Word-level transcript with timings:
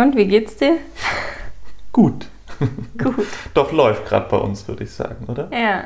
Und 0.00 0.16
wie 0.16 0.26
geht's 0.26 0.56
dir? 0.56 0.78
Gut. 1.92 2.26
Gut. 2.98 3.26
Doch 3.52 3.70
läuft 3.70 4.06
gerade 4.06 4.28
bei 4.30 4.38
uns, 4.38 4.66
würde 4.66 4.84
ich 4.84 4.92
sagen, 4.92 5.26
oder? 5.28 5.50
Ja. 5.52 5.84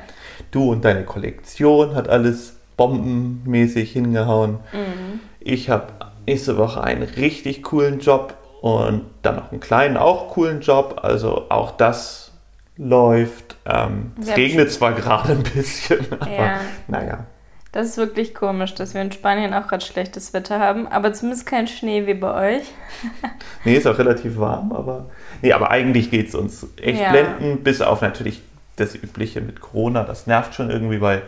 Du 0.52 0.70
und 0.70 0.84
deine 0.84 1.04
Kollektion 1.04 1.96
hat 1.96 2.08
alles 2.08 2.54
bombenmäßig 2.76 3.90
hingehauen. 3.90 4.58
Mhm. 4.72 5.18
Ich 5.40 5.68
habe 5.68 5.88
nächste 6.26 6.56
Woche 6.56 6.84
einen 6.84 7.02
richtig 7.02 7.64
coolen 7.64 7.98
Job 7.98 8.36
und 8.60 9.02
dann 9.22 9.34
noch 9.34 9.50
einen 9.50 9.58
kleinen, 9.60 9.96
auch 9.96 10.30
coolen 10.30 10.60
Job. 10.60 11.00
Also 11.02 11.50
auch 11.50 11.72
das 11.72 12.30
läuft. 12.76 13.56
Ähm, 13.66 14.12
es 14.20 14.36
regnet 14.36 14.70
zwar 14.70 14.92
gerade 14.92 15.32
ein 15.32 15.42
bisschen, 15.42 16.06
aber 16.20 16.30
Ja. 16.30 16.60
naja. 16.86 17.26
Das 17.74 17.88
ist 17.88 17.96
wirklich 17.96 18.36
komisch, 18.36 18.72
dass 18.76 18.94
wir 18.94 19.02
in 19.02 19.10
Spanien 19.10 19.52
auch 19.52 19.66
gerade 19.66 19.84
schlechtes 19.84 20.32
Wetter 20.32 20.60
haben, 20.60 20.86
aber 20.86 21.12
zumindest 21.12 21.44
kein 21.44 21.66
Schnee 21.66 22.06
wie 22.06 22.14
bei 22.14 22.58
euch. 22.58 22.62
Nee, 23.64 23.74
ist 23.76 23.86
auch 23.88 23.98
relativ 23.98 24.36
warm, 24.38 24.72
aber. 24.72 25.06
Nee, 25.42 25.52
aber 25.52 25.70
eigentlich 25.70 26.10
geht 26.10 26.28
es 26.28 26.34
uns 26.36 26.66
echt 26.80 27.00
Ja. 27.00 27.10
blenden, 27.10 27.64
bis 27.64 27.80
auf 27.80 28.00
natürlich 28.02 28.42
das 28.76 28.94
Übliche 28.94 29.40
mit 29.40 29.60
Corona. 29.60 30.04
Das 30.04 30.26
nervt 30.28 30.54
schon 30.54 30.70
irgendwie, 30.70 31.00
weil 31.00 31.22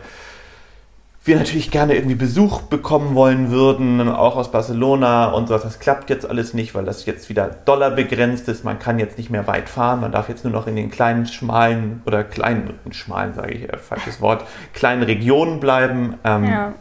wir 1.27 1.35
natürlich 1.37 1.69
gerne 1.71 1.95
irgendwie 1.95 2.15
Besuch 2.15 2.61
bekommen 2.63 3.13
wollen 3.15 3.51
würden, 3.51 4.09
auch 4.09 4.35
aus 4.35 4.51
Barcelona 4.51 5.27
und 5.31 5.47
sowas. 5.47 5.63
Das 5.63 5.79
klappt 5.79 6.09
jetzt 6.09 6.27
alles 6.29 6.53
nicht, 6.53 6.73
weil 6.75 6.85
das 6.85 7.05
jetzt 7.05 7.29
wieder 7.29 7.47
Dollar 7.65 7.91
begrenzt 7.91 8.47
ist. 8.47 8.63
Man 8.63 8.79
kann 8.79 8.97
jetzt 8.99 9.17
nicht 9.17 9.29
mehr 9.29 9.45
weit 9.47 9.69
fahren. 9.69 10.01
Man 10.01 10.11
darf 10.11 10.29
jetzt 10.29 10.43
nur 10.43 10.53
noch 10.53 10.67
in 10.67 10.75
den 10.75 10.89
kleinen, 10.89 11.25
schmalen 11.25 12.01
oder 12.05 12.23
kleinen, 12.23 12.73
schmalen, 12.91 13.33
sage 13.33 13.53
ich, 13.53 13.71
äh, 13.71 13.77
falsches 13.77 14.21
Wort, 14.21 14.45
kleinen 14.73 15.03
Regionen 15.03 15.59
bleiben. 15.59 16.15
Ähm, 16.23 16.43
Ja. 16.45 16.73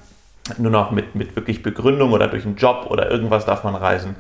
nur 0.59 0.71
noch 0.71 0.93
mit, 0.93 1.15
mit 1.17 1.35
wirklich 1.35 1.63
Begründung 1.63 2.13
oder 2.13 2.29
durch 2.29 2.45
einen 2.47 2.55
Job 2.57 2.87
oder 2.89 3.11
irgendwas 3.11 3.45
darf 3.47 3.65
man 3.65 3.75
reisen. 3.75 4.15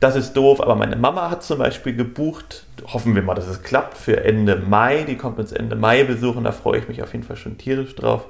Das 0.00 0.16
ist 0.16 0.34
doof, 0.34 0.60
aber 0.60 0.74
meine 0.74 0.96
Mama 0.96 1.30
hat 1.30 1.42
zum 1.42 1.58
Beispiel 1.58 1.96
gebucht, 1.96 2.66
hoffen 2.92 3.14
wir 3.14 3.22
mal, 3.22 3.34
dass 3.34 3.46
es 3.46 3.62
klappt, 3.62 3.96
für 3.96 4.22
Ende 4.24 4.56
Mai. 4.56 5.04
Die 5.08 5.16
kommt 5.16 5.38
uns 5.38 5.52
Ende 5.52 5.76
Mai 5.76 6.04
besuchen, 6.04 6.44
da 6.44 6.52
freue 6.52 6.80
ich 6.80 6.88
mich 6.88 7.02
auf 7.02 7.12
jeden 7.14 7.24
Fall 7.24 7.36
schon 7.36 7.56
tierisch 7.56 7.94
drauf. 7.94 8.26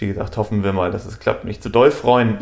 Wie 0.00 0.06
gesagt, 0.06 0.36
hoffen 0.36 0.64
wir 0.64 0.72
mal, 0.72 0.90
dass 0.90 1.04
es 1.04 1.18
klappt, 1.18 1.44
nicht 1.44 1.62
zu 1.62 1.68
doll 1.68 1.90
freuen. 1.90 2.38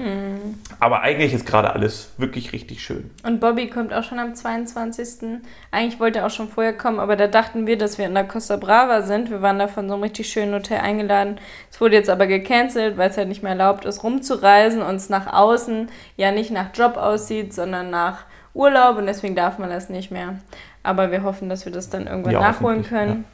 Aber 0.81 1.01
eigentlich 1.01 1.35
ist 1.35 1.45
gerade 1.45 1.73
alles 1.73 2.11
wirklich 2.17 2.53
richtig 2.53 2.83
schön. 2.83 3.11
Und 3.25 3.41
Bobby 3.41 3.69
kommt 3.69 3.93
auch 3.93 4.05
schon 4.05 4.19
am 4.19 4.35
22. 4.35 5.41
Eigentlich 5.73 5.99
wollte 5.99 6.21
er 6.21 6.27
auch 6.27 6.31
schon 6.31 6.49
vorher 6.49 6.73
kommen, 6.73 7.01
aber 7.01 7.17
da 7.17 7.27
dachten 7.27 7.67
wir, 7.67 7.77
dass 7.77 7.99
wir 7.99 8.07
in 8.07 8.15
der 8.15 8.29
Costa 8.29 8.57
Brava 8.57 9.03
sind. 9.03 9.31
Wir 9.31 9.43
waren 9.43 9.59
da 9.59 9.67
von 9.67 9.89
so 9.89 9.95
einem 9.95 10.05
richtig 10.05 10.29
schönen 10.31 10.55
Hotel 10.55 10.79
eingeladen. 10.79 11.39
Es 11.71 11.81
wurde 11.81 11.97
jetzt 11.97 12.11
aber 12.11 12.27
gecancelt, 12.27 12.97
weil 12.97 13.11
es 13.11 13.17
halt 13.17 13.29
nicht 13.29 13.43
mehr 13.43 13.53
erlaubt 13.53 13.85
ist, 13.85 14.05
rumzureisen 14.05 14.83
und 14.83 14.95
es 14.97 15.09
nach 15.09 15.33
außen 15.33 15.89
ja 16.17 16.31
nicht 16.31 16.51
nach 16.51 16.69
Job 16.75 16.97
aussieht, 16.97 17.53
sondern 17.53 17.91
nach 17.91 18.21
Urlaub 18.55 18.99
und 18.99 19.07
deswegen 19.07 19.35
darf 19.35 19.59
man 19.59 19.71
das 19.71 19.89
nicht 19.89 20.11
mehr. 20.11 20.39
Aber 20.83 21.11
wir 21.11 21.23
hoffen, 21.23 21.49
dass 21.49 21.65
wir 21.65 21.73
das 21.73 21.91
dann 21.91 22.07
irgendwann 22.07 22.33
Ja, 22.33 22.41
nachholen 22.41 22.83
können. 22.83 23.25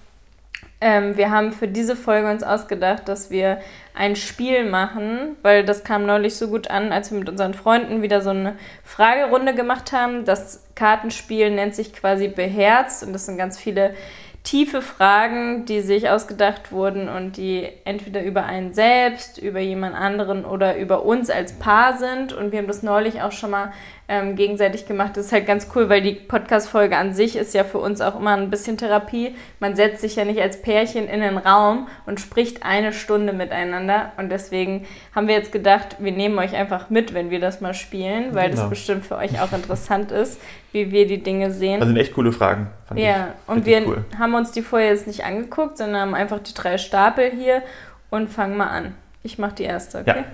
Ähm, 0.84 1.16
wir 1.16 1.30
haben 1.30 1.50
für 1.50 1.66
diese 1.66 1.96
Folge 1.96 2.30
uns 2.30 2.42
ausgedacht, 2.42 3.08
dass 3.08 3.30
wir 3.30 3.58
ein 3.94 4.16
Spiel 4.16 4.68
machen, 4.68 5.34
weil 5.40 5.64
das 5.64 5.82
kam 5.82 6.04
neulich 6.04 6.36
so 6.36 6.48
gut 6.48 6.68
an, 6.68 6.92
als 6.92 7.10
wir 7.10 7.18
mit 7.18 7.30
unseren 7.30 7.54
Freunden 7.54 8.02
wieder 8.02 8.20
so 8.20 8.28
eine 8.28 8.56
Fragerunde 8.82 9.55
gemacht 9.55 9.92
haben. 9.92 10.27
Das 10.27 10.62
Kartenspiel 10.74 11.50
nennt 11.50 11.74
sich 11.74 11.94
quasi 11.94 12.28
Beherzt 12.28 13.02
und 13.02 13.14
das 13.14 13.24
sind 13.24 13.38
ganz 13.38 13.58
viele 13.58 13.94
tiefe 14.42 14.82
Fragen, 14.82 15.64
die 15.64 15.80
sich 15.80 16.10
ausgedacht 16.10 16.70
wurden 16.70 17.08
und 17.08 17.38
die 17.38 17.66
entweder 17.86 18.22
über 18.22 18.44
einen 18.44 18.74
selbst, 18.74 19.38
über 19.38 19.60
jemand 19.60 19.96
anderen 19.96 20.44
oder 20.44 20.77
über 20.77 21.06
uns 21.06 21.30
als 21.30 21.55
Paar 21.55 21.96
sind. 21.96 22.34
Und 22.34 22.52
wir 22.52 22.58
haben 22.58 22.66
das 22.66 22.82
neulich 22.82 23.22
auch 23.22 23.32
schon 23.32 23.52
mal 23.52 23.72
ähm, 24.06 24.36
gegenseitig 24.36 24.86
gemacht. 24.86 25.16
Das 25.16 25.27
ist 25.27 25.33
halt 25.33 25.47
ganz 25.47 25.69
cool, 25.74 25.88
weil 25.88 26.02
die 26.02 26.12
Podcast-Folge 26.12 26.97
an 26.97 27.14
sich 27.14 27.36
ist 27.36 27.55
ja 27.55 27.64
für 27.64 27.78
uns 27.78 28.02
auch 28.02 28.19
immer 28.20 28.36
ein 28.36 28.50
bisschen 28.50 28.77
Therapie. 28.77 29.34
Man 29.61 29.77
setzt 29.77 30.02
sich 30.02 30.16
ja 30.16 30.27
nicht 30.27 30.41
als 30.42 30.61
Pärchen 30.61 31.08
in 31.08 31.20
den 31.22 31.38
Raum 31.38 31.88
und 32.05 32.20
spricht 32.20 32.64
eine 32.64 32.92
Stunde 32.92 33.33
miteinander. 33.33 34.12
Und 34.19 34.29
deswegen 34.30 34.84
haben 35.14 35.27
wir 35.27 35.34
jetzt 35.34 35.52
gedacht, 35.52 35.96
wir 36.01 36.12
nehmen 36.12 36.39
euch 36.39 36.55
einfach 36.55 36.90
mit, 36.90 37.14
wenn 37.14 37.30
wir 37.30 37.40
das 37.40 37.62
mal 37.62 37.73
spielen, 37.73 38.34
weil 38.34 38.51
das 38.51 38.61
Genau. 38.61 38.70
bestimmt 38.70 39.06
für 39.06 39.17
euch 39.17 39.40
auch 39.40 39.52
interessant 39.52 40.12
ist, 40.12 40.39
wie 40.73 40.90
wir 40.92 41.06
die 41.06 41.23
Dinge 41.23 41.50
sehen. 41.50 41.80
Das 41.80 41.89
sind 41.89 41.96
echt 41.96 42.12
coole 42.12 42.33
Fragen. 42.33 42.68
Fand 42.86 43.00
Ja, 43.00 43.29
ich 43.46 43.48
und 43.52 43.64
wir 43.64 43.86
cool. 43.86 44.05
haben 44.18 44.34
uns 44.34 44.52
die 44.52 44.61
vorher 44.62 44.90
jetzt 44.90 45.06
nicht 45.06 45.24
angeguckt, 45.24 45.79
sondern 45.79 46.00
haben 46.02 46.14
einfach 46.14 46.40
die 46.40 46.52
drei 46.52 46.77
Stapel 46.77 47.30
hier 47.30 47.62
und 48.11 48.29
fangen 48.29 48.56
mal 48.58 48.68
an. 48.68 48.95
Ich 49.23 49.39
mache 49.39 49.55
die 49.55 49.62
erste, 49.64 50.00
okay? 50.00 50.14
Ja. 50.18 50.24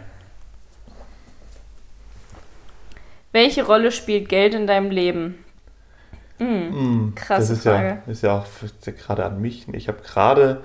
Welche 3.32 3.64
Rolle 3.64 3.92
spielt 3.92 4.28
Geld 4.28 4.54
in 4.54 4.66
deinem 4.66 4.90
Leben? 4.90 5.44
Hm, 6.38 6.70
Mm, 6.70 7.14
krasse 7.14 7.52
das 7.52 7.58
ist 7.58 7.62
Frage. 7.64 8.02
Ja, 8.06 8.12
ist 8.12 8.22
ja 8.22 8.38
auch 8.38 8.46
gerade 8.84 9.24
an 9.24 9.40
mich. 9.40 9.66
Ich 9.72 9.88
habe 9.88 10.02
gerade 10.02 10.62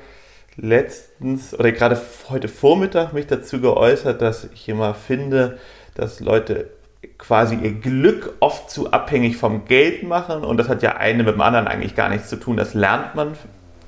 letztens 0.58 1.54
oder 1.54 1.72
gerade 1.72 2.00
heute 2.30 2.48
Vormittag 2.48 3.14
mich 3.14 3.28
dazu 3.28 3.60
geäußert, 3.60 4.22
dass 4.22 4.46
ich 4.54 4.70
immer 4.70 4.94
finde, 4.94 5.58
dass 5.96 6.20
Leute 6.22 6.70
quasi 7.18 7.56
ihr 7.56 7.74
Glück 7.74 8.34
oft 8.40 8.70
zu 8.70 8.92
abhängig 8.92 9.38
vom 9.38 9.66
Geld 9.66 10.04
machen 10.04 10.44
und 10.44 10.58
das 10.58 10.70
hat 10.70 10.82
ja 10.82 10.98
eine 10.98 11.24
mit 11.24 11.36
dem 11.36 11.42
anderen 11.42 11.68
eigentlich 11.68 11.96
gar 11.96 12.10
nichts 12.10 12.30
zu 12.30 12.38
tun. 12.38 12.58
Das 12.58 12.74
lernt 12.74 13.16
man, 13.16 13.34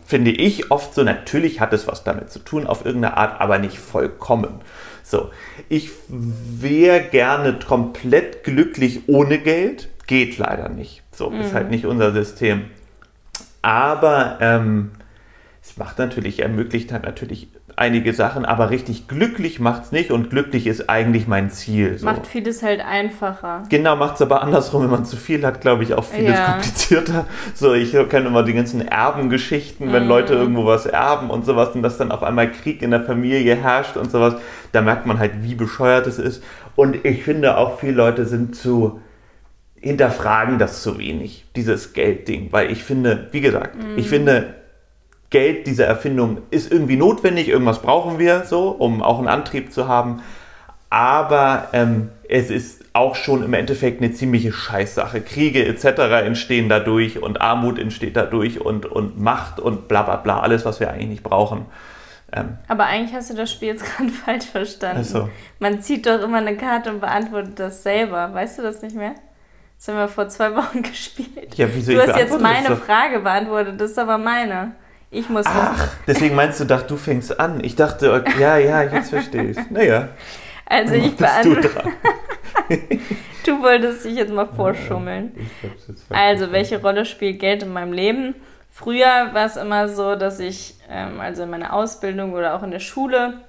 finde 0.06 0.32
ich, 0.32 0.72
oft 0.72 0.94
so. 0.94 1.04
Natürlich 1.04 1.60
hat 1.62 1.74
es 1.74 1.88
was 1.88 2.04
damit 2.04 2.30
zu 2.32 2.40
tun, 2.40 2.68
auf 2.68 2.86
irgendeine 2.86 3.18
Art, 3.18 3.40
aber 3.42 3.60
nicht 3.60 3.80
vollkommen. 3.80 4.62
So, 5.09 5.31
ich 5.69 5.91
wäre 6.09 7.00
gerne 7.00 7.57
komplett 7.66 8.44
glücklich 8.44 9.07
ohne 9.07 9.40
Geld, 9.40 9.88
geht 10.06 10.38
leider 10.38 10.68
nicht. 10.68 11.01
So, 11.13 11.31
ist 11.31 11.53
halt 11.53 11.69
nicht 11.69 11.85
unser 11.85 12.12
System. 12.12 12.66
Aber 13.62 14.38
ähm, 14.41 14.91
es 15.63 15.78
macht 15.78 15.97
natürlich, 15.97 16.41
ermöglicht 16.41 16.91
halt 16.91 17.03
natürlich 17.03 17.47
einige 17.78 18.12
Sachen, 18.14 18.44
aber 18.44 18.72
richtig 18.72 19.08
glücklich 19.08 19.60
macht 19.60 19.84
es 19.84 19.92
nicht 19.92 20.12
und 20.12 20.32
glücklich 20.32 20.66
ist 20.66 20.90
eigentlich 20.90 21.28
mein 21.28 21.52
Ziel. 21.52 21.98
So. 21.98 22.06
Macht 22.06 22.26
vieles 22.26 22.64
halt 22.64 22.82
einfacher. 22.84 23.64
Genau, 23.70 23.96
macht 23.96 24.16
es 24.16 24.22
aber 24.24 24.42
andersrum, 24.42 24.82
wenn 24.84 24.90
man 24.90 25.06
zu 25.06 25.16
viel 25.16 25.46
hat, 25.46 25.62
glaube 25.62 25.84
ich, 25.84 25.94
auch 25.94 26.04
vieles 26.04 26.38
Ja. 26.40 26.46
komplizierter. 26.54 27.26
So, 27.54 27.74
ich 27.76 27.92
kenne 28.10 28.28
immer 28.28 28.42
die 28.44 28.54
ganzen 28.54 28.82
Erbengeschichten, 28.86 29.94
wenn 29.94 30.04
Mhm. 30.04 30.10
Leute 30.10 30.34
irgendwo 30.34 30.66
was 30.66 30.88
erben 30.88 31.30
und 31.30 31.46
sowas 31.46 31.70
und 31.76 31.84
dass 31.84 31.98
dann 31.98 32.12
auf 32.12 32.24
einmal 32.24 32.52
Krieg 32.52 32.82
in 32.82 32.90
der 32.92 33.02
Familie 33.04 33.56
herrscht 33.56 33.96
und 33.96 34.10
sowas. 34.12 34.34
Da 34.72 34.82
merkt 34.82 35.06
man 35.06 35.20
halt, 35.20 35.44
wie 35.44 35.54
bescheuert 35.56 36.08
es 36.08 36.18
ist. 36.20 36.44
Und 36.76 37.06
ich 37.06 37.24
finde 37.24 37.58
auch, 37.58 37.80
viele 37.80 37.94
Leute 37.94 38.26
sind 38.26 38.56
zu 38.56 39.00
hinterfragen 39.80 40.58
das 40.58 40.82
zu 40.82 40.98
wenig, 40.98 41.46
dieses 41.56 41.94
Geldding. 41.94 42.48
Weil 42.52 42.72
ich 42.72 42.84
finde, 42.84 43.28
wie 43.32 43.42
gesagt, 43.42 43.76
Mhm. 43.76 43.98
ich 43.98 44.10
finde, 44.10 44.56
Geld, 45.30 45.68
diese 45.68 45.84
Erfindung 45.84 46.40
ist 46.52 46.72
irgendwie 46.72 46.96
notwendig, 46.96 47.50
irgendwas 47.50 47.82
brauchen 47.82 48.18
wir 48.18 48.46
so, 48.46 48.70
um 48.70 49.02
auch 49.04 49.20
einen 49.20 49.28
Antrieb 49.28 49.74
zu 49.74 49.88
haben. 49.88 50.22
Aber 50.90 51.68
ähm, 51.74 52.10
es 52.30 52.50
ist 52.50 52.86
auch 52.94 53.16
schon 53.16 53.44
im 53.44 53.54
Endeffekt 53.54 54.02
eine 54.02 54.14
ziemliche 54.14 54.52
Scheißsache. 54.54 55.22
Kriege 55.22 55.66
etc. 55.66 56.26
entstehen 56.26 56.70
dadurch 56.70 57.22
und 57.22 57.42
Armut 57.42 57.78
entsteht 57.78 58.16
dadurch 58.16 58.62
und, 58.62 58.86
und 58.86 59.20
Macht 59.20 59.60
und 59.60 59.88
bla 59.88 60.04
bla 60.04 60.16
bla, 60.16 60.40
alles, 60.40 60.66
was 60.66 60.80
wir 60.80 60.90
eigentlich 60.90 61.10
nicht 61.10 61.24
brauchen. 61.24 61.66
Ähm, 62.32 62.58
Aber 62.68 62.86
eigentlich 62.86 63.14
hast 63.14 63.30
du 63.30 63.36
das 63.36 63.52
Spiel 63.52 63.70
jetzt 63.70 63.86
gerade 63.98 64.10
falsch 64.10 64.46
verstanden. 64.46 65.02
Ach 65.02 65.06
so. 65.06 65.30
Man 65.60 65.82
zieht 65.82 66.06
doch 66.06 66.22
immer 66.22 66.38
eine 66.38 66.58
Karte 66.58 66.90
und 66.90 67.00
beantwortet 67.02 67.60
das 67.60 67.84
selber. 67.84 68.34
Weißt 68.34 68.60
du 68.60 68.64
das 68.64 68.82
nicht 68.82 68.96
mehr? 68.96 69.16
Das 69.78 69.90
haben 69.90 69.98
wir 69.98 70.08
vor 70.08 70.28
zwei 70.30 70.56
Wochen 70.56 70.82
gespielt. 70.82 71.56
ja, 71.56 71.68
wieso 71.74 71.94
Du 71.94 72.02
hast 72.02 72.18
jetzt 72.18 72.40
meine. 72.42 72.76
Frage 72.76 73.20
beantwortet, 73.20 73.80
das 73.80 73.92
ist 73.92 74.00
aber 74.00 74.18
meine. 74.18 74.72
Ich 75.09 75.29
muss 75.29 75.45
Ach, 75.47 75.88
deswegen 76.06 76.35
meinst 76.35 76.59
du, 76.59 76.66
dacht, 76.66 76.90
du 76.91 76.97
fängst 76.97 77.40
an. 77.40 77.63
Ich 77.63 77.75
dachte, 77.75 78.13
okay, 78.13 78.40
ja, 78.41 78.57
ja, 78.57 78.84
jetzt 78.84 79.09
verstehe 79.09 79.51
ich 79.51 79.57
Naja, 79.69 80.09
Also 80.66 80.95
ich 80.95 81.12
du 81.12 81.18
beantworte. 81.18 81.69
dran. 81.69 81.94
Du 83.45 83.62
wolltest 83.63 84.03
dich 84.03 84.16
jetzt 84.16 84.34
mal 84.34 84.45
vorschummeln. 84.45 85.31
Jetzt 85.62 86.06
Also, 86.09 86.51
welche 86.51 86.81
Rolle 86.81 87.06
spielt 87.06 87.39
Geld 87.39 87.63
in 87.63 87.71
meinem 87.71 87.94
Leben? 87.94 88.36
Früher 88.69 89.30
war 89.33 89.45
es 89.45 89.56
immer 89.56 89.88
so, 89.88 90.15
dass 90.15 90.42
ich, 90.42 90.75
ähm, 90.89 91.21
also 91.21 91.44
in 91.44 91.50
meiner 91.50 91.71
Ausbildung 91.71 92.33
oder 92.33 92.56
auch 92.56 92.63
in 92.63 92.71
der 92.71 92.81
Schule, 92.81 93.39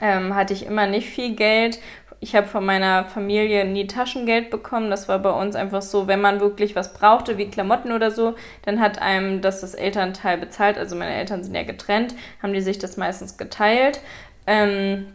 ähm, 0.00 0.34
hatte 0.34 0.54
ich 0.54 0.66
immer 0.66 0.88
nicht 0.88 1.08
viel 1.08 1.36
Geld. 1.36 1.78
Ich 2.20 2.34
habe 2.34 2.46
von 2.48 2.64
meiner 2.64 3.04
Familie 3.04 3.64
nie 3.64 3.86
Taschengeld 3.86 4.50
bekommen. 4.50 4.90
Das 4.90 5.08
war 5.08 5.20
bei 5.20 5.30
uns 5.30 5.54
einfach 5.54 5.82
so, 5.82 6.08
wenn 6.08 6.20
man 6.20 6.40
wirklich 6.40 6.74
was 6.74 6.92
brauchte, 6.92 7.38
wie 7.38 7.48
Klamotten 7.48 7.92
oder 7.92 8.10
so, 8.10 8.34
dann 8.62 8.80
hat 8.80 9.00
einem 9.00 9.40
das 9.40 9.60
das 9.60 9.74
Elternteil 9.74 10.38
bezahlt. 10.38 10.78
Also 10.78 10.96
meine 10.96 11.14
Eltern 11.14 11.44
sind 11.44 11.54
ja 11.54 11.62
getrennt, 11.62 12.14
haben 12.42 12.52
die 12.52 12.60
sich 12.60 12.78
das 12.78 12.96
meistens 12.96 13.36
geteilt. 13.36 14.00
Ähm, 14.46 15.06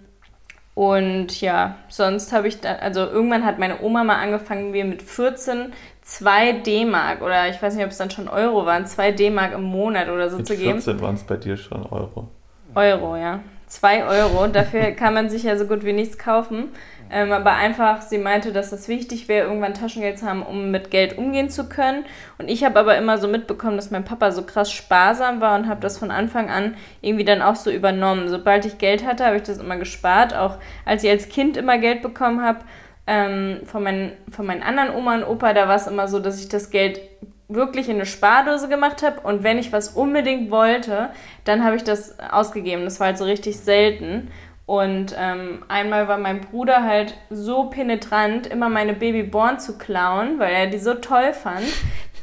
und 0.76 1.40
ja, 1.40 1.76
sonst 1.90 2.32
habe 2.32 2.48
ich 2.48 2.62
dann, 2.62 2.78
also 2.78 3.02
irgendwann 3.02 3.46
hat 3.46 3.60
meine 3.60 3.82
Oma 3.82 4.04
mal 4.04 4.16
angefangen, 4.16 4.72
mir 4.72 4.86
mit 4.86 5.04
14 5.04 5.74
2 6.04 6.52
D-Mark 6.64 7.22
oder 7.22 7.48
ich 7.50 7.62
weiß 7.62 7.76
nicht, 7.76 7.86
ob 7.86 7.92
es 7.92 7.98
dann 7.98 8.12
schon 8.12 8.28
Euro 8.28 8.66
waren, 8.66 8.86
2 8.86 9.12
D-Mark 9.14 9.54
im 9.54 9.64
Monat 9.64 10.10
oder 10.10 10.30
so 10.30 10.38
Mit 10.38 10.48
zu 10.48 10.56
geben. 10.56 10.82
14 10.82 11.02
waren 11.02 11.16
es 11.16 11.24
bei 11.24 11.38
dir 11.38 11.56
schon 11.58 11.86
Euro. 11.86 12.28
Euro, 12.76 13.16
ja. 13.16 13.40
2 13.68 14.06
Euro. 14.06 14.48
Dafür 14.48 14.92
kann 14.92 15.14
man 15.14 15.30
sich 15.30 15.44
ja 15.44 15.58
so 15.58 15.66
gut 15.66 15.86
wie 15.86 15.94
nichts 15.94 16.18
kaufen. 16.18 16.70
Ähm, 17.10 17.32
aber 17.32 17.54
einfach, 17.54 18.02
sie 18.02 18.18
meinte, 18.18 18.52
dass 18.52 18.72
das 18.72 18.88
wichtig 18.88 19.28
wäre, 19.28 19.48
irgendwann 19.48 19.74
Taschengeld 19.74 20.18
zu 20.20 20.26
haben, 20.26 20.44
um 20.44 20.72
mit 20.72 20.92
Geld 20.92 21.18
umgehen 21.18 21.50
zu 21.50 21.70
können. 21.70 22.06
Und 22.38 22.50
ich 22.50 22.64
habe 22.64 22.80
aber 22.80 22.98
immer 22.98 23.18
so 23.18 23.28
mitbekommen, 23.28 23.76
dass 23.76 23.92
mein 23.92 24.06
Papa 24.06 24.32
so 24.32 24.44
krass 24.44 24.72
sparsam 24.72 25.42
war 25.42 25.58
und 25.58 25.68
habe 25.68 25.82
das 25.82 25.98
von 25.98 26.12
Anfang 26.12 26.50
an 26.50 26.76
irgendwie 27.02 27.26
dann 27.26 27.42
auch 27.42 27.56
so 27.56 27.70
übernommen. 27.70 28.30
Sobald 28.30 28.66
ich 28.66 28.78
Geld 28.78 29.06
hatte, 29.06 29.26
habe 29.26 29.38
ich 29.38 29.44
das 29.44 29.60
immer 29.60 29.78
gespart. 29.78 30.36
Auch 30.36 30.58
als 30.86 31.04
ich 31.04 31.10
als 31.10 31.30
Kind 31.30 31.58
immer 31.58 31.78
Geld 31.78 32.02
bekommen 32.02 32.42
habe, 32.42 32.60
ähm, 33.06 33.62
von, 33.66 33.84
meinen, 33.84 34.14
von 34.32 34.46
meinen 34.46 34.64
anderen 34.64 34.96
Oma 34.96 35.16
und 35.16 35.24
Opa, 35.24 35.54
da 35.54 35.68
war 35.68 35.76
es 35.76 35.88
immer 35.88 36.08
so, 36.08 36.20
dass 36.20 36.40
ich 36.40 36.50
das 36.50 36.70
Geld 36.70 37.02
wirklich 37.50 37.90
in 37.90 37.96
eine 37.96 38.06
Spardose 38.06 38.70
gemacht 38.70 39.04
habe 39.04 39.22
und 39.22 39.44
wenn 39.44 39.58
ich 39.58 39.72
was 39.72 39.90
unbedingt 39.90 40.50
wollte, 40.50 41.10
dann 41.44 41.64
habe 41.64 41.76
ich 41.76 41.84
das 41.84 42.18
ausgegeben. 42.20 42.84
Das 42.84 43.00
war 43.00 43.08
halt 43.08 43.18
so 43.18 43.26
richtig 43.26 43.60
selten. 43.60 44.32
Und 44.66 45.14
ähm, 45.20 45.64
einmal 45.68 46.08
war 46.08 46.18
mein 46.18 46.42
Bruder 46.42 46.84
halt 46.84 47.16
so 47.30 47.66
penetrant, 47.66 48.48
immer 48.48 48.70
meine 48.70 48.94
Babyborn 48.94 49.60
zu 49.60 49.78
klauen, 49.78 50.40
weil 50.40 50.54
er 50.54 50.68
die 50.68 50.78
so 50.78 50.94
toll 50.94 51.34
fand, 51.34 51.66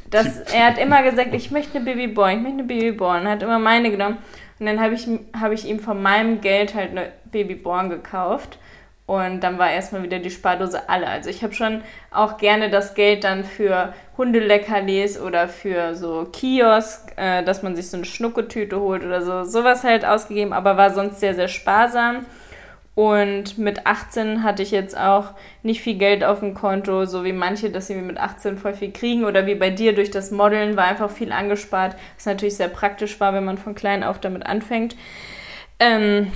dass 0.09 0.39
er 0.53 0.65
hat 0.65 0.77
immer 0.79 1.03
gesagt, 1.03 1.35
ich 1.35 1.51
möchte 1.51 1.77
eine 1.77 1.85
Babyborn, 1.85 2.37
ich 2.37 2.41
möchte 2.41 2.59
eine 2.59 2.63
Babyborn. 2.63 3.27
Hat 3.27 3.43
immer 3.43 3.59
meine 3.59 3.91
genommen. 3.91 4.17
Und 4.59 4.65
dann 4.65 4.81
habe 4.81 4.95
ich, 4.95 5.07
hab 5.39 5.51
ich 5.51 5.67
ihm 5.67 5.79
von 5.79 6.01
meinem 6.01 6.41
Geld 6.41 6.73
halt 6.73 6.91
eine 6.91 7.11
Babyborn 7.25 7.89
gekauft. 7.89 8.57
Und 9.11 9.41
dann 9.41 9.59
war 9.59 9.69
erstmal 9.69 10.03
wieder 10.03 10.19
die 10.19 10.31
Spardose 10.31 10.87
alle. 10.87 11.05
Also 11.05 11.29
ich 11.29 11.43
habe 11.43 11.53
schon 11.53 11.81
auch 12.11 12.37
gerne 12.37 12.69
das 12.69 12.93
Geld 12.93 13.25
dann 13.25 13.43
für 13.43 13.93
Hundeleckerlis 14.15 15.19
oder 15.19 15.49
für 15.49 15.95
so 15.95 16.29
Kiosk, 16.31 17.11
äh, 17.17 17.43
dass 17.43 17.61
man 17.61 17.75
sich 17.75 17.89
so 17.89 17.97
eine 17.97 18.05
Schnucketüte 18.05 18.79
holt 18.79 19.03
oder 19.03 19.21
so, 19.21 19.43
sowas 19.43 19.83
halt 19.83 20.05
ausgegeben, 20.05 20.53
aber 20.53 20.77
war 20.77 20.91
sonst 20.93 21.19
sehr, 21.19 21.35
sehr 21.35 21.49
sparsam. 21.49 22.25
Und 22.95 23.57
mit 23.57 23.85
18 23.85 24.43
hatte 24.43 24.63
ich 24.63 24.71
jetzt 24.71 24.97
auch 24.97 25.31
nicht 25.61 25.81
viel 25.81 25.97
Geld 25.97 26.23
auf 26.23 26.39
dem 26.39 26.53
Konto, 26.53 27.03
so 27.03 27.25
wie 27.25 27.33
manche, 27.33 27.69
dass 27.69 27.87
sie 27.87 27.95
mit 27.95 28.17
18 28.17 28.57
voll 28.57 28.73
viel 28.73 28.93
kriegen 28.93 29.25
oder 29.25 29.45
wie 29.45 29.55
bei 29.55 29.71
dir 29.71 29.93
durch 29.93 30.11
das 30.11 30.31
Modeln 30.31 30.77
war 30.77 30.85
einfach 30.85 31.09
viel 31.09 31.33
angespart, 31.33 31.97
was 32.15 32.25
natürlich 32.25 32.55
sehr 32.55 32.69
praktisch 32.69 33.19
war, 33.19 33.33
wenn 33.33 33.43
man 33.43 33.57
von 33.57 33.75
klein 33.75 34.05
auf 34.05 34.21
damit 34.21 34.45
anfängt. 34.45 34.95
Ähm, 35.81 36.31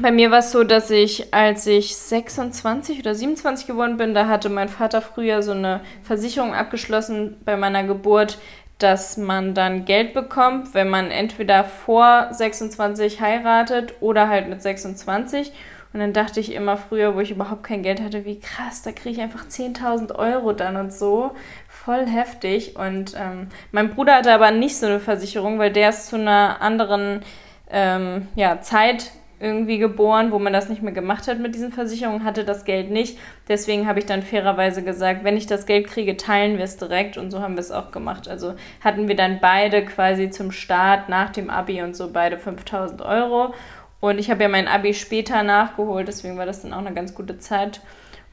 bei 0.00 0.12
mir 0.12 0.30
war 0.30 0.40
es 0.40 0.52
so, 0.52 0.62
dass 0.62 0.90
ich, 0.90 1.32
als 1.32 1.66
ich 1.66 1.96
26 1.96 3.00
oder 3.00 3.14
27 3.14 3.66
geworden 3.66 3.96
bin, 3.96 4.14
da 4.14 4.28
hatte 4.28 4.48
mein 4.48 4.68
Vater 4.68 5.00
früher 5.00 5.42
so 5.42 5.52
eine 5.52 5.80
Versicherung 6.02 6.54
abgeschlossen 6.54 7.36
bei 7.44 7.56
meiner 7.56 7.84
Geburt, 7.84 8.38
dass 8.78 9.16
man 9.16 9.54
dann 9.54 9.86
Geld 9.86 10.12
bekommt, 10.12 10.74
wenn 10.74 10.90
man 10.90 11.10
entweder 11.10 11.64
vor 11.64 12.28
26 12.30 13.22
heiratet 13.22 13.94
oder 14.00 14.28
halt 14.28 14.48
mit 14.48 14.60
26. 14.60 15.52
Und 15.94 16.00
dann 16.00 16.12
dachte 16.12 16.40
ich 16.40 16.52
immer 16.52 16.76
früher, 16.76 17.14
wo 17.14 17.20
ich 17.20 17.30
überhaupt 17.30 17.62
kein 17.62 17.82
Geld 17.82 18.02
hatte, 18.02 18.26
wie 18.26 18.38
krass, 18.38 18.82
da 18.82 18.92
kriege 18.92 19.16
ich 19.16 19.20
einfach 19.22 19.46
10.000 19.46 20.14
Euro 20.14 20.52
dann 20.52 20.76
und 20.76 20.92
so. 20.92 21.30
Voll 21.68 22.06
heftig. 22.06 22.76
Und 22.76 23.14
ähm, 23.18 23.48
mein 23.72 23.94
Bruder 23.94 24.16
hatte 24.16 24.34
aber 24.34 24.50
nicht 24.50 24.76
so 24.76 24.84
eine 24.84 25.00
Versicherung, 25.00 25.58
weil 25.58 25.72
der 25.72 25.88
ist 25.88 26.08
zu 26.08 26.16
einer 26.16 26.60
anderen 26.60 27.22
ähm, 27.70 28.28
ja, 28.34 28.60
Zeit 28.60 29.10
irgendwie 29.38 29.78
geboren, 29.78 30.32
wo 30.32 30.38
man 30.38 30.52
das 30.52 30.68
nicht 30.68 30.82
mehr 30.82 30.92
gemacht 30.92 31.28
hat 31.28 31.38
mit 31.38 31.54
diesen 31.54 31.72
Versicherungen, 31.72 32.24
hatte 32.24 32.44
das 32.44 32.64
Geld 32.64 32.90
nicht. 32.90 33.18
Deswegen 33.48 33.86
habe 33.86 33.98
ich 33.98 34.06
dann 34.06 34.22
fairerweise 34.22 34.82
gesagt, 34.82 35.24
wenn 35.24 35.36
ich 35.36 35.46
das 35.46 35.66
Geld 35.66 35.86
kriege, 35.86 36.16
teilen 36.16 36.56
wir 36.56 36.64
es 36.64 36.78
direkt 36.78 37.18
und 37.18 37.30
so 37.30 37.40
haben 37.40 37.54
wir 37.54 37.60
es 37.60 37.70
auch 37.70 37.90
gemacht. 37.90 38.28
Also 38.28 38.54
hatten 38.82 39.08
wir 39.08 39.16
dann 39.16 39.38
beide 39.40 39.84
quasi 39.84 40.30
zum 40.30 40.52
Start 40.52 41.08
nach 41.08 41.30
dem 41.30 41.50
Abi 41.50 41.82
und 41.82 41.94
so 41.94 42.10
beide 42.12 42.38
5000 42.38 43.02
Euro. 43.02 43.54
Und 44.00 44.18
ich 44.18 44.30
habe 44.30 44.42
ja 44.42 44.48
mein 44.48 44.68
Abi 44.68 44.94
später 44.94 45.42
nachgeholt, 45.42 46.08
deswegen 46.08 46.38
war 46.38 46.46
das 46.46 46.62
dann 46.62 46.72
auch 46.72 46.78
eine 46.78 46.94
ganz 46.94 47.14
gute 47.14 47.38
Zeit 47.38 47.80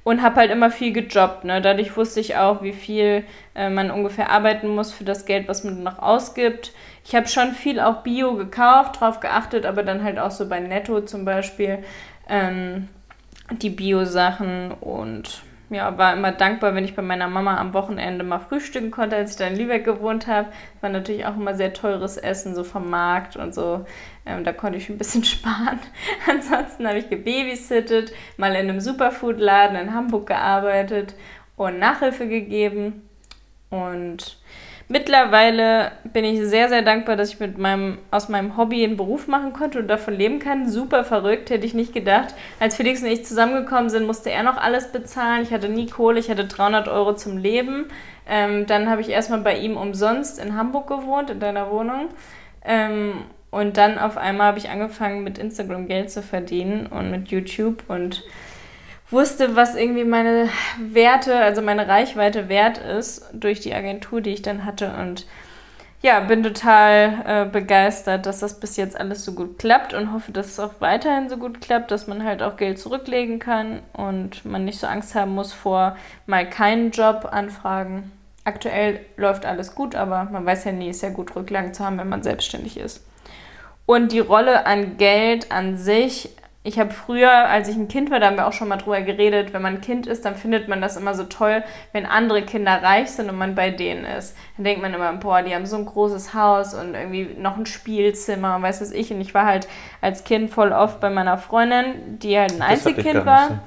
und 0.04 0.22
habe 0.22 0.36
halt 0.38 0.52
immer 0.52 0.70
viel 0.70 0.92
gejobbt. 0.92 1.46
Ne? 1.46 1.62
Dadurch 1.62 1.96
wusste 1.96 2.20
ich 2.20 2.36
auch, 2.36 2.62
wie 2.62 2.74
viel 2.74 3.24
äh, 3.56 3.70
man 3.70 3.92
ungefähr 3.92 4.30
arbeiten 4.30 4.68
muss 4.68 4.92
für 4.92 5.04
das 5.04 5.26
Geld, 5.26 5.48
was 5.48 5.64
man 5.64 5.84
noch 5.84 6.00
ausgibt. 6.00 6.74
Ich 7.06 7.16
habe 7.16 7.28
schon 7.28 7.54
viel 7.54 7.80
auch 7.80 8.04
Bio 8.04 8.36
gekauft, 8.36 9.00
drauf 9.00 9.20
geachtet, 9.20 9.66
aber 9.66 9.84
dann 9.84 10.04
halt 10.04 10.20
auch 10.20 10.32
so 10.32 10.48
bei 10.48 10.60
Netto 10.60 11.02
zum 11.02 11.26
Beispiel 11.26 11.80
ähm, 12.30 12.90
die 13.52 13.70
Bio-Sachen 13.70 14.72
und 14.72 15.44
ja, 15.70 15.98
war 15.98 16.14
immer 16.14 16.32
dankbar, 16.32 16.76
wenn 16.76 16.86
ich 16.86 16.96
bei 16.96 17.02
meiner 17.02 17.28
Mama 17.28 17.58
am 17.58 17.74
Wochenende 17.74 18.24
mal 18.24 18.40
frühstücken 18.40 18.92
konnte, 18.92 19.16
als 19.16 19.32
ich 19.32 19.38
da 19.38 19.48
in 19.48 19.58
Lübeck 19.58 19.86
gewohnt 19.86 20.28
habe. 20.28 20.50
War 20.82 20.90
natürlich 20.90 21.26
auch 21.26 21.36
immer 21.36 21.56
sehr 21.56 21.74
teures 21.74 22.18
Essen, 22.18 22.54
so 22.54 22.64
vom 22.64 22.90
Markt 22.90 23.36
und 23.38 23.56
so. 23.56 23.86
Ähm, 24.26 24.44
da 24.44 24.54
konnte 24.54 24.78
ich 24.78 24.90
ein 24.90 24.98
bisschen 24.98 25.24
sparen. 25.24 25.80
Ansonsten 26.30 26.88
habe 26.88 27.00
ich 27.00 27.10
gebabysittet, 27.10 28.14
mal 28.38 28.52
in 28.52 28.70
einem 28.70 28.80
Superfood-Laden 28.80 29.76
in 29.78 29.94
Hamburg 29.94 30.28
gearbeitet 30.28 31.16
und 31.56 31.80
Nachhilfe 31.80 32.28
gegeben. 32.28 33.10
Und 33.70 34.38
Mittlerweile 34.90 35.94
bin 36.04 36.26
ich 36.26 36.42
sehr, 36.42 36.70
sehr 36.70 36.82
dankbar, 36.82 37.16
dass 37.16 37.30
ich 37.30 37.40
mit 37.40 37.58
meinem, 37.58 37.98
aus 38.12 38.30
meinem 38.30 38.58
Hobby 38.58 38.84
einen 38.84 38.98
Beruf 38.98 39.28
machen 39.28 39.54
konnte 39.54 39.80
und 39.80 39.88
davon 39.88 40.14
leben 40.14 40.40
kann. 40.40 40.70
Super 40.70 41.04
verrückt, 41.04 41.50
hätte 41.50 41.66
ich 41.66 41.74
nicht 41.74 41.94
gedacht. 41.94 42.36
Als 42.60 42.76
Felix 42.76 43.02
und 43.02 43.08
ich 43.08 43.26
zusammengekommen 43.26 43.90
sind, 43.90 44.06
musste 44.06 44.30
er 44.30 44.44
noch 44.44 44.58
alles 44.58 44.92
bezahlen. 44.92 45.44
Ich 45.44 45.52
hatte 45.52 45.70
nie 45.70 45.88
Kohle, 45.88 46.20
ich 46.20 46.30
hatte 46.30 46.46
300 46.46 46.88
Euro 46.90 47.16
zum 47.16 47.38
Leben. 47.38 47.86
Ähm, 48.28 48.66
dann 48.68 48.90
habe 48.90 49.02
ich 49.02 49.10
erstmal 49.10 49.40
bei 49.40 49.58
ihm 49.58 49.78
umsonst 49.78 50.40
in 50.40 50.56
Hamburg 50.56 50.88
gewohnt, 50.88 51.30
in 51.30 51.40
deiner 51.40 51.72
Wohnung. 51.72 52.10
Ähm, 52.66 53.24
und 53.52 53.78
dann 53.78 54.00
auf 54.00 54.18
einmal 54.18 54.48
habe 54.48 54.58
ich 54.58 54.70
angefangen, 54.70 55.24
mit 55.24 55.38
Instagram 55.38 55.88
Geld 55.88 56.10
zu 56.10 56.24
verdienen 56.24 56.88
und 56.88 57.12
mit 57.12 57.30
YouTube 57.30 57.84
und 57.88 58.24
wusste, 59.14 59.56
was 59.56 59.76
irgendwie 59.76 60.04
meine 60.04 60.50
Werte, 60.78 61.38
also 61.38 61.62
meine 61.62 61.88
Reichweite 61.88 62.50
wert 62.50 62.78
ist 62.78 63.26
durch 63.34 63.62
die 63.62 63.74
Agentur, 63.74 64.20
die 64.20 64.32
ich 64.32 64.42
dann 64.42 64.66
hatte. 64.66 64.94
Und 65.00 65.26
ja, 66.02 66.20
bin 66.20 66.44
total 66.44 67.24
äh, 67.26 67.46
begeistert, 67.50 68.26
dass 68.26 68.40
das 68.40 68.60
bis 68.60 68.76
jetzt 68.76 69.00
alles 69.00 69.24
so 69.24 69.32
gut 69.32 69.58
klappt 69.58 69.94
und 69.94 70.12
hoffe, 70.12 70.34
dass 70.34 70.48
es 70.48 70.60
auch 70.60 70.74
weiterhin 70.80 71.30
so 71.30 71.38
gut 71.38 71.62
klappt, 71.62 71.92
dass 71.92 72.08
man 72.08 72.26
halt 72.26 72.44
auch 72.44 72.58
Geld 72.58 72.78
zurücklegen 72.78 73.40
kann 73.40 73.80
und 73.94 74.44
man 74.44 74.66
nicht 74.66 74.80
so 74.80 74.88
Angst 74.88 75.16
haben 75.16 75.34
muss 75.34 75.54
vor 75.54 75.96
mal 76.26 76.50
keinen 76.50 76.92
Job 76.92 77.30
anfragen. 77.32 78.12
Aktuell 78.44 79.00
läuft 79.16 79.46
alles 79.46 79.76
gut, 79.76 79.96
aber 79.96 80.26
man 80.26 80.46
weiß 80.46 80.66
ja 80.66 80.74
nie, 80.74 80.90
ist 80.90 81.04
ja 81.04 81.10
gut 81.10 81.34
Rücklagen 81.38 81.74
zu 81.74 81.86
haben, 81.86 81.98
wenn 81.98 82.10
man 82.10 82.22
selbstständig 82.22 82.76
ist. 82.76 83.06
Und 83.86 84.12
die 84.12 84.20
Rolle 84.20 84.66
an 84.66 84.98
Geld 84.98 85.54
an 85.54 85.78
sich 85.78 86.32
ich 86.66 86.80
habe 86.80 86.92
früher, 86.92 87.50
als 87.50 87.68
ich 87.68 87.76
ein 87.76 87.90
Kind 87.90 88.10
war, 88.10 88.22
da 88.22 88.28
haben 88.28 88.38
wir 88.38 88.48
auch 88.48 88.54
schon 88.54 88.70
mal 88.70 88.78
drüber 88.78 89.02
geredet, 89.02 89.54
wenn 89.54 89.62
man 89.62 89.76
ein 89.76 89.82
Kind 89.82 90.08
ist, 90.08 90.24
dann 90.24 90.36
findet 90.36 90.70
man 90.70 90.82
das 90.82 90.96
immer 90.96 91.14
so 91.14 91.26
toll, 91.26 91.62
wenn 91.92 92.06
andere 92.06 92.42
Kinder 92.42 92.82
reich 92.82 93.12
sind 93.12 93.30
und 93.30 93.38
man 93.38 93.54
bei 93.54 93.70
denen 93.70 94.06
ist. 94.06 94.38
Dann 94.56 94.64
denkt 94.64 94.82
man 94.82 94.94
immer, 94.94 95.12
boah, 95.14 95.42
die 95.42 95.54
haben 95.54 95.66
so 95.66 95.76
ein 95.76 95.86
großes 95.86 96.34
Haus 96.34 96.74
und 96.74 96.94
irgendwie 96.94 97.36
noch 97.38 97.58
ein 97.58 97.66
Spielzimmer 97.66 98.56
und 98.56 98.62
weiß 98.62 98.80
was 98.80 98.92
ich. 98.92 99.12
Und 99.12 99.20
ich 99.20 99.34
war 99.34 99.46
halt 99.46 99.68
als 100.00 100.24
Kind 100.24 100.52
voll 100.52 100.72
oft 100.72 101.02
bei 101.02 101.10
meiner 101.10 101.38
Freundin, 101.38 102.20
die 102.20 102.40
halt 102.40 102.54
ein 102.54 102.62
Einzelkind 102.62 103.26
war. 103.26 103.60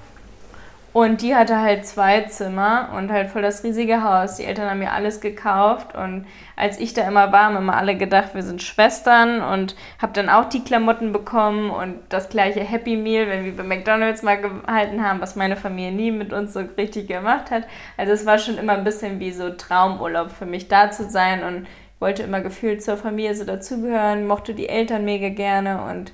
Und 0.96 1.20
die 1.20 1.34
hatte 1.34 1.60
halt 1.60 1.84
zwei 1.84 2.22
Zimmer 2.22 2.88
und 2.96 3.12
halt 3.12 3.28
voll 3.28 3.42
das 3.42 3.62
riesige 3.62 4.02
Haus. 4.02 4.36
Die 4.36 4.46
Eltern 4.46 4.70
haben 4.70 4.78
mir 4.78 4.92
alles 4.92 5.20
gekauft 5.20 5.94
und 5.94 6.24
als 6.56 6.80
ich 6.80 6.94
da 6.94 7.06
immer 7.06 7.32
war, 7.32 7.44
haben 7.44 7.56
immer 7.58 7.76
alle 7.76 7.98
gedacht, 7.98 8.30
wir 8.32 8.42
sind 8.42 8.62
Schwestern 8.62 9.42
und 9.42 9.76
habe 10.00 10.14
dann 10.14 10.30
auch 10.30 10.46
die 10.46 10.64
Klamotten 10.64 11.12
bekommen 11.12 11.68
und 11.68 11.98
das 12.08 12.30
gleiche 12.30 12.60
Happy 12.60 12.96
Meal, 12.96 13.28
wenn 13.28 13.44
wir 13.44 13.54
bei 13.54 13.62
McDonald's 13.62 14.22
mal 14.22 14.40
gehalten 14.40 15.04
haben, 15.04 15.20
was 15.20 15.36
meine 15.36 15.56
Familie 15.56 15.92
nie 15.92 16.12
mit 16.12 16.32
uns 16.32 16.54
so 16.54 16.60
richtig 16.78 17.08
gemacht 17.08 17.50
hat. 17.50 17.64
Also 17.98 18.14
es 18.14 18.24
war 18.24 18.38
schon 18.38 18.56
immer 18.56 18.72
ein 18.72 18.84
bisschen 18.84 19.20
wie 19.20 19.32
so 19.32 19.50
Traumurlaub 19.50 20.30
für 20.30 20.46
mich 20.46 20.68
da 20.68 20.90
zu 20.90 21.10
sein 21.10 21.44
und 21.44 21.66
wollte 22.00 22.22
immer 22.22 22.40
gefühlt 22.40 22.82
zur 22.82 22.96
Familie 22.96 23.34
so 23.34 23.44
dazugehören, 23.44 24.26
mochte 24.26 24.54
die 24.54 24.70
Eltern 24.70 25.04
mega 25.04 25.28
gerne 25.28 25.82
und 25.90 26.12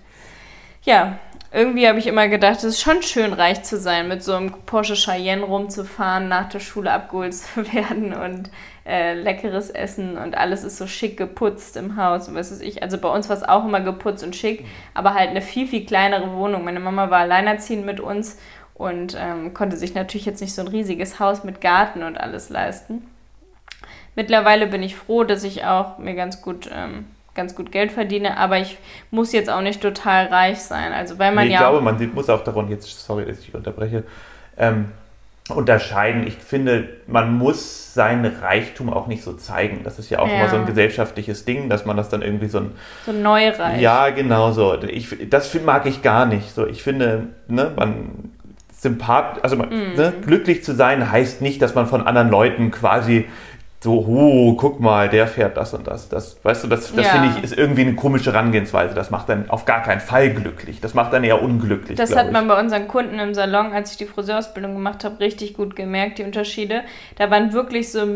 ja, 0.83 1.19
irgendwie 1.53 1.87
habe 1.87 1.99
ich 1.99 2.07
immer 2.07 2.29
gedacht, 2.29 2.59
es 2.59 2.65
ist 2.65 2.81
schon 2.81 3.03
schön, 3.03 3.33
reich 3.33 3.63
zu 3.63 3.77
sein, 3.77 4.09
mit 4.09 4.23
so 4.23 4.35
einem 4.35 4.53
Porsche 4.65 4.95
Cheyenne 4.95 5.43
rumzufahren, 5.43 6.29
nach 6.29 6.49
der 6.49 6.61
Schule 6.61 6.91
abgeholt 6.91 7.35
zu 7.35 7.73
werden 7.73 8.15
und 8.15 8.51
äh, 8.87 9.15
leckeres 9.15 9.71
Essen 9.71 10.17
und 10.17 10.37
alles 10.37 10.65
ist 10.65 10.79
so 10.79 10.87
schick 10.87 11.17
geputzt 11.17 11.77
im 11.77 11.97
Haus 11.97 12.29
und 12.29 12.35
was 12.35 12.51
weiß 12.51 12.61
ich. 12.61 12.83
Also 12.83 12.99
bei 12.99 13.09
uns 13.09 13.29
war 13.29 13.37
es 13.37 13.43
auch 13.43 13.65
immer 13.65 13.81
geputzt 13.81 14.25
und 14.25 14.35
schick, 14.35 14.65
aber 14.95 15.15
halt 15.15 15.31
eine 15.31 15.43
viel, 15.43 15.67
viel 15.67 15.85
kleinere 15.85 16.33
Wohnung. 16.33 16.65
Meine 16.65 16.81
Mama 16.81 17.11
war 17.11 17.21
alleinerziehend 17.21 17.85
mit 17.85 18.01
uns 18.01 18.39
und 18.75 19.17
ähm, 19.19 19.53
konnte 19.55 19.77
sich 19.77 19.95
natürlich 19.95 20.27
jetzt 20.27 20.41
nicht 20.41 20.55
so 20.55 20.63
ein 20.63 20.69
riesiges 20.69 21.21
Haus 21.21 21.45
mit 21.45 21.61
Garten 21.61 22.03
und 22.03 22.19
alles 22.19 22.49
leisten. 22.49 23.07
Mittlerweile 24.15 24.67
bin 24.67 24.83
ich 24.83 24.97
froh, 24.97 25.25
dass 25.25 25.45
ich 25.45 25.65
auch 25.65 25.99
mir 25.99 26.15
ganz 26.15 26.43
gut 26.43 26.69
ähm, 26.73 27.07
ganz 27.35 27.55
gut 27.55 27.73
Geld 27.73 27.93
verdiene, 27.93 28.37
aber 28.37 28.59
ich 28.59 28.79
muss 29.11 29.33
jetzt 29.33 29.49
auch 29.51 29.63
nicht 29.63 29.81
total 29.81 30.27
reich 30.27 30.59
sein. 30.61 30.93
Also 30.93 31.19
weil 31.19 31.33
man 31.33 31.47
nee, 31.47 31.53
ja. 31.55 31.61
Ich 31.61 31.63
glaube, 31.63 31.81
man 31.81 32.11
muss 32.15 32.29
auch 32.29 32.45
daran, 32.45 32.69
jetzt, 32.69 32.89
sorry, 33.07 33.25
dass 33.25 33.39
ich 33.41 33.55
unterbreche, 33.55 34.05
ähm, 34.59 34.87
unterscheiden. 35.49 36.27
Ich 36.27 36.37
finde, 36.37 36.89
man 37.07 37.37
muss 37.37 37.95
seinen 37.95 38.27
Reichtum 38.37 38.93
auch 38.93 39.07
nicht 39.09 39.23
so 39.25 39.33
zeigen. 39.33 39.81
Das 39.83 39.99
ist 39.99 40.09
ja 40.09 40.21
auch 40.21 40.29
Ja. 40.29 40.35
immer 40.35 40.49
so 40.49 40.57
ein 40.57 40.67
gesellschaftliches 40.67 41.45
Ding, 41.45 41.69
dass 41.69 41.85
man 41.85 41.97
das 41.97 42.09
dann 42.09 42.23
irgendwie 42.23 42.47
so 42.47 42.59
ein 42.59 42.71
So 43.05 43.13
neureich. 43.13 43.81
ja, 43.81 44.11
genau 44.11 44.53
so. 44.53 44.81
Ich, 44.85 45.29
das 45.29 45.53
mag 45.65 45.85
ich 45.87 46.01
gar 46.03 46.27
nicht. 46.27 46.55
So, 46.55 46.67
ich 46.67 46.83
finde, 46.83 47.29
ne, 47.49 47.73
man 47.75 48.31
sympath, 48.73 49.43
also 49.45 49.57
man, 49.57 49.69
Mhm. 49.69 49.95
ne, 49.97 50.13
glücklich 50.25 50.65
zu 50.65 50.75
sein 50.75 51.11
heißt 51.11 51.41
nicht, 51.43 51.61
dass 51.61 51.75
man 51.75 51.87
von 51.87 52.07
anderen 52.07 52.31
Leuten 52.31 52.71
quasi 52.71 53.27
so, 53.83 53.95
oh, 54.07 54.55
guck 54.55 54.79
mal, 54.79 55.09
der 55.09 55.27
fährt 55.27 55.57
das 55.57 55.75
und 55.75 55.89
das. 55.89 56.09
Das, 56.09 56.37
weißt 56.45 56.63
du, 56.63 56.69
das, 56.69 56.95
das 56.95 57.05
Ja. 57.05 57.13
finde 57.13 57.37
ich 57.37 57.43
ist 57.45 57.59
irgendwie 57.59 57.81
eine 57.81 57.95
komische 57.97 58.33
Herangehensweise. 58.33 58.95
Das 58.95 59.11
macht 59.11 59.29
dann 59.29 59.51
auf 59.51 59.65
gar 59.65 59.83
keinen 59.83 60.01
Fall 60.01 60.31
glücklich. 60.31 60.81
Das 60.81 60.95
macht 60.95 61.13
dann 61.13 61.25
eher 61.25 61.43
unglücklich. 61.43 61.99
Das 61.99 62.15
hat 62.15 62.27
ich. 62.27 62.33
man 62.33 62.47
bei 62.47 62.61
unseren 62.61 62.87
Kunden 62.87 63.19
im 63.19 63.35
Salon, 63.35 63.73
als 63.73 63.91
ich 63.91 63.97
die 63.97 64.07
Friseurausbildung 64.07 64.75
gemacht 64.75 65.03
habe, 65.05 65.19
richtig 65.19 65.55
gut 65.55 65.75
gemerkt, 65.75 66.19
die 66.19 66.23
Unterschiede. 66.23 66.83
Da 67.17 67.29
waren 67.31 67.53
wirklich 67.53 67.91
so 67.91 68.07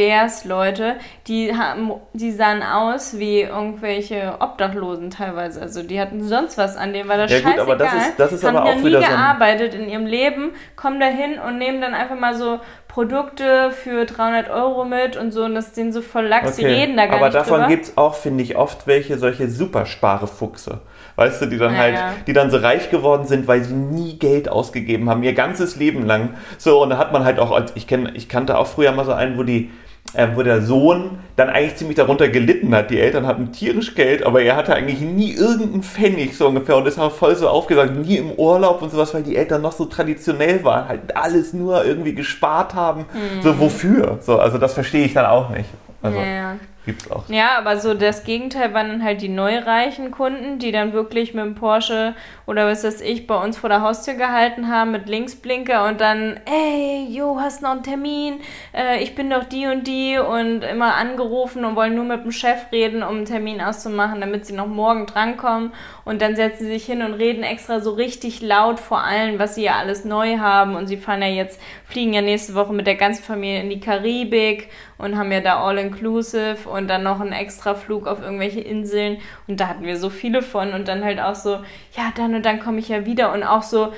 Milliardärsleute, 0.00 0.96
die 1.26 1.54
haben, 1.56 1.92
die 2.12 2.32
sahen 2.32 2.62
aus 2.62 3.18
wie 3.18 3.40
irgendwelche 3.40 4.34
Obdachlosen 4.40 5.10
teilweise. 5.10 5.60
Also 5.62 5.82
die 5.82 6.00
hatten 6.00 6.22
sonst 6.22 6.58
was 6.58 6.76
an, 6.76 6.92
denen 6.92 7.08
war 7.08 7.16
das 7.16 7.30
Ja, 7.30 7.38
gut, 7.38 7.46
scheißegal. 7.54 7.64
aber 7.66 7.76
das 7.76 7.92
ist- 7.94 8.18
das 8.18 8.32
ist 8.32 8.44
haben 8.44 8.56
aber 8.56 8.66
ja 8.68 8.72
auch 8.72 8.78
nie 8.78 8.84
wieder 8.86 9.00
so 9.02 9.08
gearbeitet 9.08 9.74
in 9.74 9.88
ihrem 9.88 10.06
Leben, 10.06 10.50
kommen 10.76 11.00
da 11.00 11.06
hin 11.06 11.38
und 11.38 11.58
nehmen 11.58 11.80
dann 11.80 11.94
einfach 11.94 12.18
mal 12.18 12.34
so 12.34 12.60
Produkte 12.96 13.72
für 13.72 14.06
300 14.06 14.48
Euro 14.48 14.86
mit 14.86 15.18
und 15.18 15.30
so 15.30 15.44
und 15.44 15.54
das 15.54 15.72
denen 15.72 15.92
so 15.92 16.00
voll 16.00 16.24
lax, 16.24 16.56
die 16.56 16.64
reden 16.64 16.96
da 16.96 17.04
gar 17.04 17.16
Aber 17.16 17.26
nicht 17.26 17.34
davon 17.36 17.68
gibt 17.68 17.84
es 17.84 17.98
auch, 17.98 18.14
finde 18.14 18.42
ich, 18.42 18.56
oft 18.56 18.86
welche 18.86 19.18
solche 19.18 19.50
Supersparefuchse. 19.50 20.80
Weißt 21.16 21.42
du, 21.42 21.46
die 21.46 21.58
dann 21.58 21.74
Ja, 21.74 21.78
halt, 21.78 21.94
ja. 21.94 22.12
die 22.26 22.32
dann 22.32 22.50
so 22.50 22.56
reich 22.56 22.88
geworden 22.90 23.26
sind, 23.26 23.46
weil 23.48 23.62
sie 23.62 23.74
nie 23.74 24.18
Geld 24.18 24.48
ausgegeben 24.48 25.10
haben, 25.10 25.22
ihr 25.24 25.34
ganzes 25.34 25.76
Leben 25.76 26.06
lang. 26.06 26.30
So, 26.56 26.82
und 26.82 26.88
da 26.88 26.96
hat 26.96 27.12
man 27.12 27.22
halt 27.26 27.38
auch, 27.38 27.50
als- 27.50 27.72
ich, 27.74 27.86
kenn, 27.86 28.10
ich 28.14 28.30
kannte 28.30 28.56
auch 28.56 28.66
früher 28.66 28.92
mal 28.92 29.04
so 29.04 29.12
einen, 29.12 29.36
wo 29.36 29.42
die, 29.42 29.70
äh, 30.14 30.28
wo 30.34 30.42
der 30.42 30.62
Sohn 30.62 31.18
dann 31.36 31.50
eigentlich 31.50 31.76
ziemlich 31.76 31.96
darunter 31.96 32.28
gelitten 32.28 32.74
hat. 32.74 32.90
Die 32.90 32.98
Eltern 32.98 33.26
hatten 33.26 33.52
tierisch 33.52 33.94
Geld, 33.94 34.24
aber 34.24 34.42
er 34.42 34.56
hatte 34.56 34.74
eigentlich 34.74 35.00
nie 35.00 35.32
irgendeinen 35.32 35.82
Pfennig 35.82 36.36
so 36.36 36.48
ungefähr 36.48 36.76
und 36.76 36.86
ist 36.86 36.98
auch 36.98 37.12
voll 37.12 37.36
so 37.36 37.48
aufgesagt, 37.48 37.94
nie 37.94 38.16
im 38.16 38.32
Urlaub 38.32 38.80
und 38.82 38.90
sowas, 38.90 39.12
weil 39.12 39.22
die 39.22 39.36
Eltern 39.36 39.60
noch 39.62 39.72
so 39.72 39.84
traditionell 39.84 40.64
waren, 40.64 40.88
halt 40.88 41.16
alles 41.16 41.52
nur 41.52 41.84
irgendwie 41.84 42.14
gespart 42.14 42.74
haben. 42.74 43.04
So, 43.42 43.58
wofür? 43.60 44.18
So, 44.22 44.38
also 44.38 44.56
das 44.58 44.72
verstehe 44.74 45.04
ich 45.04 45.12
dann 45.12 45.26
auch 45.26 45.50
nicht. 45.50 45.68
Also 46.02 46.18
Mhm. 46.18 46.24
Ja, 46.24 46.30
ja. 46.30 46.56
gibt's 46.84 47.10
auch. 47.10 47.24
Ja, 47.28 47.58
aber 47.58 47.78
so 47.78 47.94
das 47.94 48.22
Gegenteil 48.24 48.72
waren 48.72 48.88
dann 48.88 49.02
halt 49.02 49.20
die 49.22 49.28
neureichen 49.28 50.10
Kunden, 50.12 50.58
die 50.58 50.70
dann 50.70 50.92
wirklich 50.92 51.34
mit 51.34 51.44
dem 51.44 51.54
Porsche 51.54 52.14
oder 52.46 52.66
was 52.66 52.84
weiß 52.84 53.00
ich 53.00 53.26
bei 53.26 53.34
uns 53.42 53.58
vor 53.58 53.68
der 53.68 53.80
Haustür 53.80 54.14
gehalten 54.14 54.68
haben 54.70 54.92
mit 54.92 55.08
Linksblinker 55.08 55.86
und 55.88 56.00
dann, 56.00 56.38
ey, 56.44 57.06
jo, 57.10 57.38
hast 57.40 57.60
noch 57.62 57.70
einen 57.70 57.82
Termin? 57.82 58.40
Äh, 58.72 59.02
ich 59.02 59.14
bin 59.16 59.30
doch 59.30 59.44
die 59.44 59.66
und 59.66 59.86
die 59.86 60.18
und 60.18 60.62
immer 60.62 60.94
angerufen 60.94 61.25
und 61.26 61.76
wollen 61.76 61.94
nur 61.94 62.04
mit 62.04 62.24
dem 62.24 62.32
Chef 62.32 62.72
reden, 62.72 63.02
um 63.02 63.16
einen 63.16 63.24
Termin 63.24 63.60
auszumachen, 63.60 64.20
damit 64.20 64.46
sie 64.46 64.54
noch 64.54 64.66
morgen 64.66 65.06
drankommen. 65.06 65.72
Und 66.04 66.22
dann 66.22 66.36
setzen 66.36 66.64
sie 66.64 66.72
sich 66.72 66.86
hin 66.86 67.02
und 67.02 67.14
reden 67.14 67.42
extra 67.42 67.80
so 67.80 67.92
richtig 67.92 68.42
laut 68.42 68.80
vor 68.80 69.02
allen, 69.02 69.38
was 69.38 69.54
sie 69.54 69.64
ja 69.64 69.76
alles 69.76 70.04
neu 70.04 70.38
haben. 70.38 70.74
Und 70.74 70.86
sie 70.86 70.96
fahren 70.96 71.22
ja 71.22 71.28
jetzt, 71.28 71.60
fliegen 71.84 72.12
ja 72.12 72.22
nächste 72.22 72.54
Woche 72.54 72.72
mit 72.72 72.86
der 72.86 72.96
ganzen 72.96 73.22
Familie 73.22 73.60
in 73.60 73.70
die 73.70 73.80
Karibik 73.80 74.68
und 74.98 75.16
haben 75.16 75.32
ja 75.32 75.40
da 75.40 75.62
All-Inclusive 75.62 76.68
und 76.68 76.88
dann 76.88 77.02
noch 77.02 77.20
einen 77.20 77.32
extra 77.32 77.74
Flug 77.74 78.06
auf 78.06 78.22
irgendwelche 78.22 78.60
Inseln. 78.60 79.18
Und 79.46 79.60
da 79.60 79.68
hatten 79.68 79.84
wir 79.84 79.98
so 79.98 80.10
viele 80.10 80.42
von. 80.42 80.72
Und 80.72 80.88
dann 80.88 81.04
halt 81.04 81.20
auch 81.20 81.34
so, 81.34 81.56
ja, 81.96 82.12
dann 82.16 82.34
und 82.34 82.46
dann 82.46 82.60
komme 82.60 82.78
ich 82.78 82.88
ja 82.88 83.04
wieder. 83.04 83.32
Und 83.32 83.42
auch 83.42 83.62
so 83.62 83.92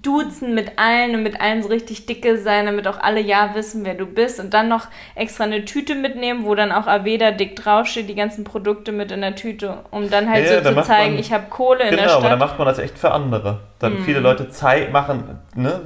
duzen 0.00 0.54
mit 0.54 0.78
allen 0.78 1.14
und 1.14 1.22
mit 1.22 1.40
allen 1.40 1.62
so 1.62 1.68
richtig 1.68 2.06
dicke 2.06 2.38
sein, 2.38 2.66
damit 2.66 2.88
auch 2.88 2.98
alle 2.98 3.20
ja 3.20 3.54
wissen, 3.54 3.84
wer 3.84 3.94
du 3.94 4.06
bist 4.06 4.40
und 4.40 4.54
dann 4.54 4.68
noch 4.68 4.86
extra 5.14 5.44
eine 5.44 5.64
Tüte 5.64 5.94
mitnehmen, 5.94 6.44
wo 6.44 6.54
dann 6.54 6.72
auch 6.72 6.86
Aveda 6.86 7.30
dick 7.30 7.56
draufsteht, 7.56 8.08
die 8.08 8.14
ganzen 8.14 8.44
Produkte 8.44 8.90
mit 8.92 9.12
in 9.12 9.20
der 9.20 9.34
Tüte, 9.34 9.84
um 9.90 10.08
dann 10.08 10.30
halt 10.30 10.44
Ja, 10.46 10.58
so 10.58 10.64
dann 10.64 10.76
zu 10.76 10.82
zeigen, 10.82 11.12
man- 11.12 11.20
ich 11.20 11.32
habe 11.32 11.44
Kohle 11.50 11.82
in 11.84 11.90
der 11.90 11.98
Genau, 11.98 12.12
aber 12.18 12.28
dann 12.30 12.38
Stadt. 12.38 12.48
macht 12.50 12.58
man 12.58 12.68
das 12.68 12.78
echt 12.78 12.98
für 12.98 13.10
andere. 13.10 13.60
Dann 13.78 13.98
viele 13.98 14.20
Leute 14.20 14.48
Zeit 14.48 14.92
machen, 14.92 15.38
ne? 15.54 15.80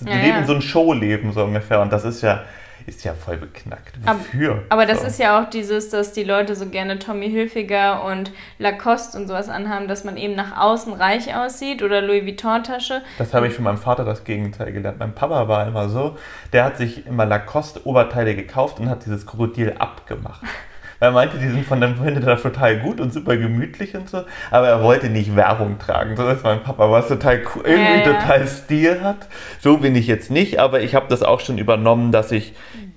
Die 0.00 0.10
Ja, 0.10 0.16
leben 0.16 0.38
ja. 0.38 0.44
so 0.44 0.54
ein 0.54 0.62
Showleben 0.62 1.32
so 1.32 1.42
ungefähr 1.44 1.80
und 1.80 1.92
das 1.92 2.04
ist 2.04 2.22
ja, 2.22 2.42
ist 2.86 3.04
ja 3.04 3.14
voll 3.14 3.38
beknackt. 3.38 3.94
Wofür? 4.04 4.64
Aber 4.68 4.86
das 4.86 5.00
so. 5.00 5.06
ist 5.06 5.18
ja 5.18 5.40
auch 5.40 5.48
dieses, 5.48 5.90
dass 5.90 6.12
die 6.12 6.24
Leute 6.24 6.54
so 6.54 6.66
gerne 6.66 6.98
Tommy 6.98 7.30
Hilfiger 7.30 8.04
und 8.04 8.30
Lacoste 8.58 9.18
und 9.18 9.26
sowas 9.26 9.48
anhaben, 9.48 9.88
dass 9.88 10.04
man 10.04 10.16
eben 10.16 10.34
nach 10.34 10.58
außen 10.58 10.92
reich 10.92 11.34
aussieht 11.34 11.82
oder 11.82 12.02
Louis 12.02 12.24
Vuitton-Tasche. 12.24 13.02
Das 13.18 13.32
habe 13.32 13.46
ich 13.46 13.54
von 13.54 13.64
meinem 13.64 13.78
Vater 13.78 14.04
das 14.04 14.24
Gegenteil 14.24 14.72
gelernt. 14.72 14.98
Mein 14.98 15.14
Papa 15.14 15.48
war 15.48 15.66
immer 15.66 15.88
so, 15.88 16.16
der 16.52 16.64
hat 16.64 16.76
sich 16.76 17.06
immer 17.06 17.24
Lacoste-Oberteile 17.24 18.34
gekauft 18.34 18.80
und 18.80 18.88
hat 18.88 19.04
dieses 19.04 19.26
Krokodil 19.26 19.74
abgemacht. 19.78 20.42
Er 21.04 21.10
meinte, 21.12 21.38
die 21.38 21.48
sind 21.48 21.64
von 21.66 21.80
dem 21.80 21.96
findet 21.96 22.24
er 22.24 22.40
total 22.40 22.78
gut 22.78 23.00
und 23.00 23.12
super 23.12 23.36
gemütlich 23.36 23.94
und 23.94 24.08
so, 24.08 24.22
aber 24.50 24.68
er 24.68 24.82
wollte 24.82 25.08
nicht 25.10 25.36
Werbung 25.36 25.78
tragen. 25.78 26.16
So 26.16 26.26
ist 26.28 26.42
mein 26.42 26.62
Papa, 26.62 26.90
was 26.90 27.08
total 27.08 27.42
cool, 27.54 27.62
irgendwie 27.66 28.00
Ja, 28.00 28.12
ja. 28.12 28.20
total 28.20 28.46
Stil 28.48 29.02
hat. 29.02 29.28
So 29.60 29.76
bin 29.78 29.94
ich 29.96 30.06
jetzt 30.06 30.30
nicht, 30.30 30.58
aber 30.58 30.80
ich 30.80 30.94
habe 30.94 31.06
das 31.08 31.22
auch 31.22 31.40
schon 31.40 31.58
übernommen, 31.58 32.10
dass 32.12 32.32
ich 32.32 32.54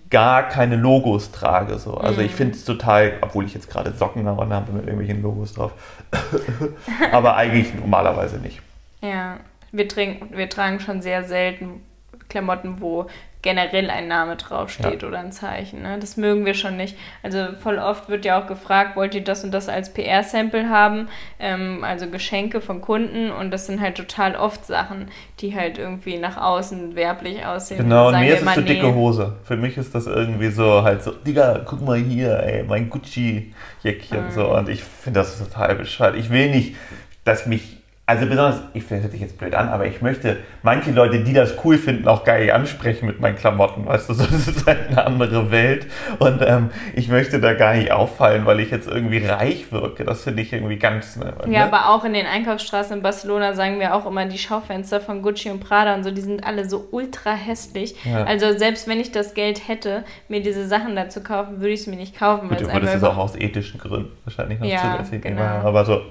gar 0.10 0.48
keine 0.48 0.78
Logos 0.78 1.32
trage. 1.32 1.78
So. 1.80 1.96
Also 1.96 2.22
Mhm. 2.22 2.26
ich 2.28 2.36
finde 2.36 2.54
es 2.56 2.64
total, 2.64 3.14
obwohl 3.22 3.46
ich 3.46 3.54
jetzt 3.54 3.70
gerade 3.70 3.92
Socken 3.92 4.26
habe 4.26 4.72
mit 4.72 4.84
irgendwelchen 4.86 5.22
Logos 5.22 5.54
drauf. 5.54 5.74
aber 7.12 7.36
eigentlich 7.36 7.74
normalerweise 7.76 8.38
nicht. 8.38 8.62
Ja, 9.02 9.38
wir, 9.72 9.88
trinken, 9.88 10.36
wir 10.38 10.50
tragen 10.50 10.80
schon 10.80 11.02
sehr 11.02 11.24
selten 11.24 11.82
Klamotten, 12.30 12.80
wo 12.82 13.08
generell 13.42 13.90
ein 13.90 14.08
Name 14.08 14.36
draufsteht 14.36 15.04
oder 15.04 15.20
ein 15.20 15.32
Zeichen. 15.32 15.84
Ne? 15.84 15.98
Das 16.00 16.18
mögen 16.18 16.46
wir 16.46 16.54
schon 16.54 16.76
nicht. 16.76 16.98
Also 17.22 17.50
voll 17.62 17.78
oft 17.78 18.10
wird 18.10 18.26
ja 18.26 18.42
auch 18.42 18.48
gefragt, 18.48 18.96
wollt 18.96 19.14
ihr 19.14 19.24
das 19.24 19.44
und 19.44 19.52
das 19.52 19.70
als 19.70 19.94
PR-Sample 19.94 20.70
haben? 20.70 21.08
Ähm, 21.40 21.84
also 21.84 22.08
Geschenke 22.08 22.62
von 22.62 22.82
Kunden 22.82 23.32
und 23.32 23.52
das 23.52 23.68
sind 23.68 23.80
halt 23.80 23.96
total 23.96 24.36
oft 24.36 24.66
Sachen, 24.66 25.10
die 25.40 25.56
halt 25.56 25.78
irgendwie 25.78 26.18
nach 26.18 26.38
außen 26.38 26.96
werblich 26.96 27.46
aussehen. 27.46 27.78
Genau, 27.78 28.08
und 28.08 28.20
mir 28.20 28.34
ist 28.34 28.42
es 28.42 28.56
so 28.56 28.62
nee. 28.62 28.68
dicke 28.68 28.94
Hose. 28.94 29.36
Für 29.44 29.56
mich 29.56 29.78
ist 29.78 29.94
das 29.94 30.08
irgendwie 30.08 30.50
so 30.50 30.84
halt 30.84 31.04
so, 31.04 31.12
Digga, 31.12 31.62
guck 31.64 31.82
mal 31.82 31.98
hier, 31.98 32.40
ey, 32.40 32.64
mein 32.64 32.90
Gucci-Jäckchen. 32.90 34.26
Mhm. 34.26 34.32
So, 34.32 34.54
und 34.56 34.68
ich 34.68 34.84
finde 34.84 35.20
das 35.20 35.38
total 35.38 35.76
bescheuert. 35.76 36.16
Ich 36.16 36.32
will 36.32 36.50
nicht, 36.50 36.76
dass 37.24 37.46
mich, 37.46 37.77
also 38.10 38.26
besonders, 38.26 38.62
ich 38.74 38.86
finde, 38.86 38.96
das 38.96 39.04
hört 39.04 39.12
sich 39.12 39.22
jetzt 39.22 39.38
blöd 39.38 39.54
an, 39.54 39.68
aber 39.68 39.86
ich 39.86 40.02
möchte 40.02 40.38
manche 40.64 40.92
Leute, 40.92 41.20
die 41.26 41.34
das 41.34 41.56
cool 41.66 41.78
finden, 41.78 42.08
auch 42.08 42.24
geil 42.24 42.50
ansprechen 42.52 43.06
mit 43.06 43.20
meinen 43.20 43.36
Klamotten, 43.36 43.86
weißt 43.86 44.08
du, 44.08 44.14
so, 44.14 44.24
das 44.32 44.48
ist 44.48 44.66
halt 44.66 44.88
eine 44.88 45.06
andere 45.06 45.52
Welt. 45.52 45.88
Und 46.18 46.42
ähm, 46.42 46.70
ich 46.96 47.10
möchte 47.10 47.42
da 47.42 47.54
gar 47.54 47.74
nicht 47.74 47.92
auffallen, 47.92 48.46
weil 48.46 48.62
ich 48.62 48.72
jetzt 48.72 48.88
irgendwie 48.88 49.26
reich 49.26 49.74
wirke. 49.74 50.06
Das 50.06 50.24
finde 50.24 50.42
ich 50.42 50.54
irgendwie 50.54 50.78
ganz. 50.78 51.18
Ne, 51.18 51.34
Ja, 51.48 51.50
ne? 51.50 51.64
aber 51.66 51.90
auch 51.90 52.06
in 52.06 52.14
den 52.14 52.26
Einkaufsstraßen 52.26 52.96
in 52.96 53.04
Barcelona 53.04 53.54
sagen 53.56 53.78
wir 53.82 53.94
auch 53.94 54.06
immer, 54.06 54.26
die 54.26 54.38
Schaufenster 54.38 55.02
von 55.02 55.22
Gucci 55.22 55.50
und 55.50 55.60
Prada 55.60 55.94
und 55.94 56.06
so, 56.06 56.12
die 56.12 56.22
sind 56.22 56.46
alle 56.46 56.70
so 56.70 56.88
ultra 56.92 57.34
hässlich. 57.34 57.94
Ja. 58.06 58.24
Also 58.24 58.58
selbst 58.58 58.88
wenn 58.88 59.02
ich 59.02 59.12
das 59.12 59.34
Geld 59.34 59.68
hätte, 59.68 60.06
mir 60.30 60.42
diese 60.42 60.66
Sachen 60.66 60.96
da 60.96 61.10
zu 61.10 61.22
kaufen, 61.22 61.60
würde 61.60 61.74
ich 61.74 61.82
es 61.82 61.88
mir 61.88 61.98
nicht 61.98 62.18
kaufen. 62.18 62.48
Gut, 62.48 62.64
aber 62.70 62.80
das 62.80 62.96
ist 62.96 63.04
auch 63.04 63.18
aus 63.18 63.36
ethischen 63.36 63.82
Gründen 63.82 64.14
wahrscheinlich 64.24 64.62
noch 64.62 64.66
Ja, 64.68 64.94
zusätzlich. 64.94 65.24
genau. 65.24 65.42
Aber 65.42 65.84
so, 65.84 66.04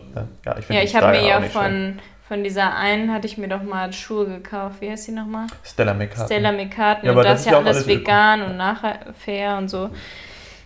ja, 0.45 0.59
ich 0.59 0.67
finde 0.67 0.83
Ja, 0.83 0.85
ich 0.85 0.95
habe 0.95 1.07
mir 1.13 1.27
ja 1.27 1.41
nicht 1.41 1.55
schön. 1.55 1.86
Von, 1.95 2.01
von 2.29 2.45
dieser 2.45 2.75
einen, 2.77 3.13
hatte 3.13 3.27
ich 3.27 3.39
mir 3.39 3.49
doch 3.49 3.63
mal 3.63 3.93
Schuhe 3.93 4.27
gekauft. 4.27 4.77
Wie 4.81 4.91
heißt 4.91 5.07
die 5.09 5.13
nochmal? 5.13 5.47
Stella 5.65 5.95
McCartney. 5.95 6.27
Stella 6.27 6.53
McCartney. 6.53 7.09
Ja, 7.11 7.17
und 7.17 7.25
das 7.25 7.41
ist 7.41 7.47
ja 7.51 7.57
alles 7.59 7.77
alles 7.77 7.87
vegan 7.87 8.43
und 8.43 8.57
nachher 8.57 8.99
fair 9.19 9.57
und 9.59 9.69
so. 9.69 9.91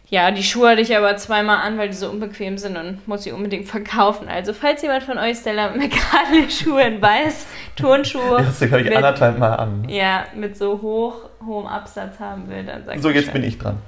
Ja, 0.08 0.32
die 0.32 0.42
Schuhe 0.42 0.70
hatte 0.70 0.80
ich 0.80 0.96
aber 0.96 1.16
zweimal 1.18 1.58
an, 1.58 1.78
weil 1.78 1.88
die 1.88 1.94
so 1.94 2.10
unbequem 2.10 2.58
sind 2.58 2.76
und 2.76 3.06
muss 3.06 3.22
sie 3.22 3.30
unbedingt 3.30 3.68
verkaufen. 3.68 4.26
Also, 4.26 4.52
falls 4.52 4.82
jemand 4.82 5.04
von 5.04 5.18
euch 5.18 5.36
Stella 5.38 5.70
McCartney 5.70 6.50
Schuhe 6.50 6.82
in 6.82 7.00
weiß, 7.00 7.46
Turnschuhe, 7.76 8.38
Ja, 8.38 8.42
das 8.42 8.60
habe 8.62 8.78
ich 8.80 8.84
mit- 8.88 8.96
anderthalb 8.96 9.38
Mal 9.38 9.54
an. 9.54 9.88
ja, 9.88 10.24
mit 10.34 10.56
so 10.56 10.82
hoch, 10.82 11.14
hohem 11.46 11.66
Absatz 11.66 12.18
haben 12.18 12.48
will, 12.48 12.64
dann 12.64 12.84
sagt 12.86 13.00
So, 13.02 13.10
jetzt 13.10 13.32
bin 13.32 13.44
ich 13.44 13.56
dran. 13.58 13.78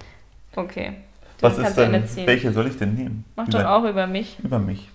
Okay. 0.54 0.92
Du 1.38 1.46
Was 1.48 1.58
ist 1.58 1.74
denn, 1.76 2.04
welche 2.24 2.52
soll 2.52 2.68
ich 2.68 2.78
denn 2.78 2.94
nehmen? 2.94 3.24
Mach 3.34 3.48
über, 3.48 3.58
doch 3.62 3.68
auch 3.68 3.84
über 3.84 4.06
mich. 4.06 4.36
Über 4.44 4.60
mich. 4.60 4.88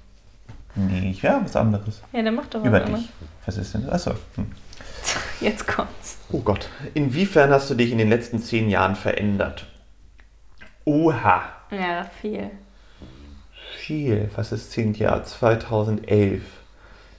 Nee, 0.78 1.10
ich 1.12 1.24
wäre 1.24 1.42
was 1.44 1.56
anderes. 1.56 2.02
Ja, 2.14 2.22
dann 2.22 2.36
mach 2.36 2.46
doch 2.48 2.60
Über 2.64 2.74
was 2.74 2.82
anderes. 2.84 3.02
dich. 3.06 3.12
Was 3.46 3.58
ist 3.58 3.74
denn 3.74 3.86
das? 3.88 4.08
Achso. 4.08 4.20
Hm. 4.36 4.52
Jetzt 5.40 5.68
kommt's. 5.68 6.18
Oh 6.32 6.40
Gott. 6.40 6.70
Inwiefern 6.94 7.50
hast 7.52 7.70
du 7.70 7.76
dich 7.76 7.92
in 7.92 7.98
den 7.98 8.10
letzten 8.10 8.40
zehn 8.40 8.70
Jahren 8.70 8.96
verändert? 8.96 9.66
Oha. 10.86 11.42
Ja, 11.72 12.06
viel. 12.22 12.52
Viel. 13.78 14.30
Was 14.36 14.52
ist 14.52 14.72
zehn 14.72 14.94
Jahre? 14.94 15.24
2011. 15.24 16.42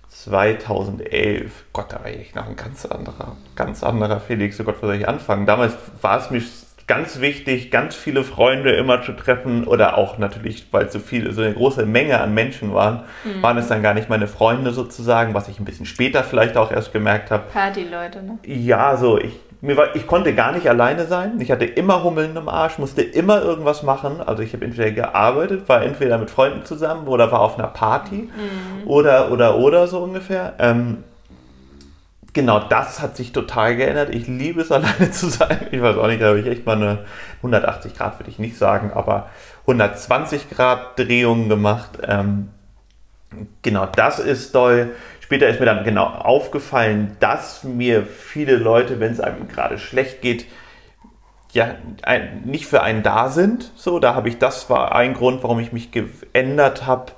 2011. 0.08 1.64
Gott, 1.72 1.92
da 1.92 2.00
war 2.00 2.10
ich 2.10 2.34
noch 2.34 2.46
ein 2.46 2.56
ganz 2.56 2.84
anderer, 2.86 3.36
ganz 3.56 3.82
anderer 3.82 4.20
Felix. 4.20 4.58
Oh 4.60 4.64
Gott, 4.64 4.76
wo 4.82 4.86
soll 4.86 4.96
ich 4.96 5.08
anfangen? 5.08 5.46
Damals 5.46 5.74
war 6.00 6.18
es 6.20 6.30
mir 6.30 6.42
ganz 6.88 7.20
wichtig, 7.20 7.70
ganz 7.70 7.94
viele 7.94 8.24
Freunde 8.24 8.72
immer 8.72 9.02
zu 9.02 9.12
treffen 9.12 9.64
oder 9.64 9.96
auch 9.96 10.18
natürlich, 10.18 10.66
weil 10.72 10.90
so 10.90 10.98
viel, 10.98 11.32
so 11.32 11.42
eine 11.42 11.54
große 11.54 11.86
Menge 11.86 12.20
an 12.20 12.34
Menschen 12.34 12.74
waren, 12.74 13.04
waren 13.40 13.58
es 13.58 13.68
dann 13.68 13.82
gar 13.82 13.94
nicht 13.94 14.08
meine 14.08 14.26
Freunde 14.26 14.72
sozusagen, 14.72 15.34
was 15.34 15.48
ich 15.48 15.60
ein 15.60 15.64
bisschen 15.64 15.86
später 15.86 16.24
vielleicht 16.24 16.56
auch 16.56 16.72
erst 16.72 16.92
gemerkt 16.92 17.30
habe. 17.30 17.44
Partyleute, 17.52 18.22
ne? 18.22 18.38
Ja, 18.44 18.96
so, 18.96 19.18
ich 19.18 19.32
mir 19.60 19.76
war, 19.76 19.96
ich 19.96 20.06
konnte 20.06 20.34
gar 20.34 20.52
nicht 20.52 20.68
alleine 20.68 21.06
sein. 21.06 21.40
Ich 21.40 21.50
hatte 21.50 21.64
immer 21.64 22.04
Hummeln 22.04 22.36
im 22.36 22.48
Arsch, 22.48 22.78
musste 22.78 23.02
immer 23.02 23.42
irgendwas 23.42 23.82
machen. 23.82 24.20
Also 24.24 24.42
ich 24.42 24.52
habe 24.52 24.64
entweder 24.64 24.92
gearbeitet, 24.92 25.68
war 25.68 25.82
entweder 25.82 26.16
mit 26.18 26.30
Freunden 26.30 26.64
zusammen 26.64 27.08
oder 27.08 27.32
war 27.32 27.40
auf 27.40 27.58
einer 27.58 27.66
Party 27.66 28.28
mhm. 28.28 28.88
oder, 28.88 29.32
oder, 29.32 29.58
oder 29.58 29.88
so 29.88 29.98
ungefähr. 29.98 30.54
Ähm, 30.60 30.98
genau 32.38 32.60
das 32.60 33.00
hat 33.00 33.16
sich 33.16 33.32
total 33.32 33.74
geändert. 33.74 34.14
Ich 34.14 34.28
liebe 34.28 34.60
es, 34.60 34.70
alleine 34.72 35.10
zu 35.10 35.28
sein. 35.28 35.66
Ich 35.72 35.82
weiß 35.82 35.96
auch 35.96 36.06
nicht, 36.06 36.22
da 36.22 36.28
habe 36.28 36.38
ich 36.38 36.46
echt 36.46 36.64
mal 36.66 36.76
eine 36.76 37.04
180 37.38 37.94
Grad, 37.94 38.20
würde 38.20 38.30
ich 38.30 38.38
nicht 38.38 38.56
sagen, 38.56 38.92
aber 38.94 39.28
120 39.62 40.48
Grad 40.48 40.96
Drehung 40.96 41.48
gemacht. 41.48 41.98
Ähm, 42.06 42.50
genau 43.62 43.86
das 43.86 44.20
ist 44.20 44.52
toll. 44.52 44.94
Später 45.20 45.48
ist 45.48 45.58
mir 45.58 45.66
dann 45.66 45.82
genau 45.82 46.06
aufgefallen, 46.06 47.16
dass 47.18 47.64
mir 47.64 48.06
viele 48.06 48.54
Leute, 48.54 49.00
wenn 49.00 49.12
es 49.12 49.20
einem 49.20 49.48
gerade 49.48 49.76
schlecht 49.76 50.22
geht, 50.22 50.46
ja, 51.52 51.74
nicht 52.44 52.66
für 52.66 52.82
einen 52.82 53.02
da 53.02 53.30
sind. 53.30 53.72
So, 53.74 53.98
da 53.98 54.14
habe 54.14 54.28
ich, 54.28 54.38
das 54.38 54.70
war 54.70 54.94
ein 54.94 55.14
Grund, 55.14 55.42
warum 55.42 55.58
ich 55.58 55.72
mich 55.72 55.90
geändert 55.90 56.86
habe 56.86 57.12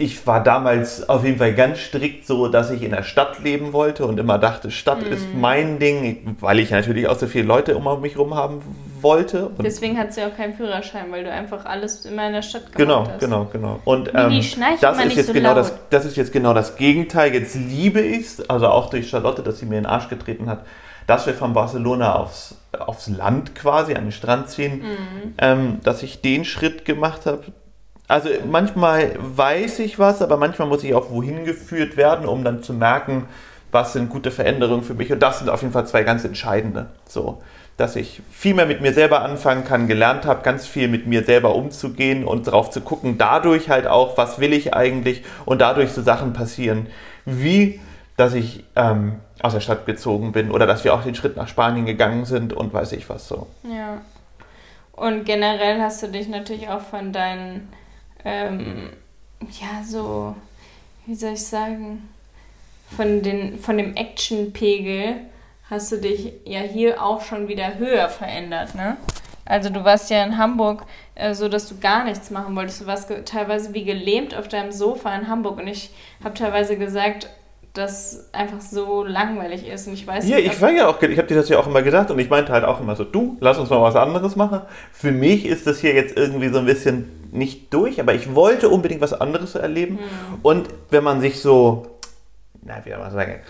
ich 0.00 0.24
war 0.28 0.42
damals 0.42 1.08
auf 1.08 1.24
jeden 1.24 1.38
Fall 1.38 1.54
ganz 1.54 1.80
strikt 1.80 2.24
so, 2.24 2.46
dass 2.46 2.70
ich 2.70 2.84
in 2.84 2.92
der 2.92 3.02
Stadt 3.02 3.40
leben 3.42 3.72
wollte 3.72 4.06
und 4.06 4.18
immer 4.20 4.38
dachte, 4.38 4.70
Stadt 4.70 5.04
mhm. 5.04 5.12
ist 5.12 5.26
mein 5.34 5.80
Ding, 5.80 6.36
weil 6.38 6.60
ich 6.60 6.70
natürlich 6.70 7.08
auch 7.08 7.18
so 7.18 7.26
viele 7.26 7.44
Leute 7.44 7.76
um 7.76 8.00
mich 8.00 8.14
herum 8.14 8.34
haben 8.34 8.62
wollte. 9.00 9.46
Und 9.48 9.64
Deswegen 9.64 9.98
hat 9.98 10.12
sie 10.12 10.22
auch 10.22 10.36
keinen 10.36 10.54
Führerschein, 10.54 11.10
weil 11.10 11.24
du 11.24 11.32
einfach 11.32 11.64
alles 11.64 12.06
immer 12.06 12.28
in 12.28 12.32
der 12.32 12.42
Stadt 12.42 12.72
gemacht 12.72 12.76
genau, 12.76 13.08
hast. 13.08 13.18
Genau, 13.18 13.48
genau, 13.52 13.74
genau. 13.74 13.80
Und 13.84 14.08
ähm, 14.14 14.40
das, 14.80 15.04
ist 15.04 15.16
jetzt 15.16 15.26
so 15.26 15.32
genau 15.32 15.54
das, 15.54 15.74
das 15.90 16.04
ist 16.04 16.16
jetzt 16.16 16.32
genau 16.32 16.54
das 16.54 16.76
Gegenteil. 16.76 17.34
Jetzt 17.34 17.56
liebe 17.56 18.00
ich 18.00 18.26
es, 18.26 18.48
also 18.48 18.68
auch 18.68 18.90
durch 18.90 19.10
Charlotte, 19.10 19.42
dass 19.42 19.58
sie 19.58 19.66
mir 19.66 19.78
in 19.78 19.82
den 19.82 19.90
Arsch 19.90 20.08
getreten 20.08 20.48
hat, 20.48 20.64
dass 21.08 21.26
wir 21.26 21.34
von 21.34 21.54
Barcelona 21.54 22.14
aufs, 22.14 22.54
aufs 22.78 23.08
Land 23.08 23.56
quasi, 23.56 23.94
an 23.94 24.04
den 24.04 24.12
Strand 24.12 24.48
ziehen, 24.50 24.82
mhm. 24.82 25.34
ähm, 25.38 25.80
dass 25.82 26.04
ich 26.04 26.20
den 26.20 26.44
Schritt 26.44 26.84
gemacht 26.84 27.26
habe, 27.26 27.42
also 28.08 28.30
manchmal 28.50 29.14
weiß 29.18 29.80
ich 29.80 29.98
was, 29.98 30.22
aber 30.22 30.36
manchmal 30.38 30.66
muss 30.66 30.82
ich 30.82 30.94
auch 30.94 31.10
wohin 31.10 31.44
geführt 31.44 31.96
werden, 31.96 32.26
um 32.26 32.42
dann 32.42 32.62
zu 32.62 32.72
merken, 32.72 33.28
was 33.70 33.92
sind 33.92 34.08
gute 34.08 34.30
Veränderungen 34.30 34.82
für 34.82 34.94
mich. 34.94 35.12
Und 35.12 35.22
das 35.22 35.38
sind 35.38 35.50
auf 35.50 35.60
jeden 35.60 35.74
Fall 35.74 35.86
zwei 35.86 36.02
ganz 36.02 36.24
entscheidende. 36.24 36.86
So, 37.06 37.42
dass 37.76 37.96
ich 37.96 38.22
viel 38.30 38.54
mehr 38.54 38.66
mit 38.66 38.80
mir 38.80 38.94
selber 38.94 39.22
anfangen 39.22 39.64
kann, 39.64 39.86
gelernt 39.86 40.24
habe, 40.24 40.42
ganz 40.42 40.66
viel 40.66 40.88
mit 40.88 41.06
mir 41.06 41.22
selber 41.22 41.54
umzugehen 41.54 42.24
und 42.24 42.46
darauf 42.46 42.70
zu 42.70 42.80
gucken, 42.80 43.18
dadurch 43.18 43.68
halt 43.68 43.86
auch, 43.86 44.16
was 44.16 44.40
will 44.40 44.54
ich 44.54 44.74
eigentlich 44.74 45.22
und 45.44 45.60
dadurch 45.60 45.92
so 45.92 46.02
Sachen 46.02 46.32
passieren, 46.32 46.86
wie 47.26 47.78
dass 48.16 48.34
ich 48.34 48.64
ähm, 48.74 49.20
aus 49.40 49.52
der 49.52 49.60
Stadt 49.60 49.86
gezogen 49.86 50.32
bin 50.32 50.50
oder 50.50 50.66
dass 50.66 50.82
wir 50.82 50.92
auch 50.92 51.04
den 51.04 51.14
Schritt 51.14 51.36
nach 51.36 51.46
Spanien 51.46 51.86
gegangen 51.86 52.24
sind 52.24 52.52
und 52.52 52.74
weiß 52.74 52.92
ich 52.92 53.08
was 53.08 53.28
so. 53.28 53.46
Ja. 53.62 54.00
Und 54.92 55.24
generell 55.24 55.80
hast 55.80 56.02
du 56.02 56.08
dich 56.08 56.26
natürlich 56.26 56.68
auch 56.68 56.80
von 56.80 57.12
deinen 57.12 57.68
ähm, 58.24 58.90
ja, 59.60 59.82
so, 59.86 60.34
wie 61.06 61.14
soll 61.14 61.34
ich 61.34 61.44
sagen, 61.44 62.08
von, 62.96 63.22
den, 63.22 63.58
von 63.58 63.78
dem 63.78 63.94
Action-Pegel 63.96 65.16
hast 65.70 65.92
du 65.92 65.96
dich 65.98 66.32
ja 66.44 66.60
hier 66.60 67.02
auch 67.02 67.22
schon 67.22 67.48
wieder 67.48 67.78
höher 67.78 68.08
verändert, 68.08 68.74
ne? 68.74 68.96
Also 69.44 69.70
du 69.70 69.82
warst 69.82 70.10
ja 70.10 70.22
in 70.24 70.36
Hamburg 70.36 70.84
äh, 71.14 71.34
so, 71.34 71.48
dass 71.48 71.68
du 71.68 71.78
gar 71.78 72.04
nichts 72.04 72.30
machen 72.30 72.54
wolltest. 72.54 72.82
Du 72.82 72.86
warst 72.86 73.10
teilweise 73.24 73.72
wie 73.72 73.84
gelähmt 73.84 74.36
auf 74.36 74.46
deinem 74.46 74.72
Sofa 74.72 75.14
in 75.14 75.26
Hamburg 75.26 75.58
und 75.58 75.66
ich 75.66 75.90
habe 76.22 76.34
teilweise 76.34 76.76
gesagt, 76.76 77.30
das 77.72 78.28
einfach 78.32 78.60
so 78.60 79.04
langweilig 79.04 79.66
ist. 79.66 79.86
Und 79.86 79.94
ich 79.94 80.06
weiß 80.06 80.28
ja, 80.28 80.36
nicht. 80.36 80.52
ich 80.52 80.60
war 80.60 80.70
ja 80.70 80.88
auch, 80.88 81.00
ich 81.00 81.16
habe 81.16 81.28
dir 81.28 81.36
das 81.36 81.48
ja 81.48 81.58
auch 81.58 81.66
immer 81.66 81.82
gesagt 81.82 82.10
und 82.10 82.18
ich 82.18 82.28
meinte 82.28 82.52
halt 82.52 82.64
auch 82.64 82.80
immer 82.80 82.96
so, 82.96 83.04
du, 83.04 83.36
lass 83.40 83.58
uns 83.58 83.70
mal 83.70 83.80
was 83.80 83.96
anderes 83.96 84.36
machen. 84.36 84.60
Für 84.92 85.12
mich 85.12 85.46
ist 85.46 85.66
das 85.66 85.80
hier 85.80 85.94
jetzt 85.94 86.16
irgendwie 86.16 86.48
so 86.48 86.58
ein 86.58 86.66
bisschen 86.66 87.10
nicht 87.32 87.72
durch, 87.72 88.00
aber 88.00 88.14
ich 88.14 88.34
wollte 88.34 88.68
unbedingt 88.68 89.00
was 89.00 89.12
anderes 89.12 89.54
erleben. 89.54 89.94
Mhm. 89.94 90.38
Und 90.42 90.68
wenn 90.90 91.04
man 91.04 91.20
sich 91.20 91.40
so, 91.40 91.98
na, 92.62 92.76
wie 92.84 92.90
soll 92.90 92.98
man 92.98 93.12
sagen, 93.12 93.40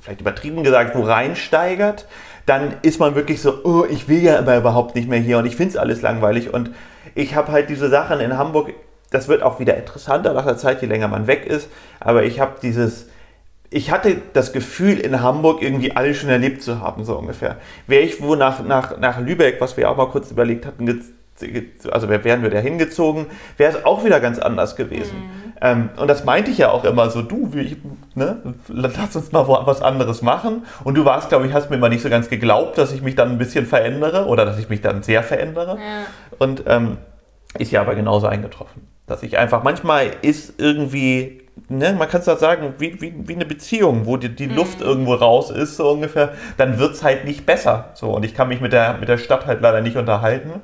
vielleicht 0.00 0.20
übertrieben 0.20 0.64
gesagt, 0.64 0.96
wo 0.96 1.02
reinsteigert, 1.02 2.06
dann 2.46 2.74
ist 2.82 2.98
man 2.98 3.14
wirklich 3.14 3.40
so, 3.42 3.64
oh, 3.64 3.84
ich 3.88 4.08
will 4.08 4.22
ja 4.22 4.38
aber 4.38 4.56
überhaupt 4.56 4.94
nicht 4.94 5.08
mehr 5.08 5.20
hier 5.20 5.38
und 5.38 5.46
ich 5.46 5.56
finde 5.56 5.70
es 5.70 5.76
alles 5.76 6.02
langweilig. 6.02 6.52
Und 6.52 6.70
ich 7.14 7.34
habe 7.34 7.52
halt 7.52 7.68
diese 7.68 7.88
Sachen 7.88 8.20
in 8.20 8.36
Hamburg, 8.38 8.72
das 9.10 9.28
wird 9.28 9.42
auch 9.42 9.60
wieder 9.60 9.76
interessanter 9.76 10.32
nach 10.34 10.44
der 10.44 10.56
Zeit, 10.56 10.82
je 10.82 10.88
länger 10.88 11.08
man 11.08 11.26
weg 11.26 11.46
ist, 11.46 11.68
aber 12.00 12.24
ich 12.24 12.40
habe 12.40 12.56
dieses 12.62 13.06
ich 13.70 13.90
hatte 13.90 14.22
das 14.32 14.52
Gefühl, 14.52 14.98
in 14.98 15.20
Hamburg 15.20 15.62
irgendwie 15.62 15.94
alles 15.94 16.16
schon 16.16 16.30
erlebt 16.30 16.62
zu 16.62 16.80
haben, 16.80 17.04
so 17.04 17.16
ungefähr. 17.18 17.56
Wäre 17.86 18.02
ich 18.02 18.22
wo 18.22 18.34
nach, 18.34 18.64
nach, 18.64 18.98
nach 18.98 19.20
Lübeck, 19.20 19.60
was 19.60 19.76
wir 19.76 19.90
auch 19.90 19.96
mal 19.96 20.08
kurz 20.08 20.30
überlegt 20.30 20.64
hatten, 20.64 20.86
also 21.90 22.08
wären 22.08 22.42
wir 22.42 22.50
da 22.50 22.58
hingezogen, 22.58 23.26
wäre 23.56 23.76
es 23.76 23.84
auch 23.84 24.04
wieder 24.04 24.20
ganz 24.20 24.38
anders 24.38 24.76
gewesen. 24.76 25.16
Mhm. 25.16 25.48
Ähm, 25.60 25.90
und 25.96 26.08
das 26.08 26.24
meinte 26.24 26.50
ich 26.50 26.58
ja 26.58 26.70
auch 26.70 26.84
immer 26.84 27.10
so, 27.10 27.22
du, 27.22 27.50
ich, 27.54 27.76
ne, 28.14 28.54
lass 28.68 29.16
uns 29.16 29.32
mal 29.32 29.46
was 29.48 29.82
anderes 29.82 30.22
machen. 30.22 30.64
Und 30.84 30.96
du 30.96 31.04
warst, 31.04 31.28
glaube 31.28 31.46
ich, 31.46 31.52
hast 31.52 31.70
mir 31.70 31.76
immer 31.76 31.88
nicht 31.88 32.02
so 32.02 32.10
ganz 32.10 32.28
geglaubt, 32.28 32.78
dass 32.78 32.92
ich 32.92 33.02
mich 33.02 33.14
dann 33.14 33.30
ein 33.30 33.38
bisschen 33.38 33.66
verändere 33.66 34.26
oder 34.26 34.44
dass 34.44 34.58
ich 34.58 34.68
mich 34.68 34.80
dann 34.80 35.02
sehr 35.02 35.22
verändere. 35.22 35.76
Ja. 35.76 36.06
Und 36.38 36.64
ähm, 36.66 36.98
ist 37.58 37.72
ja 37.72 37.80
aber 37.80 37.94
genauso 37.94 38.26
eingetroffen. 38.26 38.97
Dass 39.08 39.22
ich 39.22 39.38
einfach, 39.38 39.62
manchmal 39.62 40.12
ist 40.22 40.54
irgendwie 40.58 41.40
ne, 41.68 41.94
man 41.98 42.08
kann 42.08 42.20
es 42.20 42.28
halt 42.28 42.38
sagen, 42.38 42.74
wie, 42.78 43.00
wie, 43.00 43.14
wie 43.26 43.34
eine 43.34 43.44
Beziehung, 43.44 44.06
wo 44.06 44.16
die, 44.16 44.28
die 44.28 44.46
mhm. 44.46 44.56
Luft 44.56 44.80
irgendwo 44.80 45.14
raus 45.14 45.50
ist, 45.50 45.76
so 45.76 45.90
ungefähr, 45.90 46.32
dann 46.56 46.78
wird 46.78 46.94
es 46.94 47.02
halt 47.02 47.24
nicht 47.24 47.46
besser. 47.46 47.90
So, 47.94 48.10
und 48.10 48.24
ich 48.24 48.34
kann 48.34 48.48
mich 48.48 48.60
mit 48.60 48.72
der, 48.72 48.98
mit 48.98 49.08
der 49.08 49.18
Stadt 49.18 49.46
halt 49.46 49.60
leider 49.60 49.80
nicht 49.80 49.96
unterhalten. 49.96 50.62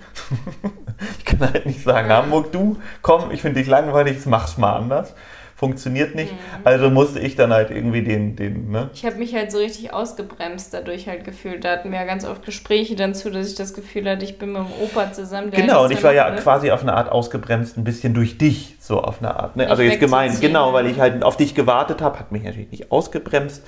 ich 1.19 1.25
kann 1.25 1.41
halt 1.41 1.67
nicht 1.67 1.83
sagen, 1.83 2.09
Hamburg, 2.09 2.53
du, 2.53 2.79
komm, 3.03 3.31
ich 3.31 3.43
finde 3.43 3.61
dich 3.61 3.69
langweilig, 3.69 4.25
mach's 4.27 4.59
mal 4.59 4.75
anders 4.75 5.15
funktioniert 5.55 6.15
nicht. 6.15 6.33
Mhm. 6.33 6.39
Also 6.65 6.91
musste 6.91 7.21
ich 7.21 7.37
dann 7.37 7.53
halt 7.53 7.71
irgendwie 7.71 8.03
den, 8.03 8.35
den, 8.37 8.71
ne? 8.71 8.91
Ich 8.93 9.05
habe 9.05 9.17
mich 9.17 9.35
halt 9.35 9.53
so 9.53 9.59
richtig 9.59 9.93
ausgebremst 9.93 10.75
dadurch 10.75 11.09
halt 11.09 11.25
gefühlt. 11.25 11.65
Da 11.65 11.71
hatten 11.71 11.93
wir 11.93 11.99
ja 11.99 12.05
ganz 12.05 12.25
oft 12.25 12.45
Gespräche 12.45 12.97
dann 12.97 13.15
zu, 13.15 13.31
dass 13.31 13.49
ich 13.49 13.55
das 13.55 13.73
Gefühl 13.73 14.09
hatte, 14.09 14.25
ich 14.25 14.39
bin 14.39 14.53
mit 14.53 14.63
dem 14.63 14.73
Opa 14.83 15.13
zusammen. 15.13 15.51
Genau, 15.53 15.85
und 15.85 15.93
ich 15.93 16.03
war 16.03 16.13
ja 16.13 16.29
mit. 16.29 16.41
quasi 16.41 16.71
auf 16.71 16.83
eine 16.83 16.95
Art 16.95 17.11
ausgebremst, 17.11 17.77
ein 17.77 17.85
bisschen 17.85 18.15
durch 18.15 18.37
dich, 18.37 18.77
so 18.81 19.01
auf 19.01 19.21
eine 19.21 19.37
Art. 19.37 19.57
Ne? 19.57 19.71
Also 19.71 19.83
jetzt 19.83 20.01
gemeint, 20.01 20.41
genau, 20.41 20.73
weil 20.73 20.87
ich 20.87 20.99
halt 20.99 21.23
auf 21.23 21.37
dich 21.37 21.55
gewartet 21.55 22.03
habe, 22.03 22.19
hat 22.19 22.33
mich 22.33 22.43
natürlich 22.43 22.71
nicht 22.71 22.91
ausgebremst, 22.91 23.65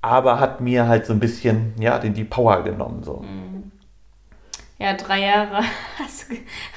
aber 0.00 0.40
hat 0.40 0.60
mir 0.60 0.88
halt 0.88 1.04
so 1.04 1.12
ein 1.12 1.20
bisschen, 1.20 1.74
ja, 1.78 1.98
den, 1.98 2.14
die 2.14 2.24
Power 2.24 2.64
genommen, 2.64 3.02
so. 3.04 3.18
Mhm. 3.18 3.70
Ja, 4.78 4.94
drei 4.94 5.20
Jahre 5.20 5.62
hast, 5.98 6.26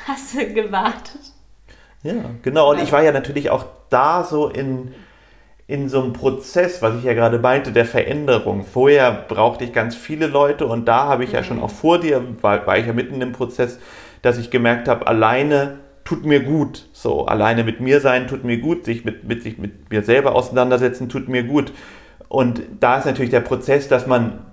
hast 0.08 0.36
du 0.36 0.54
gewartet. 0.54 1.21
Ja, 2.06 2.13
genau. 2.43 2.69
Und 2.69 2.80
ich 2.80 2.91
war 2.91 3.02
ja 3.02 3.12
natürlich 3.12 3.50
auch 3.50 3.65
da 3.89 4.24
so 4.24 4.50
in, 4.50 4.93
in 5.67 5.89
so 5.89 6.02
einem 6.02 6.13
Prozess, 6.13 6.82
was 6.82 6.95
ich 6.98 7.04
ja 7.04 7.13
gerade 7.13 7.39
meinte, 7.39 7.71
der 7.71 7.86
Veränderung. 7.86 8.63
Vorher 8.63 9.12
brauchte 9.12 9.63
ich 9.63 9.74
ganz 9.74 9.95
viele 9.95 10.28
Leute 10.28 10.67
und 10.67 10.86
da 10.86 11.06
habe 11.06 11.24
ich 11.24 11.30
mhm. 11.30 11.36
ja 11.36 11.43
schon 11.43 11.58
mhm. 11.58 11.63
auch 11.63 11.71
vor 11.71 12.00
dir, 12.00 12.21
war, 12.41 12.65
war 12.67 12.78
ich 12.78 12.86
ja 12.86 12.93
mitten 12.93 13.21
im 13.21 13.32
Prozess, 13.32 13.80
dass 14.21 14.38
ich 14.38 14.52
gemerkt 14.52 14.88
habe, 14.88 15.08
alleine 15.08 15.80
tut 16.04 16.26
mir 16.26 16.41
gut. 16.41 16.88
So, 16.93 17.26
alleine 17.26 17.63
mit 17.63 17.80
mir 17.80 18.00
sein 18.00 18.28
tut 18.28 18.43
mir 18.43 18.58
gut, 18.58 18.86
sich 18.86 19.06
mit, 19.06 19.24
mit, 19.24 19.43
sich 19.43 19.58
mit 19.58 19.89
mir 19.91 20.04
selber 20.04 20.36
auseinandersetzen 20.36 21.10
tut 21.10 21.28
mir 21.28 21.43
gut. 21.43 21.74
Und 22.28 22.62
da 22.80 22.98
ist 22.98 23.06
natürlich 23.06 23.32
der 23.32 23.41
Prozess, 23.41 23.88
dass 23.88 24.08
man 24.08 24.45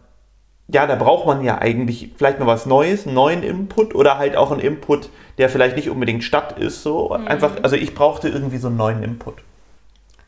ja, 0.72 0.86
da 0.86 0.94
braucht 0.94 1.26
man 1.26 1.44
ja 1.44 1.58
eigentlich 1.58 2.10
vielleicht 2.16 2.38
mal 2.38 2.46
was 2.46 2.66
Neues, 2.66 3.06
einen 3.06 3.14
neuen 3.14 3.42
Input 3.42 3.94
oder 3.94 4.18
halt 4.18 4.36
auch 4.36 4.50
einen 4.50 4.60
Input, 4.60 5.10
der 5.38 5.48
vielleicht 5.48 5.76
nicht 5.76 5.90
unbedingt 5.90 6.24
Stadt 6.24 6.58
ist. 6.58 6.82
So 6.82 7.16
mhm. 7.16 7.28
einfach, 7.28 7.52
also 7.62 7.76
ich 7.76 7.94
brauchte 7.94 8.28
irgendwie 8.28 8.58
so 8.58 8.68
einen 8.68 8.76
neuen 8.76 9.02
Input. 9.02 9.34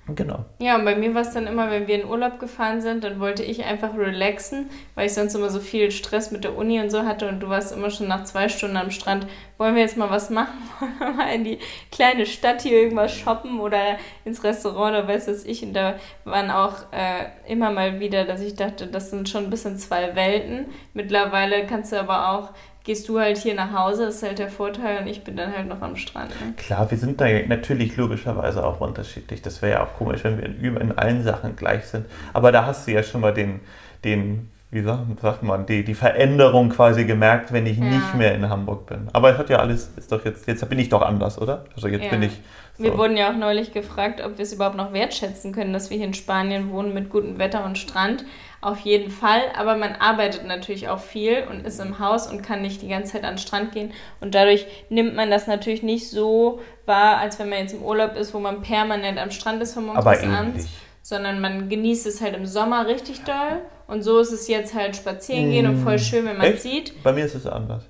Genau. 0.06 0.44
Ja, 0.58 0.76
und 0.76 0.84
bei 0.84 0.96
mir 0.96 1.14
war 1.14 1.22
es 1.22 1.32
dann 1.32 1.46
immer, 1.46 1.70
wenn 1.70 1.86
wir 1.86 1.94
in 1.94 2.08
Urlaub 2.08 2.38
gefahren 2.38 2.82
sind, 2.82 3.04
dann 3.04 3.20
wollte 3.20 3.42
ich 3.42 3.64
einfach 3.64 3.96
relaxen, 3.96 4.68
weil 4.94 5.06
ich 5.06 5.14
sonst 5.14 5.34
immer 5.34 5.48
so 5.48 5.60
viel 5.60 5.90
Stress 5.90 6.30
mit 6.30 6.44
der 6.44 6.58
Uni 6.58 6.78
und 6.78 6.90
so 6.90 7.04
hatte 7.04 7.26
und 7.26 7.40
du 7.40 7.48
warst 7.48 7.72
immer 7.72 7.88
schon 7.88 8.08
nach 8.08 8.24
zwei 8.24 8.50
Stunden 8.50 8.76
am 8.76 8.90
Strand. 8.90 9.26
Wollen 9.56 9.74
wir 9.74 9.80
jetzt 9.80 9.96
mal 9.96 10.10
was 10.10 10.28
machen? 10.28 10.58
Wollen 10.78 10.98
wir 10.98 11.10
mal 11.12 11.34
in 11.34 11.44
die 11.44 11.58
kleine 11.90 12.26
Stadt 12.26 12.60
hier 12.60 12.72
irgendwas 12.72 13.14
shoppen 13.14 13.60
oder 13.60 13.96
ins 14.26 14.44
Restaurant 14.44 14.94
oder 14.94 15.08
weiß 15.08 15.28
was 15.28 15.44
ich? 15.46 15.62
Und 15.62 15.72
da 15.72 15.94
waren 16.24 16.50
auch 16.50 16.74
äh, 16.92 17.50
immer 17.50 17.70
mal 17.70 17.98
wieder, 17.98 18.24
dass 18.24 18.42
ich 18.42 18.56
dachte, 18.56 18.86
das 18.86 19.08
sind 19.08 19.30
schon 19.30 19.44
ein 19.44 19.50
bisschen 19.50 19.78
zwei 19.78 20.14
Welten. 20.14 20.66
Mittlerweile 20.92 21.66
kannst 21.66 21.92
du 21.92 21.96
aber 21.98 22.30
auch 22.30 22.50
gehst 22.84 23.08
du 23.08 23.18
halt 23.18 23.38
hier 23.38 23.54
nach 23.54 23.72
Hause, 23.72 24.04
ist 24.04 24.22
halt 24.22 24.38
der 24.38 24.50
Vorteil 24.50 25.00
und 25.00 25.06
ich 25.06 25.24
bin 25.24 25.36
dann 25.36 25.56
halt 25.56 25.66
noch 25.66 25.80
am 25.80 25.96
Strand. 25.96 26.30
Ne? 26.30 26.52
Klar, 26.56 26.90
wir 26.90 26.98
sind 26.98 27.20
da 27.20 27.26
natürlich 27.46 27.96
logischerweise 27.96 28.64
auch 28.64 28.80
unterschiedlich. 28.80 29.40
Das 29.42 29.62
wäre 29.62 29.72
ja 29.72 29.84
auch 29.84 29.94
komisch, 29.94 30.22
wenn 30.24 30.38
wir 30.38 30.80
in, 30.80 30.96
allen 30.96 31.24
Sachen 31.24 31.56
gleich 31.56 31.86
sind. 31.86 32.06
Aber 32.34 32.52
da 32.52 32.66
hast 32.66 32.86
du 32.86 32.92
ja 32.92 33.02
schon 33.02 33.22
mal 33.22 33.32
den, 33.32 33.60
den 34.04 34.50
wie 34.70 34.82
sagt, 34.82 35.42
man, 35.42 35.66
die, 35.66 35.84
die 35.84 35.94
Veränderung 35.94 36.68
quasi 36.68 37.04
gemerkt, 37.04 37.52
wenn 37.52 37.64
ich 37.64 37.78
Ja. 37.78 37.84
nicht 37.84 38.14
mehr 38.16 38.34
in 38.34 38.48
Hamburg 38.48 38.86
bin. 38.86 39.08
Aber 39.12 39.30
es 39.30 39.38
hat 39.38 39.48
ja 39.48 39.58
alles, 39.58 39.90
ist 39.96 40.10
doch 40.10 40.24
jetzt, 40.24 40.46
jetzt 40.48 40.68
bin 40.68 40.78
ich 40.80 40.88
doch 40.88 41.02
anders, 41.02 41.40
oder? 41.40 41.64
Also 41.76 41.88
jetzt 41.88 42.04
Ja. 42.04 42.10
bin 42.10 42.22
ich. 42.22 42.40
Wir 42.76 42.90
so. 42.90 42.98
wurden 42.98 43.16
ja 43.16 43.30
auch 43.30 43.36
neulich 43.36 43.72
gefragt, 43.72 44.20
ob 44.20 44.36
wir 44.36 44.42
es 44.42 44.52
überhaupt 44.52 44.76
noch 44.76 44.92
wertschätzen 44.92 45.52
können, 45.52 45.72
dass 45.72 45.90
wir 45.90 45.96
hier 45.96 46.06
in 46.06 46.14
Spanien 46.14 46.72
wohnen 46.72 46.92
mit 46.92 47.08
gutem 47.08 47.38
Wetter 47.38 47.64
und 47.64 47.78
Strand. 47.78 48.24
Auf 48.64 48.78
jeden 48.80 49.10
Fall, 49.10 49.42
aber 49.58 49.76
man 49.76 49.92
arbeitet 49.92 50.46
natürlich 50.46 50.88
auch 50.88 50.98
viel 50.98 51.44
und 51.50 51.66
ist 51.66 51.80
im 51.80 51.98
Haus 51.98 52.26
und 52.26 52.40
kann 52.40 52.62
nicht 52.62 52.80
die 52.80 52.88
ganze 52.88 53.12
Zeit 53.12 53.24
an 53.24 53.34
den 53.34 53.38
Strand 53.38 53.72
gehen. 53.72 53.92
Und 54.22 54.34
dadurch 54.34 54.66
nimmt 54.88 55.14
man 55.14 55.30
das 55.30 55.46
natürlich 55.46 55.82
nicht 55.82 56.08
so 56.08 56.60
wahr, 56.86 57.18
als 57.18 57.38
wenn 57.38 57.50
man 57.50 57.58
jetzt 57.58 57.74
im 57.74 57.82
Urlaub 57.82 58.16
ist, 58.16 58.32
wo 58.32 58.38
man 58.38 58.62
permanent 58.62 59.18
am 59.18 59.30
Strand 59.30 59.60
ist 59.62 59.74
von 59.74 59.84
morgens 59.84 60.02
bis 60.02 60.30
abends. 60.30 60.68
Sondern 61.02 61.42
man 61.42 61.68
genießt 61.68 62.06
es 62.06 62.22
halt 62.22 62.34
im 62.34 62.46
Sommer 62.46 62.86
richtig 62.86 63.24
doll. 63.24 63.60
Und 63.86 64.02
so 64.02 64.18
ist 64.18 64.32
es 64.32 64.48
jetzt 64.48 64.74
halt 64.74 64.96
spazieren 64.96 65.50
gehen 65.50 65.66
und 65.66 65.84
voll 65.84 65.98
schön, 65.98 66.24
wenn 66.24 66.38
man 66.38 66.46
Echt? 66.46 66.62
sieht. 66.62 67.02
Bei 67.02 67.12
mir 67.12 67.26
ist 67.26 67.34
es 67.34 67.46
anders. 67.46 67.84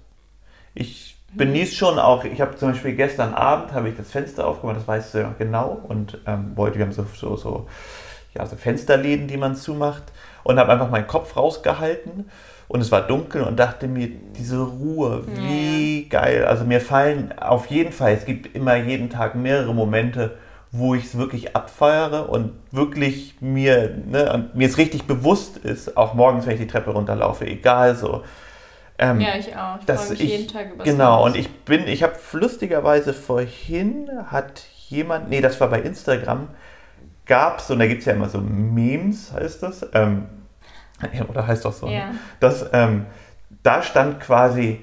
Ich 0.75 1.15
genieße 1.37 1.77
schon 1.77 2.01
auch, 2.01 2.25
ich 2.25 2.41
habe 2.41 2.57
zum 2.57 2.73
Beispiel 2.73 2.97
gestern 2.97 3.33
Abend 3.33 3.73
habe 3.73 3.91
ich 3.91 3.97
das 3.97 4.11
Fenster 4.11 4.45
aufgemacht, 4.45 4.79
das 4.79 4.89
weißt 4.89 5.15
du 5.15 5.19
ja 5.19 5.35
genau, 5.39 5.81
und 5.87 6.19
ähm, 6.27 6.57
wollte, 6.57 6.79
wir 6.79 6.87
haben 6.87 6.93
so, 6.93 7.07
so, 7.15 7.37
so, 7.37 7.69
ja, 8.35 8.45
so 8.45 8.57
Fensterläden, 8.57 9.29
die 9.29 9.37
man 9.37 9.55
zumacht, 9.55 10.03
und 10.45 10.59
habe 10.59 10.73
einfach 10.73 10.91
meinen 10.91 11.07
Kopf 11.09 11.37
rausgehalten 11.37 12.31
und 12.69 12.81
es 12.81 12.91
war 12.91 13.03
dunkel 13.03 13.43
und 13.43 13.59
dachte 13.59 13.89
mir, 13.89 14.09
diese 14.09 14.61
Ruhe, 14.61 15.25
wie 15.27 16.07
geil. 16.09 16.45
Also 16.47 16.65
mir 16.65 16.81
fallen 16.81 17.37
auf 17.39 17.67
jeden 17.67 17.93
Fall, 17.93 18.13
es 18.15 18.25
gibt 18.25 18.55
immer 18.55 18.77
jeden 18.77 19.11
Tag 19.11 19.35
mehrere 19.35 19.75
Momente, 19.75 20.37
wo 20.71 20.95
ich 20.95 21.05
es 21.05 21.19
wirklich 21.19 21.55
abfeiere 21.55 22.29
und 22.29 22.53
wirklich 22.73 23.37
mir, 23.41 23.97
ne, 24.07 24.51
mir 24.55 24.67
es 24.67 24.77
richtig 24.79 25.05
bewusst 25.05 25.57
ist, 25.59 25.97
auch 25.97 26.15
morgens, 26.15 26.47
wenn 26.47 26.55
ich 26.55 26.61
die 26.61 26.67
Treppe 26.67 26.91
runterlaufe, 26.91 27.47
egal 27.47 27.95
so. 27.95 28.25
Ähm, 28.99 29.21
Ja, 29.21 29.37
ich 29.37 29.55
auch. 29.57 29.79
Ich 29.79 29.87
dass 29.87 30.07
freue 30.07 30.11
mich 30.13 30.25
ich, 30.25 30.31
jeden 30.31 30.49
Tag 30.49 30.73
über 30.73 30.85
Genau, 30.85 31.25
und 31.25 31.37
ich 31.37 31.49
bin, 31.65 31.87
ich 31.87 32.03
habe 32.03 32.15
lustigerweise 32.33 33.13
vorhin 33.13 34.11
hat 34.27 34.63
jemand, 34.89 35.31
nee, 35.31 35.41
das 35.41 35.61
war 35.61 35.69
bei 35.69 35.81
Instagram, 35.81 36.49
gab 37.27 37.59
es, 37.59 37.71
und 37.71 37.79
da 37.79 37.87
gibt 37.87 38.01
es 38.01 38.07
ja 38.07 38.13
immer 38.13 38.29
so 38.29 38.39
Memes, 38.39 39.33
heißt 39.33 39.63
das, 39.63 39.87
ähm, 39.95 40.27
oder 41.29 41.47
heißt 41.47 41.65
das 41.65 41.79
so, 41.81 41.87
Ja. 41.87 42.09
ne? 42.09 42.15
dass, 42.41 42.67
ähm, 42.73 43.07
da 43.63 43.83
stand 43.83 44.21
quasi 44.21 44.83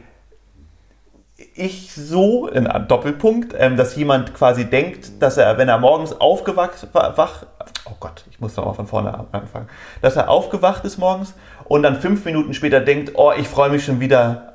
ich 1.55 1.91
so 1.93 2.47
in 2.47 2.67
einem 2.67 2.87
Doppelpunkt, 2.87 3.55
ähm, 3.57 3.75
dass 3.75 3.95
jemand 3.95 4.33
quasi 4.33 4.65
denkt, 4.65 5.21
dass 5.21 5.37
er, 5.37 5.57
wenn 5.57 5.69
er 5.69 5.79
morgens 5.79 6.13
aufgewacht 6.13 6.87
wa- 6.93 7.13
wach, 7.15 7.45
oh 7.85 7.93
Gott, 7.99 8.25
ich 8.29 8.39
muss 8.39 8.55
nochmal 8.55 8.75
von 8.75 8.85
vorne 8.87 9.25
anfangen, 9.31 9.67
dass 10.01 10.15
er 10.15 10.29
aufgewacht 10.29 10.85
ist 10.85 10.97
morgens 10.99 11.33
und 11.65 11.81
dann 11.83 11.99
fünf 11.99 12.25
Minuten 12.25 12.53
später 12.53 12.79
denkt, 12.79 13.13
oh, 13.15 13.31
ich 13.35 13.47
freue 13.47 13.69
mich 13.71 13.83
schon 13.83 13.99
wieder 13.99 14.50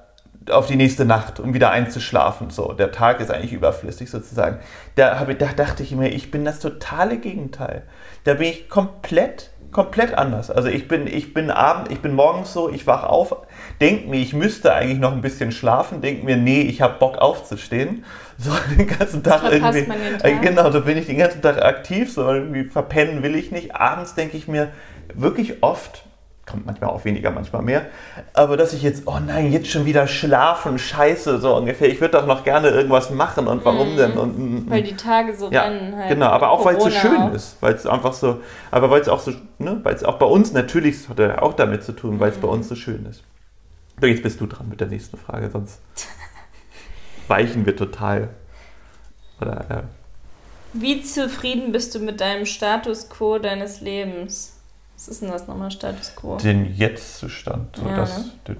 auf 0.50 0.66
die 0.66 0.76
nächste 0.76 1.04
Nacht, 1.04 1.40
um 1.40 1.54
wieder 1.54 1.70
einzuschlafen. 1.70 2.50
So, 2.50 2.72
der 2.72 2.92
Tag 2.92 3.20
ist 3.20 3.30
eigentlich 3.30 3.52
überflüssig 3.52 4.10
sozusagen. 4.10 4.58
Da, 4.94 5.18
habe, 5.18 5.32
ich- 5.32 5.38
da 5.38 5.46
dachte 5.56 5.82
ich 5.82 5.92
mir, 5.92 6.08
ich 6.08 6.30
bin 6.30 6.44
das 6.44 6.60
totale 6.60 7.18
Gegenteil. 7.18 7.82
Da 8.24 8.34
bin 8.34 8.48
ich 8.48 8.68
komplett, 8.68 9.50
komplett 9.72 10.14
anders. 10.14 10.50
Also 10.50 10.68
ich 10.68 10.88
bin, 10.88 11.06
ich 11.06 11.34
bin 11.34 11.50
abend, 11.50 11.90
ich 11.90 12.00
bin 12.00 12.14
morgens 12.14 12.52
so, 12.52 12.70
ich 12.70 12.86
wach 12.86 13.04
auf, 13.04 13.36
denk 13.80 14.08
mir, 14.08 14.18
ich 14.20 14.32
müsste 14.32 14.72
eigentlich 14.72 14.98
noch 14.98 15.12
ein 15.12 15.20
bisschen 15.20 15.52
schlafen, 15.52 16.00
denk 16.00 16.24
mir, 16.24 16.36
nee, 16.36 16.62
ich 16.62 16.80
habe 16.80 16.94
Bock 16.98 17.18
aufzustehen. 17.18 18.04
So 18.38 18.50
den 18.78 18.86
ganzen 18.86 19.22
Tag 19.22 19.42
irgendwie. 19.50 19.82
den 19.82 19.90
Äh, 19.92 20.18
Tag. 20.18 20.42
Genau, 20.42 20.70
so 20.70 20.80
bin 20.82 20.96
ich 20.96 21.06
den 21.06 21.18
ganzen 21.18 21.42
Tag 21.42 21.62
aktiv, 21.62 22.12
so 22.12 22.26
irgendwie 22.32 22.64
verpennen 22.64 23.22
will 23.22 23.34
ich 23.34 23.50
nicht. 23.50 23.74
Abends 23.74 24.14
denke 24.14 24.36
ich 24.36 24.46
mir 24.48 24.68
wirklich 25.14 25.62
oft, 25.62 26.04
kommt 26.46 26.64
manchmal 26.64 26.90
auch 26.90 27.04
weniger, 27.04 27.30
manchmal 27.32 27.62
mehr, 27.62 27.86
aber 28.32 28.56
dass 28.56 28.72
ich 28.72 28.82
jetzt, 28.82 29.02
oh 29.06 29.18
nein, 29.18 29.50
jetzt 29.52 29.68
schon 29.68 29.84
wieder 29.84 30.06
schlafen, 30.06 30.78
scheiße, 30.78 31.40
so 31.40 31.56
ungefähr. 31.56 31.88
Ich 31.88 32.00
würde 32.00 32.18
doch 32.18 32.26
noch 32.26 32.44
gerne 32.44 32.68
irgendwas 32.68 33.10
machen 33.10 33.48
und 33.48 33.64
warum 33.64 33.96
denn? 33.96 34.12
Und, 34.16 34.66
mm, 34.66 34.70
Weil 34.70 34.82
die 34.84 34.94
Tage 34.96 35.36
so 35.36 35.50
ja, 35.50 35.62
rennen 35.64 35.96
halt. 35.96 36.08
genau, 36.08 36.26
aber 36.26 36.50
auch 36.50 36.64
weil 36.64 36.76
es 36.76 36.84
so 36.84 36.90
schön 36.90 37.16
auch. 37.16 37.32
ist, 37.32 37.56
weil 37.60 37.74
es 37.74 37.84
einfach 37.86 38.12
so, 38.12 38.40
aber 38.70 38.90
weil 38.90 39.00
es 39.00 39.08
auch 39.08 39.18
so, 39.20 39.32
ne, 39.58 39.80
weil 39.82 39.94
es 39.94 40.04
auch 40.04 40.18
bei 40.18 40.26
uns 40.26 40.52
natürlich, 40.52 41.08
hat 41.08 41.18
ja 41.18 41.42
auch 41.42 41.54
damit 41.54 41.82
zu 41.82 41.92
tun, 41.92 42.20
weil 42.20 42.30
es 42.30 42.36
Mhm. 42.36 42.40
bei 42.42 42.48
uns 42.48 42.68
so 42.68 42.76
schön 42.76 43.04
ist. 43.06 43.22
So, 44.00 44.06
jetzt 44.06 44.22
bist 44.22 44.40
du 44.40 44.46
dran 44.46 44.68
mit 44.68 44.80
der 44.80 44.88
nächsten 44.88 45.16
Frage, 45.16 45.50
sonst 45.50 45.80
weichen 47.28 47.66
wir 47.66 47.74
total. 47.76 48.28
Oder, 49.40 49.60
äh, 49.70 49.82
Wie 50.72 51.02
zufrieden 51.02 51.72
bist 51.72 51.94
du 51.94 51.98
mit 51.98 52.20
deinem 52.20 52.46
Status 52.46 53.08
quo 53.08 53.38
deines 53.38 53.80
Lebens? 53.80 54.55
Was 54.96 55.08
ist 55.08 55.22
denn 55.22 55.30
das 55.30 55.46
nochmal, 55.46 55.70
Status 55.70 56.16
quo? 56.16 56.36
den 56.36 56.74
Jetzt-Zustand, 56.74 57.76
so 57.76 57.86
Ja, 57.86 57.96
das, 57.96 58.24
ne? 58.48 58.56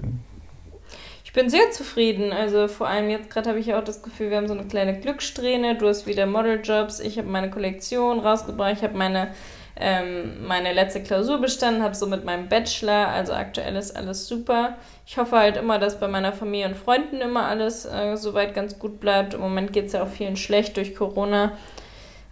Ich 1.23 1.33
bin 1.33 1.49
sehr 1.49 1.71
zufrieden. 1.71 2.31
Also 2.31 2.67
vor 2.67 2.87
allem 2.87 3.09
jetzt 3.09 3.29
gerade 3.29 3.49
habe 3.49 3.59
ich 3.59 3.65
ja 3.65 3.79
auch 3.79 3.83
das 3.83 4.01
Gefühl, 4.01 4.29
wir 4.29 4.37
haben 4.37 4.47
so 4.47 4.53
eine 4.53 4.65
kleine 4.65 4.99
Glückssträhne. 4.99 5.75
Du 5.75 5.87
hast 5.87 6.07
wieder 6.07 6.25
Modeljobs. 6.25 6.99
Ich 6.99 7.17
habe 7.17 7.27
meine 7.27 7.49
Kollektion 7.49 8.19
rausgebracht. 8.19 8.73
Ich 8.77 8.83
habe 8.83 8.97
meine, 8.97 9.33
ähm, 9.75 10.47
meine 10.47 10.73
letzte 10.73 11.03
Klausur 11.03 11.39
bestanden, 11.39 11.83
habe 11.83 11.95
so 11.95 12.07
mit 12.07 12.23
meinem 12.23 12.49
Bachelor. 12.49 13.09
Also 13.09 13.33
aktuell 13.33 13.75
ist 13.75 13.95
alles 13.95 14.27
super. 14.27 14.77
Ich 15.05 15.17
hoffe 15.17 15.37
halt 15.37 15.57
immer, 15.57 15.79
dass 15.79 15.99
bei 15.99 16.07
meiner 16.07 16.33
Familie 16.33 16.67
und 16.67 16.77
Freunden 16.77 17.17
immer 17.17 17.45
alles 17.45 17.85
äh, 17.85 18.15
soweit 18.15 18.53
ganz 18.53 18.79
gut 18.79 18.99
bleibt. 18.99 19.33
Im 19.33 19.41
Moment 19.41 19.73
geht 19.73 19.87
es 19.87 19.93
ja 19.93 20.03
auch 20.03 20.09
vielen 20.09 20.37
schlecht 20.37 20.77
durch 20.77 20.95
Corona. 20.95 21.51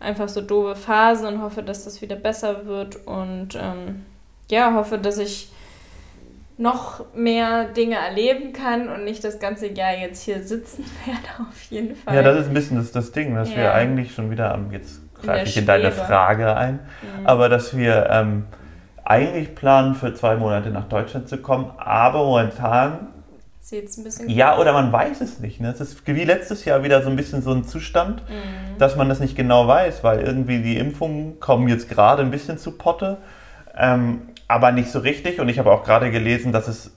Einfach 0.05 0.29
so 0.29 0.41
doofe 0.41 0.75
Phasen 0.75 1.27
und 1.27 1.41
hoffe, 1.41 1.63
dass 1.63 1.83
das 1.85 2.01
wieder 2.01 2.15
besser 2.15 2.65
wird. 2.65 2.95
Und 3.07 3.49
ähm, 3.55 4.05
ja, 4.49 4.73
hoffe, 4.75 4.97
dass 4.97 5.17
ich 5.17 5.51
noch 6.57 7.03
mehr 7.13 7.65
Dinge 7.65 7.95
erleben 7.95 8.53
kann 8.53 8.87
und 8.87 9.03
nicht 9.03 9.23
das 9.25 9.39
ganze 9.39 9.67
Jahr 9.67 9.93
jetzt 9.93 10.21
hier 10.23 10.41
sitzen 10.41 10.85
werde, 11.05 11.49
auf 11.49 11.61
jeden 11.69 11.95
Fall. 11.95 12.15
Ja, 12.15 12.21
das 12.21 12.41
ist 12.41 12.47
ein 12.47 12.53
bisschen 12.53 12.77
das, 12.77 12.91
das 12.91 13.11
Ding, 13.11 13.35
dass 13.35 13.49
Ja. 13.51 13.57
wir 13.57 13.73
eigentlich 13.73 14.13
schon 14.13 14.31
wieder 14.31 14.53
am, 14.53 14.71
jetzt 14.71 15.01
In 15.21 15.27
greife 15.27 15.47
ich 15.49 15.57
in 15.57 15.65
deine. 15.65 15.91
Frage 15.91 16.55
ein, 16.55 16.75
Mhm. 17.19 17.25
aber 17.27 17.49
dass 17.49 17.75
wir 17.75 18.07
ähm, 18.09 18.45
eigentlich 19.03 19.53
planen, 19.53 19.95
für 19.95 20.13
zwei 20.13 20.35
Monate 20.37 20.69
nach 20.69 20.85
Deutschland 20.87 21.27
zu 21.27 21.37
kommen, 21.37 21.71
aber 21.77 22.19
momentan, 22.23 23.07
Ist 23.65 23.71
jetzt 23.71 23.97
ein 23.97 24.03
bisschen. 24.03 24.29
ja, 24.29 24.59
oder 24.59 24.73
man 24.73 24.91
weiß 24.91 25.21
es 25.21 25.39
nicht. 25.39 25.59
Ne? 25.59 25.69
Es 25.69 25.81
ist 25.81 26.05
wie 26.05 26.23
letztes 26.23 26.65
Jahr 26.65 26.83
wieder 26.83 27.01
so 27.01 27.09
ein 27.09 27.15
bisschen 27.15 27.41
so 27.41 27.51
ein 27.51 27.63
Zustand, 27.63 28.21
Mhm. 28.29 28.77
dass 28.77 28.95
man 28.95 29.09
das 29.09 29.19
nicht 29.19 29.35
genau 29.35 29.67
weiß, 29.67 30.03
weil 30.03 30.19
irgendwie 30.19 30.59
die 30.59 30.77
Impfungen 30.77 31.39
kommen 31.39 31.67
jetzt 31.67 31.89
gerade 31.89 32.21
ein 32.21 32.29
bisschen 32.29 32.59
zu 32.59 32.73
Potte, 32.73 33.17
ähm, 33.75 34.21
aber 34.47 34.71
nicht 34.71 34.91
so 34.91 34.99
richtig. 34.99 35.39
Und 35.39 35.49
ich 35.49 35.57
habe 35.57 35.71
auch 35.71 35.83
gerade 35.83 36.11
gelesen, 36.11 36.51
dass 36.51 36.67
es 36.67 36.91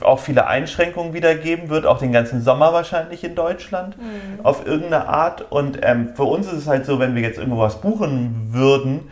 auch 0.00 0.20
viele 0.20 0.46
Einschränkungen 0.46 1.12
wieder 1.12 1.34
geben 1.34 1.70
wird, 1.70 1.86
auch 1.86 1.98
den 1.98 2.12
ganzen 2.12 2.40
Sommer 2.40 2.72
wahrscheinlich 2.72 3.24
in 3.24 3.34
Deutschland, 3.34 3.98
Mhm. 3.98 4.44
auf 4.46 4.64
irgendeine 4.64 5.08
Art. 5.08 5.50
Und 5.50 5.80
ähm, 5.82 6.10
für 6.14 6.22
uns 6.24 6.46
ist 6.46 6.52
es 6.52 6.66
halt 6.68 6.86
so, 6.86 7.00
wenn 7.00 7.16
wir 7.16 7.22
jetzt 7.22 7.38
irgendwo 7.38 7.58
was 7.58 7.80
buchen 7.80 8.50
würden, 8.52 9.10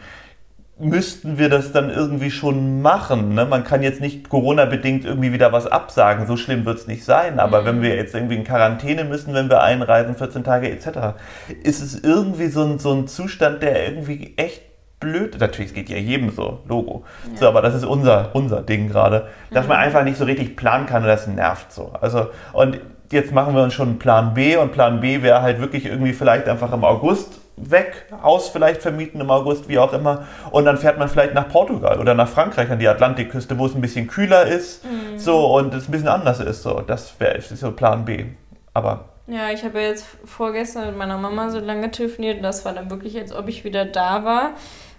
müssten 0.81 1.38
wir 1.38 1.49
das 1.49 1.73
dann 1.73 1.90
irgendwie 1.90 2.31
schon 2.31 2.81
machen. 2.83 3.35
Ne? 3.35 3.45
Man 3.45 3.64
kann 3.64 3.83
jetzt 3.83 4.01
nicht 4.01 4.29
Corona-bedingt 4.29 5.05
irgendwie 5.05 5.33
wieder 5.33 5.53
was 5.53 5.66
absagen, 5.66 6.27
so 6.27 6.37
schlimm 6.37 6.64
wird 6.64 6.79
es 6.79 6.87
nicht 6.87 7.05
sein. 7.05 7.38
Aber 7.38 7.62
Mhm. 7.62 7.66
wenn 7.66 7.83
wir 7.83 7.97
jetzt 7.97 8.14
irgendwie 8.14 8.37
in 8.37 8.45
Quarantäne 8.45 9.05
müssen, 9.05 9.35
wenn 9.35 9.49
wir 9.51 9.62
einreisen, 9.62 10.14
14 10.16 10.43
Tage 10.45 10.71
etc., 10.71 11.14
ist 11.62 11.83
es 11.83 12.03
irgendwie 12.03 12.49
so 12.49 12.64
ein, 12.64 12.79
so 12.79 12.93
ein 12.93 13.07
Zustand, 13.09 13.62
der 13.62 13.87
irgendwie 13.87 14.35
echt 14.37 14.62
blöd 15.01 15.38
Natürlich, 15.40 15.71
es 15.71 15.75
geht 15.75 15.88
ja 15.88 15.97
jedem 15.97 16.31
so, 16.31 16.61
Logo. 16.69 17.05
So, 17.35 17.49
aber 17.49 17.62
das 17.62 17.75
ist 17.75 17.85
unser, 17.87 18.31
unser 18.35 18.61
Ding 18.61 18.88
gerade, 18.88 19.29
dass 19.51 19.66
man 19.66 19.79
einfach 19.79 20.05
nicht 20.05 20.19
so 20.19 20.25
richtig 20.25 20.57
planen 20.57 20.85
kann 20.87 21.03
und 21.03 21.09
das 21.09 21.27
nervt 21.27 21.73
so. 21.73 21.93
Also, 22.01 22.29
und 22.53 22.79
jetzt 23.11 23.33
machen 23.33 23.55
wir 23.55 23.62
uns 23.62 23.73
schon 23.75 23.88
einen 23.88 23.99
Plan 23.99 24.35
B 24.35 24.57
und 24.57 24.73
Plan 24.73 25.01
B 25.01 25.23
wäre 25.23 25.40
halt 25.43 25.59
wirklich 25.59 25.87
irgendwie 25.87 26.12
vielleicht 26.12 26.49
einfach 26.49 26.73
im 26.73 26.85
August 26.85 27.40
weg, 27.62 28.07
Haus 28.23 28.49
vielleicht 28.49 28.83
vermieten 28.83 29.20
im 29.20 29.31
August, 29.31 29.68
wie 29.68 29.79
auch 29.79 29.92
immer. 29.92 30.27
Und 30.51 30.64
dann 30.64 30.79
fährt 30.79 30.99
man 30.99 31.09
vielleicht 31.09 31.35
nach 31.35 31.49
Portugal 31.49 31.99
oder 32.01 32.14
nach 32.14 32.29
Frankreich 32.29 32.70
an 32.70 32.79
die 32.79 32.88
Atlantikküste, 32.88 33.59
wo 33.59 33.66
es 33.66 33.75
ein 33.75 33.81
bisschen 33.81 34.07
kühler 34.07 34.46
ist, 34.46 34.83
so 35.16 35.55
und 35.57 35.75
es 35.75 35.88
ein 35.88 35.92
bisschen 35.92 36.09
anders 36.09 36.40
ist. 36.40 36.62
So, 36.62 36.81
das 36.81 37.18
wäre 37.18 37.40
so 37.40 37.73
Plan 37.73 38.05
B. 38.05 38.27
Aber 38.73 39.07
Ja, 39.27 39.51
ich 39.51 39.64
habe 39.64 39.81
ja 39.81 39.88
jetzt 39.88 40.07
vorgestern 40.25 40.87
mit 40.87 40.96
meiner 40.96 41.18
Mama 41.18 41.51
so 41.51 41.59
lange 41.59 41.90
telefoniert 41.90 42.38
und 42.38 42.42
das 42.42 42.64
war 42.64 42.73
dann 42.73 42.90
wirklich, 42.90 43.18
als 43.18 43.33
ob 43.33 43.49
ich 43.49 43.64
wieder 43.64 43.85
da 43.85 44.25
war. 44.25 44.51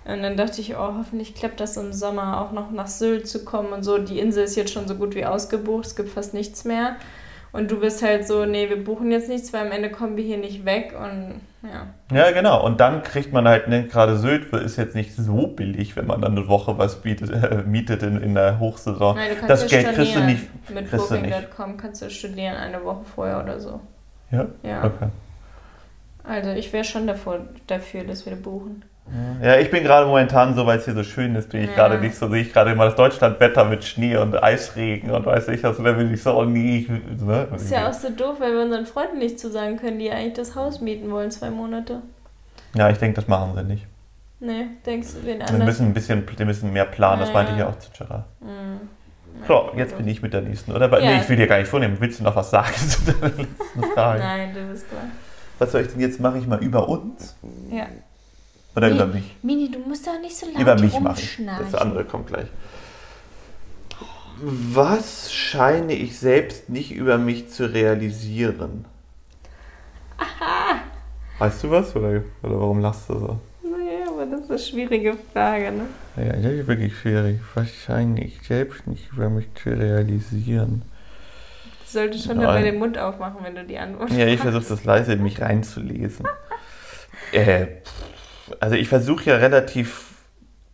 Und 0.04 0.24
dann 0.24 0.36
dachte 0.36 0.62
ich, 0.62 0.76
oh, 0.76 0.94
hoffentlich 0.98 1.36
klappt 1.36 1.60
das 1.60 1.78
im 1.78 1.94
Sommer 1.94 2.42
auch 2.42 2.52
noch 2.52 2.72
nach 2.72 2.88
Sylt 2.88 3.28
zu 3.28 3.46
kommen 3.46 3.72
und 3.72 3.84
so. 3.84 4.00
Die 4.00 4.20
Insel 4.20 4.46
ist 4.46 4.56
jetzt 4.56 4.74
schon 4.74 4.88
so 4.88 4.96
gut 4.96 5.16
wie 5.16 5.26
ausgebucht, 5.26 5.86
es 5.86 5.96
gibt 5.96 6.10
fast 6.10 6.34
nichts 6.34 6.66
mehr. 6.66 6.96
Und 7.54 7.70
du 7.70 7.80
bist 7.80 8.02
halt 8.02 8.26
so, 8.26 8.46
nee, 8.46 8.70
wir 8.70 8.82
buchen 8.82 9.12
jetzt 9.12 9.28
nichts, 9.28 9.52
weil 9.52 9.66
am 9.66 9.72
Ende 9.72 9.92
kommen 9.92 10.16
wir 10.16 10.24
hier 10.24 10.38
nicht 10.38 10.64
weg 10.64 10.94
und 10.98 11.42
ja. 11.64 11.88
Ja, 12.12 12.32
genau. 12.32 12.66
Und 12.66 12.80
dann 12.80 13.04
kriegt 13.04 13.34
man 13.34 13.48
halt, 13.48 13.68
ne, 13.68 13.84
gerade 13.88 14.18
Sylt 14.18 14.54
ist 14.54 14.78
jetzt 14.78 14.96
nicht 14.96 15.16
so 15.16 15.48
billig, 15.48 15.96
wenn 15.96 16.08
man 16.08 16.22
dann 16.22 16.38
eine 16.38 16.48
Woche 16.48 16.78
was 16.78 17.02
bietet, 17.02 17.30
äh, 17.30 17.64
mietet 17.64 18.04
in, 18.04 18.22
in 18.22 18.34
der 18.34 18.60
Hochsaison. 18.60 19.16
Nein, 19.16 19.32
du 19.32 19.36
kannst 19.36 19.64
das 19.64 19.72
ja 19.72 19.82
Geld 19.82 19.96
kriegst 19.96 20.16
du 20.16 20.20
nicht. 20.22 20.70
Mit. 20.70 20.90
Booking.com 20.90 21.78
kannst 21.78 22.02
du 22.02 22.10
studieren 22.10 22.56
eine 22.56 22.84
Woche 22.84 23.04
vorher 23.04 23.44
oder 23.44 23.60
so. 23.60 23.82
Ja? 24.32 24.48
Ja. 24.64 24.86
Okay. 24.86 25.10
Also 26.24 26.52
ich 26.52 26.72
wäre 26.72 26.84
schon 26.84 27.08
davor, 27.08 27.40
dafür, 27.68 28.04
dass 28.06 28.26
wir 28.26 28.36
buchen. 28.36 28.84
Ja, 29.44 29.58
ich 29.58 29.70
bin 29.72 29.84
gerade 29.84 30.06
momentan 30.06 30.56
so, 30.56 30.66
weil 30.66 30.78
es 30.78 30.86
hier 30.86 30.94
so 30.94 31.04
schön 31.04 31.36
ist, 31.36 31.50
bin 31.50 31.62
ich 31.64 31.70
Ja. 31.72 31.76
gerade 31.76 32.00
nicht 32.00 32.16
so, 32.16 32.30
sehe 32.30 32.42
ich 32.44 32.54
gerade 32.54 32.72
immer 32.72 32.86
das 32.86 32.96
Deutschlandwetter 32.96 33.66
mit 33.66 33.84
Schnee 33.84 34.16
und 34.16 34.42
Eisregen 34.42 35.12
und 35.12 35.26
weiß 35.26 35.50
ich, 35.50 35.66
also 35.66 35.84
da 35.84 35.98
will 35.98 36.14
ich 36.14 36.22
so, 36.24 36.34
oh 36.38 36.46
nee, 36.46 36.78
ich, 36.80 36.88
ne? 36.90 37.48
Ist 37.56 37.72
ja 37.72 37.90
auch 37.90 37.94
so 37.94 38.10
doof, 38.10 38.38
weil 38.40 38.54
wir 38.54 38.62
unseren 38.62 38.86
Freunden 38.86 39.18
nicht 39.18 39.40
zusagen 39.40 39.78
können, 39.78 40.00
die 40.00 40.10
eigentlich 40.12 40.34
das 40.34 40.56
Haus 40.56 40.80
mieten 40.80 41.12
wollen, 41.12 41.30
zwei 41.32 41.50
Monate. 41.50 42.02
ja, 42.76 42.90
ich 42.90 43.00
denke, 43.00 43.16
das 43.16 43.28
machen 43.28 43.54
sie 43.56 43.64
nicht. 43.64 43.86
Nee, 44.40 44.68
denkst 44.86 45.10
du, 45.16 45.26
wen 45.28 45.40
Wir 45.40 45.48
anders? 45.50 45.66
müssen 45.66 45.88
ein 45.88 45.94
bisschen, 45.94 46.24
wir 46.38 46.46
müssen 46.46 46.72
mehr 46.72 46.86
planen, 46.86 47.20
das 47.20 47.30
Ja, 47.30 47.34
meinte 47.34 47.52
ich 47.54 47.58
ja. 47.60 47.68
auch 47.68 47.78
zu 47.80 47.90
Gerard. 47.98 48.26
Hm. 48.40 48.80
So, 49.48 49.72
jetzt 49.76 49.98
bin 49.98 50.08
ich 50.08 50.22
mit 50.22 50.34
der 50.34 50.42
nächsten, 50.42 50.72
oder? 50.72 50.88
Ja. 51.02 51.12
Nee, 51.12 51.22
ich 51.22 51.28
will 51.30 51.36
dir 51.36 51.48
gar 51.48 51.58
nicht 51.58 51.68
vornehmen. 51.68 51.98
Willst 52.00 52.20
du 52.20 52.24
noch 52.24 52.36
was 52.36 52.50
sagen 52.52 52.74
zu 52.76 53.02
der 53.12 53.30
letzten 53.30 53.84
Frage? 53.96 54.20
Nein, 54.22 54.54
du 54.54 54.62
bist 54.72 54.86
dran. 54.92 55.12
Was 55.60 55.72
soll 55.72 55.82
ich 55.82 55.88
denn 55.90 56.00
jetzt? 56.00 56.20
Mache 56.20 56.38
ich 56.38 56.48
mal 56.48 56.60
über 56.64 56.88
uns 56.88 57.36
Ja. 57.72 57.88
Oder 58.76 58.90
Nee. 58.90 58.96
über 58.96 59.06
mich? 59.08 59.36
Mini, 59.42 59.70
du 59.72 59.80
musst 59.80 60.08
doch 60.08 60.20
nicht 60.22 60.36
so 60.36 60.46
laut 60.48 60.60
Über 60.62 60.76
mich 60.80 61.00
mache 61.00 61.20
ich. 61.22 61.40
Das 61.60 61.76
andere 61.76 62.06
kommt 62.06 62.28
gleich. 62.28 62.48
Was 64.44 65.32
scheine 65.32 65.94
ich 65.94 66.18
selbst 66.18 66.70
nicht 66.70 66.92
über 66.92 67.18
mich 67.18 67.50
zu 67.50 67.72
realisieren? 67.72 68.86
Weißt 71.40 71.64
du 71.64 71.72
was? 71.72 71.96
Oder, 71.96 72.22
oder 72.44 72.60
warum 72.60 72.80
lachst 72.80 73.10
du 73.10 73.20
so? 73.20 73.40
Nee, 73.64 74.04
aber 74.08 74.26
das 74.26 74.42
ist 74.42 74.50
eine 74.50 74.60
schwierige 74.60 75.16
Frage, 75.34 75.72
ne? 75.72 75.86
Ja, 76.18 76.34
das 76.34 76.52
ist 76.54 76.68
wirklich 76.68 76.96
schwierig. 76.98 77.40
Was 77.56 77.70
scheine 77.70 78.24
ich 78.24 78.42
selbst 78.44 78.88
nicht 78.88 79.12
über 79.12 79.30
mich 79.30 79.48
zu 79.56 79.70
realisieren? 79.70 80.84
Du 81.86 81.92
solltest 82.00 82.26
schon 82.26 82.40
dabei 82.40 82.64
den 82.64 82.80
Mund 82.80 82.98
aufmachen, 82.98 83.44
wenn 83.44 83.56
du 83.56 83.64
die 83.66 83.78
Antwort 83.78 84.12
Ja, 84.12 84.26
ich 84.28 84.40
versuche 84.40 84.66
das 84.70 84.84
leise 84.86 85.14
in 85.14 85.24
mich 85.24 85.42
reinzulesen. 85.42 86.28
äh, 87.32 87.68
also 88.60 88.76
ich 88.76 88.88
versuche 88.88 89.30
ja 89.30 89.36
relativ 89.38 90.16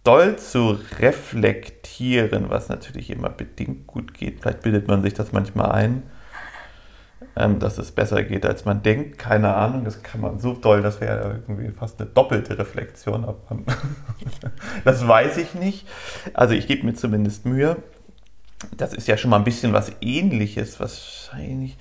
doll 0.03 0.37
zu 0.37 0.79
reflektieren, 0.99 2.49
was 2.49 2.69
natürlich 2.69 3.09
immer 3.09 3.29
bedingt 3.29 3.87
gut 3.87 4.13
geht. 4.13 4.41
Vielleicht 4.41 4.61
bildet 4.61 4.87
man 4.87 5.01
sich 5.01 5.13
das 5.13 5.31
manchmal 5.33 5.71
ein, 5.71 6.03
ähm, 7.35 7.59
dass 7.59 7.77
es 7.77 7.91
besser 7.91 8.23
geht, 8.23 8.45
als 8.45 8.63
man 8.63 8.83
denkt. 8.83 9.17
Keine 9.17 9.53
Ahnung, 9.53 9.83
das 9.83 10.03
kann 10.03 10.21
man 10.21 10.39
so 10.39 10.53
doll, 10.53 10.81
das 10.81 11.01
wäre 11.01 11.43
irgendwie 11.47 11.71
fast 11.71 11.99
eine 11.99 12.09
doppelte 12.09 12.57
Reflexion. 12.57 13.25
Aber 13.25 13.37
das 14.85 15.05
weiß 15.05 15.37
ich 15.37 15.53
nicht. 15.55 15.87
Also 16.33 16.53
ich 16.53 16.67
gebe 16.67 16.85
mir 16.85 16.93
zumindest 16.93 17.45
Mühe. 17.45 17.77
Das 18.75 18.93
ist 18.93 19.07
ja 19.07 19.17
schon 19.17 19.29
mal 19.29 19.37
ein 19.37 19.43
bisschen 19.43 19.73
was 19.73 19.91
ähnliches, 20.01 20.79
wahrscheinlich 20.79 21.77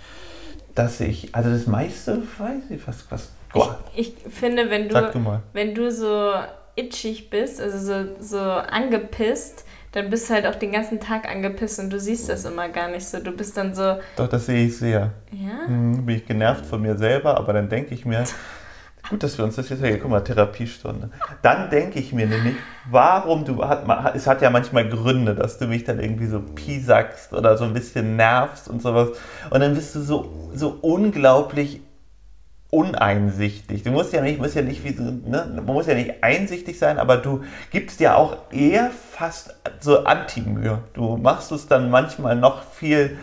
dass 0.77 1.01
ich, 1.01 1.35
also 1.35 1.51
das 1.51 1.67
meiste 1.67 2.23
weiß 2.39 2.71
ich, 2.71 2.87
was, 2.87 3.11
was, 3.11 3.31
boah, 3.57 3.79
Ich, 3.95 4.15
ich 4.27 4.33
finde, 4.33 4.71
wenn 4.71 4.89
du 4.89 4.95
du, 4.95 5.41
wenn 5.53 5.75
du 5.75 5.91
so 5.91 6.33
itchig 6.77 7.31
bist, 7.31 7.61
also 7.61 7.79
so, 7.79 8.09
so 8.21 8.39
angepisst, 8.39 9.65
dann 9.93 10.11
bist 10.11 10.29
du 10.29 10.35
halt 10.35 10.47
auch 10.47 10.55
den 10.57 10.73
ganzen 10.73 11.01
Tag 11.01 11.27
angepisst 11.29 11.79
und 11.79 11.91
du 11.91 11.99
siehst 11.99 12.29
das 12.29 12.45
immer 12.45 12.69
gar 12.69 12.89
nicht 12.89 13.07
so. 13.07 13.19
Du 13.19 13.33
bist 13.33 13.57
dann 13.57 13.75
so, 13.75 13.97
Doch, 14.17 14.29
das 14.29 14.47
sehe 14.47 14.67
ich 14.67 14.77
sehr. 14.77 15.13
ja? 15.33 15.67
Hm, 15.67 16.05
bin 16.05 16.17
ich 16.17 16.27
genervt 16.27 16.67
von 16.67 16.83
mir 16.83 16.97
selber, 16.97 17.39
aber 17.39 17.55
dann 17.55 17.71
denke 17.71 17.95
ich 17.95 18.05
mir, 18.05 18.25
gut, 19.09 19.23
dass 19.23 19.39
wir 19.39 19.45
uns 19.47 19.57
das 19.57 19.71
jetzt, 19.71 19.83
hier, 19.83 19.99
guck 19.99 20.11
mal, 20.11 20.21
Therapiestunde. 20.21 21.09
Dann 21.41 21.71
denke 21.71 21.99
ich 21.99 22.13
mir 22.13 22.27
nämlich, 22.27 22.57
warum 22.91 23.47
du, 23.47 23.65
hat, 23.65 23.87
es 24.15 24.27
hat 24.27 24.43
ja 24.43 24.51
manchmal 24.51 24.87
Gründe, 24.87 25.35
dass 25.35 25.57
du 25.57 25.67
mich 25.67 25.85
dann 25.85 25.99
irgendwie 25.99 26.27
so 26.27 26.41
piesackst 26.41 27.33
oder 27.33 27.57
so 27.57 27.65
ein 27.65 27.73
bisschen 27.73 28.17
nervst 28.17 28.69
und 28.69 28.83
sowas. 28.83 29.11
Und 29.49 29.61
dann 29.61 29.75
bist 29.75 29.95
du 29.95 30.01
so, 30.01 30.51
so 30.55 30.77
unglaublich 30.83 31.81
uneinsichtig. 32.77 33.83
Du 33.83 33.91
musst 33.91 34.13
ja 34.13 34.21
nicht, 34.21 34.39
musst 34.39 34.55
ja 34.55 34.63
nicht 34.63 34.85
wie 34.85 34.93
so, 34.93 35.03
ne? 35.03 35.51
man 35.55 35.65
muss 35.65 35.87
ja 35.87 35.95
nicht 35.95 36.23
einsichtig 36.23 36.79
sein, 36.79 36.99
aber 36.99 37.17
du 37.17 37.43
gibst 37.71 38.01
ja 38.01 38.17
auch 38.17 38.37
eher 38.53 38.91
fast 39.13 39.55
so 39.81 40.05
Anti-Mühe. 40.05 40.81
Du 40.93 41.17
machst 41.17 41.51
es 41.53 41.67
dann 41.67 41.91
manchmal 41.91 42.37
noch 42.37 42.63
viel 42.65 43.17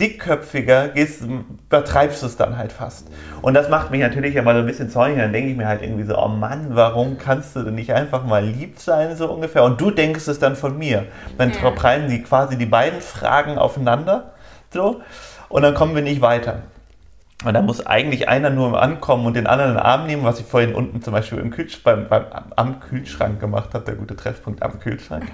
dickköpfiger, 0.00 0.88
gehst, 0.88 1.22
übertreibst 1.22 2.22
es 2.22 2.36
dann 2.36 2.56
halt 2.56 2.72
fast. 2.72 3.08
Und 3.42 3.54
das 3.54 3.68
macht 3.68 3.90
mich 3.90 4.00
natürlich 4.00 4.34
immer 4.34 4.54
so 4.54 4.60
ein 4.60 4.66
bisschen 4.66 4.88
zornig. 4.88 5.18
Dann 5.18 5.32
denke 5.32 5.50
ich 5.50 5.56
mir 5.56 5.68
halt 5.68 5.82
irgendwie 5.82 6.02
so, 6.04 6.18
oh 6.18 6.28
Mann, 6.28 6.68
warum 6.70 7.18
kannst 7.18 7.54
du 7.54 7.62
denn 7.62 7.74
nicht 7.76 7.92
einfach 7.92 8.24
mal 8.24 8.44
lieb 8.44 8.80
sein, 8.80 9.14
so 9.16 9.30
ungefähr? 9.30 9.62
Und 9.62 9.80
du 9.80 9.90
denkst 9.90 10.26
es 10.26 10.38
dann 10.38 10.56
von 10.56 10.78
mir. 10.78 11.04
Dann 11.38 11.52
Ja. 11.52 11.70
prallen 11.70 12.08
die 12.08 12.22
quasi 12.22 12.56
die 12.56 12.66
beiden 12.66 13.00
Fragen 13.02 13.58
aufeinander, 13.58 14.32
so, 14.72 15.02
und 15.48 15.62
dann 15.62 15.74
kommen 15.74 15.94
wir 15.94 16.02
nicht 16.02 16.20
weiter. 16.20 16.62
Und 17.44 17.52
da 17.52 17.60
muss 17.62 17.84
eigentlich 17.84 18.28
einer 18.28 18.48
nur 18.48 18.80
ankommen 18.80 19.26
und 19.26 19.34
den 19.34 19.46
anderen 19.46 19.72
in 19.72 19.76
den 19.76 19.84
Arm 19.84 20.06
nehmen, 20.06 20.24
was 20.24 20.40
ich 20.40 20.46
vorhin 20.46 20.74
unten 20.74 21.02
zum 21.02 21.12
Beispiel 21.12 21.38
im 21.38 21.50
Kühlsch 21.50 21.82
beim, 21.82 22.08
beim, 22.08 22.24
am 22.56 22.80
Kühlschrank 22.80 23.38
gemacht 23.40 23.74
habe, 23.74 23.84
der 23.84 23.96
gute 23.96 24.16
Treffpunkt 24.16 24.62
am 24.62 24.78
Kühlschrank. 24.80 25.24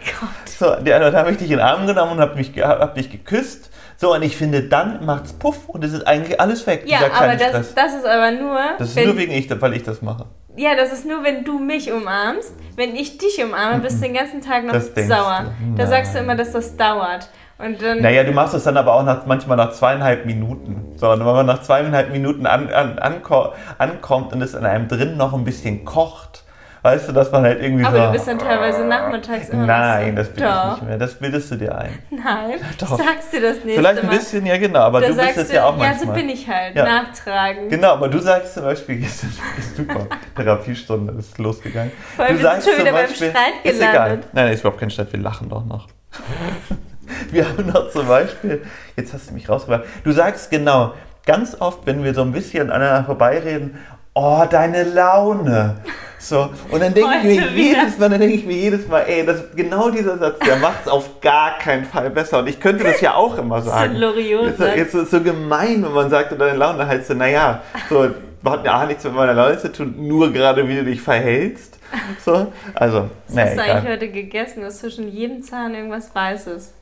So, 0.47 0.75
der, 0.77 1.11
da 1.11 1.19
habe 1.19 1.31
ich 1.33 1.37
dich 1.37 1.51
in 1.51 1.59
den 1.59 1.67
Arm 1.67 1.87
genommen 1.87 2.13
und 2.13 2.21
habe 2.21 2.35
mich, 2.37 2.53
hab 2.61 2.95
dich 2.95 3.11
geküsst. 3.11 3.71
So, 3.97 4.15
und 4.15 4.23
ich 4.23 4.37
finde, 4.37 4.63
dann 4.63 5.05
macht's 5.05 5.35
Puff 5.35 5.69
und 5.69 5.85
es 5.85 5.93
ist 5.93 6.07
eigentlich 6.07 6.41
alles 6.41 6.67
weg. 6.67 6.85
Ja, 6.87 7.01
aber 7.13 7.37
das, 7.37 7.49
Stress. 7.49 7.75
das 7.75 7.95
ist 7.95 8.07
aber 8.07 8.31
nur, 8.31 8.59
Das 8.79 8.89
ist 8.89 8.97
wenn, 8.97 9.05
nur 9.09 9.19
wegen 9.19 9.33
ich, 9.33 9.49
weil 9.61 9.75
ich 9.75 9.83
das 9.83 10.01
mache. 10.01 10.25
ja, 10.57 10.75
das 10.75 10.93
ist 10.93 11.07
nur, 11.07 11.23
wenn 11.23 11.45
du 11.45 11.59
mich 11.59 11.93
umarmst. 11.93 12.55
Wenn 12.77 12.97
ich 12.97 13.19
dich 13.19 13.45
umarme, 13.45 13.81
bist 13.81 13.99
du 13.99 14.07
den 14.07 14.15
ganzen 14.15 14.41
Tag 14.41 14.65
noch 14.65 14.73
Das 14.73 14.95
sauer. 15.07 15.53
Da 15.77 15.87
sagst 15.87 16.15
du 16.15 16.19
immer, 16.19 16.35
dass 16.35 16.53
das 16.53 16.77
dauert. 16.77 17.29
Und 17.65 17.83
dann, 17.83 18.01
Naja, 18.01 18.25
du 18.25 18.33
machst 18.33 18.55
es 18.55 18.65
dann 18.65 18.77
aber 18.77 18.95
auch 18.95 19.03
nach, 19.05 19.27
manchmal 19.27 19.57
nach 19.57 19.73
zweieinhalb 19.73 20.25
Minuten. 20.27 20.93
So, 20.97 21.11
und 21.11 21.21
wenn 21.21 21.27
man 21.27 21.47
nach 21.47 21.63
zweieinhalb 21.63 22.11
Minuten 22.11 22.47
an, 22.47 22.69
an, 22.73 22.99
anko 22.99 23.53
ankommt 23.79 24.33
und 24.33 24.43
es 24.43 24.55
in 24.55 24.65
einem 24.65 24.89
drin 24.89 25.17
noch 25.17 25.33
ein 25.35 25.45
bisschen 25.45 25.85
kocht, 25.85 26.45
weißt 26.83 27.09
du, 27.09 27.13
dass 27.13 27.31
man 27.31 27.43
halt 27.43 27.61
irgendwie 27.61 27.85
aber 27.85 27.97
so... 27.99 28.03
du 28.07 28.13
bist 28.13 28.27
dann 28.29 28.39
teilweise 28.39 28.85
nachmittags 28.87 29.51
immer 29.51 29.67
Nein, 29.67 30.17
das 30.17 30.29
bin 30.31 30.43
ich 30.45 30.51
Doch. 30.51 30.71
nicht 30.77 30.83
mehr. 30.89 30.97
Das 30.97 31.15
bildest 31.15 31.51
du 31.51 31.57
dir 31.57 31.77
ein. 31.77 31.99
Nein, 32.11 32.59
Doch. 32.79 32.97
sagst 32.97 33.33
du 33.35 33.41
das 33.43 33.57
nächste 33.57 33.69
Vielleicht 33.75 34.01
ein 34.01 34.07
Mal. 34.07 34.17
bisschen, 34.17 34.47
ja 34.47 34.57
genau, 34.57 34.81
aber 34.81 35.01
da 35.03 35.09
du 35.09 35.15
bist 35.15 35.27
sagst 35.27 35.39
es 35.39 35.53
ja 35.53 35.65
auch 35.67 35.77
ja, 35.77 35.89
manchmal. 35.89 36.07
so 36.07 36.13
bin 36.15 36.29
ich 36.31 36.49
halt, 36.49 36.75
Ja. 36.75 36.85
nachtragen. 36.85 37.69
Genau, 37.69 37.93
aber 37.93 38.09
du 38.09 38.19
sagst 38.19 38.55
zum 38.55 38.63
Beispiel, 38.63 38.97
gestern 39.01 39.31
ist 39.59 39.77
super, 39.77 40.07
Therapiestunde 40.35 41.13
ist 41.19 41.37
losgegangen. 41.37 41.93
Vor 42.17 42.25
allem, 42.25 42.37
du 42.39 42.43
wir 42.43 42.51
sind 42.53 42.65
schon 42.65 42.81
wieder 42.81 42.93
beim 42.93 43.09
Streit 43.09 43.35
ist 43.65 43.77
egal. 43.77 43.93
gelandet. 43.93 44.29
Nein, 44.33 44.45
nein, 44.47 44.55
ist 44.55 44.61
überhaupt 44.61 44.81
kein 44.81 44.91
Streit, 44.91 45.13
wir 45.13 45.21
lachen 45.21 45.49
doch 45.51 45.65
noch. 45.67 45.87
wir 47.33 47.49
haben 47.49 47.67
noch 47.67 47.91
zum 47.91 48.07
Beispiel, 48.07 48.63
jetzt 48.97 49.13
hast 49.13 49.31
du 49.31 49.35
mich 49.35 49.49
rausgebracht, 49.49 49.85
du 50.05 50.13
sagst 50.13 50.51
genau, 50.51 50.95
ganz 51.27 51.57
oft, 51.61 51.87
wenn 51.87 52.03
wir 52.05 52.15
so 52.15 52.23
ein 52.23 52.33
bisschen 52.33 52.71
aneinander 52.71 53.05
vorbeireden, 53.05 53.79
oh, 54.15 54.45
deine 54.51 54.85
Laune. 54.85 55.77
So, 56.19 56.51
und 56.71 56.83
dann 56.83 56.93
denke 56.93 57.17
ich 57.19 57.25
mir 57.25 57.51
jedes 57.51 57.99
Mal, 57.99 58.11
dann 58.11 58.21
denke 58.21 58.35
ich 58.35 58.45
mir 58.45 58.57
jedes 58.57 58.87
Mal, 58.89 59.01
ey, 59.07 59.25
das, 59.25 59.45
genau 59.57 59.89
dieser 59.89 60.19
Satz, 60.19 60.39
der 60.41 60.57
macht 60.57 60.83
es 60.85 60.89
auf 60.89 61.21
gar 61.23 61.57
keinen 61.59 61.87
Fall 61.87 62.11
besser. 62.11 62.41
Und 62.41 62.49
ich 62.49 62.61
könnte 62.61 62.85
das 62.85 63.01
ja 63.01 63.15
auch 63.15 63.39
immer 63.39 63.63
sagen. 63.63 63.97
Loriot 63.97 64.59
Jetzt, 64.59 64.95
ist 64.95 65.11
so 65.11 65.21
gemein, 65.23 65.83
wenn 65.83 65.93
man 65.93 66.11
sagt, 66.11 66.39
deine 66.39 66.59
Laune 66.59 66.87
halt 66.87 67.07
so, 67.07 67.15
naja, 67.15 67.63
so, 67.89 68.11
hat 68.45 68.65
ja 68.65 68.85
nichts 68.85 69.05
mit 69.05 69.15
meiner 69.15 69.33
Laune 69.33 69.59
zu 69.59 69.73
tun, 69.73 69.95
nur 69.97 70.31
gerade 70.31 70.69
wie 70.69 70.77
du 70.77 70.85
dich 70.85 71.01
verhältst. 71.01 71.79
So, 72.25 72.53
also, 72.75 73.11
Was 73.27 73.35
naja, 73.35 73.49
hast 73.49 73.57
du 73.57 73.63
eigentlich 73.63 73.93
heute 73.93 74.09
gegessen? 74.11 74.65
Hast 74.65 74.81
zwischen 74.81 75.09
jedem 75.11 75.43
Zahn 75.43 75.75
irgendwas 75.75 76.15
Weißes. 76.15 76.75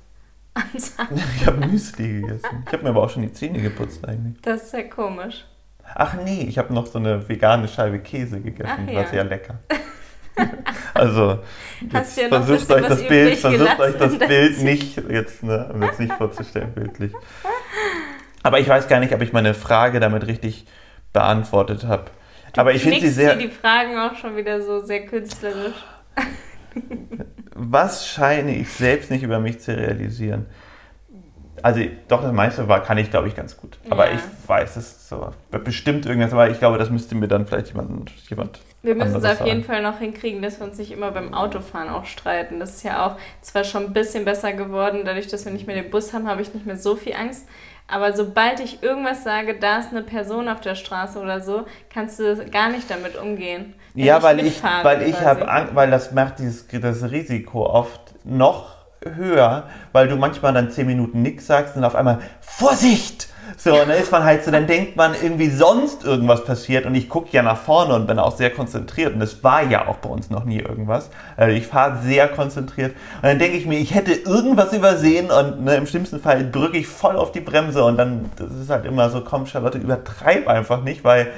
Zahn. 0.77 1.09
Ich 1.37 1.47
habe 1.47 1.66
Müsli 1.66 2.21
gegessen. 2.21 2.64
Ich 2.66 2.73
habe 2.73 2.83
mir 2.83 2.90
aber 2.90 3.03
auch 3.03 3.11
schon 3.11 3.23
die 3.23 3.33
Zähne 3.33 3.61
geputzt 3.61 4.07
eigentlich. 4.07 4.40
Das 4.42 4.64
ist 4.64 4.73
ja 4.73 4.83
komisch. 4.83 5.44
Ach 5.94 6.14
nee, 6.23 6.42
ich 6.42 6.59
habe 6.59 6.73
noch 6.75 6.87
so 6.87 6.99
eine 6.99 7.29
vegane 7.29 7.66
Scheibe 7.68 7.99
Käse 8.01 8.40
gegessen. 8.40 8.71
Ach 8.73 8.87
Das 8.87 8.94
ja. 8.94 9.01
war 9.01 9.07
sehr 9.09 9.25
lecker. 9.25 9.59
Also, 10.94 11.40
jetzt 11.92 12.16
ja 12.16 12.29
versucht 12.29 12.71
euch 12.71 12.87
das 12.87 13.07
Bild, 13.07 13.38
versucht 13.38 13.81
euch 13.81 13.97
das 13.97 14.18
Bild 14.18 14.62
nicht 14.62 14.97
jetzt, 15.11 15.42
ne, 15.42 15.68
um 15.73 15.83
jetzt 15.83 15.99
nicht 15.99 16.12
vorzustellen, 16.12 16.73
bildlich. 16.73 17.12
Aber 18.42 18.61
ich 18.61 18.68
weiß 18.68 18.88
gar 18.88 19.01
nicht, 19.01 19.12
ob 19.12 19.21
ich 19.21 19.33
meine 19.33 19.55
Frage 19.55 20.01
damit 20.01 20.27
richtig 20.27 20.66
beantwortet 21.12 21.85
habe. 21.85 22.07
Aber 22.57 22.73
ich 22.73 22.83
finde 22.83 23.01
sie 23.01 23.09
sehr. 23.09 23.37
die 23.37 23.49
Fragen 23.49 23.99
auch 23.99 24.16
schon 24.16 24.37
wieder 24.37 24.61
so 24.62 24.81
sehr 24.81 25.07
künstlerisch. 25.07 25.85
Was 27.55 28.07
scheine 28.07 28.55
ich 28.57 28.71
selbst 28.71 29.11
nicht 29.11 29.23
über 29.23 29.38
mich 29.41 29.61
zu 29.61 29.77
realisieren? 29.77 30.47
Also 31.62 31.81
doch, 32.07 32.23
das 32.23 32.33
meiste 32.33 32.69
war, 32.69 32.83
kann 32.85 32.99
ich, 32.99 33.11
glaube 33.11 33.27
ich, 33.27 33.35
ganz 33.35 33.57
gut. 33.57 33.79
Aber 33.91 34.09
Ja. 34.09 34.14
ich 34.14 34.49
weiß 34.49 34.77
es 34.77 35.09
so. 35.09 35.33
Bestimmt 35.51 36.07
irgendwas, 36.07 36.33
aber 36.33 36.51
ich 36.51 36.59
glaube, 36.61 36.79
das 36.79 36.88
müsste 36.88 37.17
mir 37.17 37.27
dann 37.27 37.47
vielleicht 37.47 37.69
jemand, 37.69 38.12
jemand 38.29 38.61
Wir 38.83 38.95
müssen 38.95 39.17
es 39.17 39.25
auf 39.25 39.45
jeden. 39.45 39.64
Fall 39.64 39.83
noch 39.83 39.99
hinkriegen, 39.99 40.41
dass 40.41 40.61
wir 40.61 40.67
uns 40.69 40.79
nicht 40.79 40.93
immer 40.93 41.11
beim 41.11 41.35
Autofahren 41.35 41.88
auch 41.88 42.05
streiten. 42.05 42.61
Das 42.61 42.77
ist 42.77 42.85
ja 42.85 43.05
auch 43.07 43.17
zwar 43.41 43.64
schon 43.64 43.87
ein 43.87 43.93
bisschen 43.93 44.25
besser 44.25 44.53
geworden, 44.53 45.01
dadurch, 45.05 45.27
dass 45.27 45.45
wir 45.47 45.53
nicht 45.53 45.67
mehr 45.67 45.75
den 45.83 45.91
Bus 45.91 46.12
haben, 46.12 46.29
habe 46.29 46.43
ich 46.43 46.55
nicht 46.55 46.64
mehr 46.64 46.77
so 46.77 46.95
viel 46.95 47.14
Angst. 47.14 47.49
Aber 47.90 48.12
sobald 48.12 48.61
ich 48.61 48.83
irgendwas 48.83 49.24
sage, 49.24 49.59
da 49.59 49.79
ist 49.79 49.90
eine 49.90 50.03
Person 50.03 50.48
auf 50.48 50.61
der 50.61 50.74
Straße 50.74 51.18
oder 51.18 51.40
so, 51.40 51.64
kannst 51.92 52.18
du 52.18 52.44
gar 52.51 52.68
nicht 52.68 52.90
damit 52.90 53.16
umgehen. 53.16 53.74
Ja, 53.94 54.22
weil 54.22 54.40
ich, 54.40 54.62
weil 54.62 55.03
ich 55.03 55.14
quasi. 55.14 55.24
habe 55.24 55.48
Angst, 55.48 55.74
weil 55.74 55.90
das 55.90 56.12
macht 56.12 56.38
dieses, 56.38 56.66
das 56.68 57.11
Risiko 57.11 57.64
oft 57.64 58.01
noch 58.24 58.77
höher, 59.03 59.68
weil 59.92 60.07
du 60.07 60.16
manchmal 60.16 60.53
dann 60.53 60.70
zehn 60.70 60.87
Minuten 60.87 61.22
nichts 61.22 61.46
sagst 61.46 61.77
und 61.77 61.85
auf 61.85 61.94
einmal 61.94 62.18
Vorsicht! 62.40 63.29
So, 63.56 63.72
und 63.72 63.88
dann 63.88 63.98
ist 63.98 64.12
man 64.12 64.24
halt 64.24 64.44
so, 64.44 64.50
dann 64.50 64.66
denkt 64.66 64.96
man 64.96 65.14
irgendwie 65.14 65.48
sonst 65.48 66.04
irgendwas 66.04 66.44
passiert 66.44 66.87
und 66.87 66.94
ich 66.94 67.08
gucke 67.08 67.28
ja 67.32 67.42
nach 67.42 67.56
vorne 67.56 67.94
und 67.94 68.06
bin 68.06 68.18
auch 68.18 68.37
sehr 68.37 68.50
konzentriert 68.50 69.14
und 69.14 69.22
es 69.22 69.42
war 69.42 69.62
ja 69.62 69.88
auch 69.88 69.96
bei 69.96 70.08
uns 70.08 70.30
noch 70.30 70.44
nie 70.44 70.58
irgendwas. 70.58 71.11
Also 71.37 71.56
ich 71.56 71.66
fahre 71.66 71.98
sehr 72.02 72.28
konzentriert 72.28 72.92
und 73.16 73.24
dann 73.24 73.38
denke 73.38 73.56
ich 73.56 73.66
mir, 73.66 73.78
ich 73.78 73.94
hätte 73.94 74.12
irgendwas 74.12 74.72
übersehen 74.72 75.30
und 75.30 75.64
ne, 75.64 75.76
im 75.76 75.87
schlimmsten 75.87 76.20
Fall 76.20 76.50
drücke 76.50 76.78
ich 76.78 76.87
voll 76.87 77.16
auf 77.16 77.32
die 77.32 77.40
Bremse 77.40 77.84
und 77.84 77.96
dann, 77.96 78.30
das 78.37 78.50
ist 78.52 78.70
halt 78.70 78.84
immer 78.84 79.11
so, 79.11 79.22
komm 79.22 79.46
Charlotte, 79.46 79.78
übertreib 79.78 80.46
einfach 80.48 80.82
nicht, 80.82 81.04
weil 81.04 81.28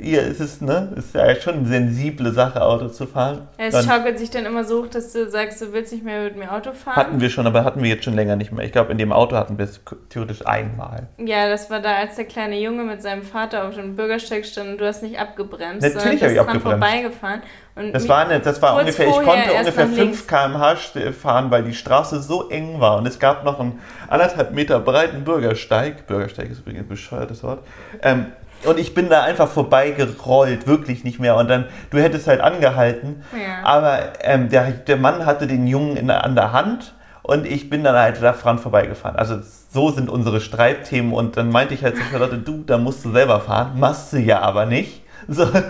ihr 0.00 0.22
ist 0.22 0.40
es, 0.40 0.60
ne, 0.60 0.92
ist 0.96 1.14
ja 1.14 1.34
schon 1.36 1.54
eine 1.56 1.66
sensible 1.68 2.32
Sache, 2.32 2.62
Auto 2.62 2.88
zu 2.88 3.06
fahren. 3.06 3.48
Es 3.56 3.74
Dann 3.74 3.84
schaukelt 3.84 4.18
sich 4.18 4.30
dann 4.30 4.46
immer 4.46 4.64
so 4.64 4.82
hoch, 4.82 4.88
dass 4.88 5.12
du 5.12 5.28
sagst, 5.28 5.60
du 5.60 5.72
willst 5.72 5.92
nicht 5.92 6.04
mehr 6.04 6.22
mit 6.24 6.36
mir 6.36 6.52
Auto 6.52 6.72
fahren. 6.72 6.96
hatten 6.96 7.20
wir 7.20 7.30
schon, 7.30 7.46
aber 7.46 7.64
hatten 7.64 7.82
wir 7.82 7.88
jetzt 7.90 8.04
schon 8.04 8.14
länger 8.14 8.36
nicht 8.36 8.52
mehr. 8.52 8.64
Ich 8.64 8.72
glaube, 8.72 8.92
in 8.92 8.98
dem 8.98 9.12
Auto 9.12 9.36
hatten 9.36 9.58
wir 9.58 9.64
es 9.64 9.80
theoretisch 10.08 10.46
einmal. 10.46 11.08
ja, 11.18 11.48
das 11.48 11.70
war 11.70 11.80
da, 11.80 11.94
als 11.96 12.16
der 12.16 12.24
kleine 12.26 12.58
Junge 12.58 12.84
mit 12.84 13.02
seinem 13.02 13.22
Vater 13.22 13.66
auf 13.66 13.74
dem 13.74 13.96
Bürgersteig 13.96 14.44
stand 14.46 14.70
und 14.70 14.78
du 14.80 14.86
hast 14.86 15.02
nicht 15.02 15.18
abgebremst. 15.18 15.82
Natürlich 15.82 16.20
sondern 16.20 16.20
hab 16.20 16.30
ich 16.32 16.40
abgebremst. 16.40 16.66
vorbeigefahren. 16.66 17.42
Und 17.76 17.92
Das 17.92 18.08
war, 18.08 18.26
eine, 18.26 18.40
das 18.40 18.60
war 18.60 18.76
ungefähr, 18.76 19.06
ich 19.06 19.12
konnte 19.14 19.52
ungefähr 19.52 19.86
nach 19.86 19.94
5 19.94 19.96
links. 19.96 20.26
km/h 20.26 21.12
fahren, 21.12 21.50
weil 21.52 21.62
die 21.62 21.74
Straße 21.74 22.20
so 22.20 22.48
eng 22.48 22.80
war 22.80 22.98
und 22.98 23.06
es 23.06 23.20
gab 23.20 23.44
noch 23.44 23.60
einen 23.60 23.78
anderthalb 24.08 24.52
Meter 24.52 24.80
breiten 24.80 25.22
Bürgersteig. 25.22 26.06
Bürgersteig 26.08 26.50
ist 26.50 26.58
übrigens 26.60 26.80
ein 26.82 26.88
bescheuertes 26.88 27.44
Wort. 27.44 27.60
Ähm, 28.02 28.26
und 28.64 28.78
ich 28.78 28.94
bin 28.94 29.08
da 29.08 29.22
einfach 29.22 29.48
vorbeigerollt, 29.48 30.66
wirklich 30.66 31.04
nicht 31.04 31.18
mehr. 31.20 31.36
Und 31.36 31.48
dann, 31.48 31.66
du 31.90 31.98
hättest 31.98 32.26
halt 32.28 32.40
angehalten, 32.40 33.22
Ja. 33.32 33.64
aber 33.64 33.98
ähm, 34.20 34.48
der, 34.48 34.70
der 34.70 34.96
Mann 34.96 35.26
hatte 35.26 35.46
den 35.46 35.66
Jungen 35.66 35.96
in 35.96 36.06
der, 36.08 36.24
an 36.24 36.34
der 36.34 36.52
Hand 36.52 36.94
und 37.22 37.46
ich 37.46 37.70
bin 37.70 37.84
dann 37.84 37.96
halt 37.96 38.20
daran 38.22 38.58
vorbeigefahren. 38.58 39.16
Also 39.16 39.36
so 39.70 39.90
sind 39.90 40.08
unsere 40.08 40.40
Streitthemen 40.40 41.12
und 41.12 41.36
dann 41.36 41.50
meinte 41.50 41.74
ich 41.74 41.84
halt 41.84 41.96
zu 41.96 42.02
Charlotte, 42.10 42.38
du, 42.38 42.62
da 42.64 42.78
musst 42.78 43.04
du 43.04 43.12
selber 43.12 43.40
fahren, 43.40 43.78
machst 43.78 44.12
du 44.12 44.18
ja 44.18 44.40
aber 44.40 44.66
nicht. 44.66 45.02
So, 45.30 45.44
dann, 45.44 45.68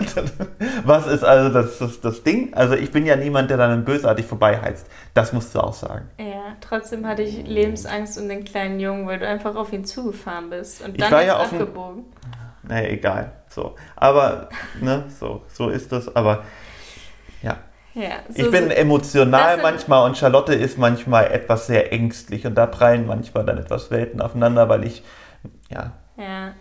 was 0.85 1.05
ist 1.07 1.25
also 1.25 1.49
das, 1.53 1.79
das, 1.79 1.99
das 1.99 2.23
Ding? 2.23 2.53
Also 2.53 2.75
ich 2.75 2.91
bin 2.91 3.05
ja 3.05 3.17
niemand, 3.17 3.49
der 3.49 3.57
dann 3.57 3.83
bösartig 3.83 4.25
vorbeiheizt. 4.25 4.87
Das 5.13 5.33
musst 5.33 5.53
du 5.53 5.59
auch 5.59 5.73
sagen. 5.73 6.07
Ja, 6.17 6.55
trotzdem 6.61 7.05
hatte 7.05 7.23
ich 7.23 7.45
Lebensangst 7.45 8.17
um 8.21 8.29
den 8.29 8.45
kleinen 8.45 8.79
Jungen, 8.79 9.05
weil 9.05 9.19
du 9.19 9.27
einfach 9.27 9.57
auf 9.57 9.73
ihn 9.73 9.83
zugefahren 9.83 10.49
bist. 10.49 10.81
Und 10.81 10.91
Ich 10.91 11.01
dann 11.01 11.11
war 11.11 11.21
ist 11.21 11.27
ja 11.27 11.37
auf 11.39 11.49
dem- 11.49 11.61
abgebogen. 11.63 12.05
Naja, 12.63 12.89
egal. 12.89 13.31
So. 13.47 13.75
Aber, 13.95 14.49
ne, 14.81 15.05
so, 15.19 15.43
so 15.51 15.69
ist 15.69 15.91
das. 15.91 16.15
Aber 16.15 16.43
ja. 17.41 17.57
Ja, 17.95 18.19
so 18.29 18.43
Ich 18.43 18.51
bin 18.51 18.69
emotional 18.69 19.57
manchmal 19.61 20.05
und 20.05 20.17
Charlotte 20.17 20.53
ist 20.53 20.77
manchmal 20.77 21.31
etwas 21.31 21.67
sehr 21.67 21.91
ängstlich 21.91 22.45
und 22.45 22.55
da 22.55 22.67
prallen 22.67 23.07
manchmal 23.07 23.45
dann 23.45 23.57
etwas 23.57 23.89
Welten 23.91 24.21
aufeinander, 24.21 24.69
weil 24.69 24.85
ich, 24.85 25.03
ja, 25.69 25.93
Ja. 26.17 26.53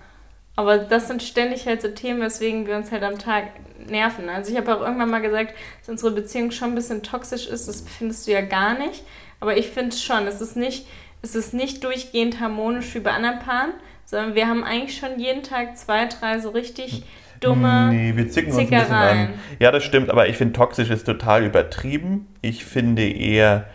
Aber 0.59 0.79
das 0.79 1.07
sind 1.07 1.23
ständig 1.23 1.67
halt 1.67 1.83
so 1.83 1.87
Themen, 1.87 2.21
weswegen 2.21 2.67
wir 2.67 2.75
uns 2.75 2.91
halt 2.91 3.05
am 3.05 3.17
Tag 3.17 3.45
nerven. 3.87 4.29
Also 4.29 4.51
ich 4.51 4.59
habe 4.59 4.75
auch 4.75 4.81
irgendwann 4.81 5.09
mal 5.09 5.21
gesagt, 5.21 5.55
dass 5.79 5.89
unsere 5.89 6.11
Beziehung 6.11 6.51
schon 6.51 6.71
ein 6.71 6.75
bisschen 6.75 7.05
toxisch 7.05 7.47
ist. 7.47 7.69
Das 7.69 7.83
findest 7.83 8.27
du 8.27 8.33
ja 8.33 8.41
gar 8.41 8.77
nicht. 8.77 9.05
Aber 9.39 9.57
ich 9.57 9.69
finde 9.69 9.91
es 9.91 10.03
schon. 10.03 10.27
Es 10.27 10.41
ist 10.41 10.57
nicht, 10.57 10.89
es 11.23 11.37
ist 11.37 11.55
nicht 11.55 11.85
durchgehend 11.85 12.41
harmonisch 12.41 12.93
wie 12.97 12.99
bei 12.99 13.13
anderen 13.13 13.39
Paaren, 13.39 13.73
sondern 14.09 14.35
wir 14.35 14.49
haben 14.49 14.65
eigentlich 14.65 14.97
schon 14.97 15.21
jeden 15.21 15.43
Tag 15.43 15.77
zwei, 15.77 16.07
drei 16.07 16.39
so 16.39 16.49
richtig 16.49 17.03
dumme. 17.41 17.91
Nee, 17.93 18.17
wir 18.17 18.31
zicken 18.31 18.53
uns 18.53 18.59
ein 18.59 18.71
bisschen 18.71 18.87
Zickereien. 18.87 19.29
an. 19.29 19.35
Ja, 19.59 19.71
das 19.71 19.85
stimmt, 19.85 20.09
aber 20.09 20.29
ich 20.29 20.39
finde 20.39 20.55
toxisch 20.55 20.89
ist 20.89 21.05
total 21.05 21.45
übertrieben. 21.45 22.27
Ich 22.41 22.65
finde 22.65 23.07
eher, 23.07 23.67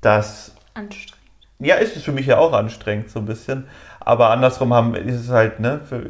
dass 0.00 0.56
Anstrengend. 0.72 1.14
Ja, 1.58 1.74
ist 1.76 1.94
es 1.94 2.04
für 2.04 2.12
mich 2.12 2.24
ja 2.24 2.38
auch 2.38 2.54
anstrengend, 2.54 3.10
so 3.10 3.18
ein 3.18 3.26
bisschen. 3.26 3.66
Aber 4.00 4.30
andersrum 4.30 4.72
haben, 4.72 4.94
ist 4.94 5.20
es 5.20 5.28
halt, 5.28 5.60
ne, 5.60 5.80
für, 5.86 6.00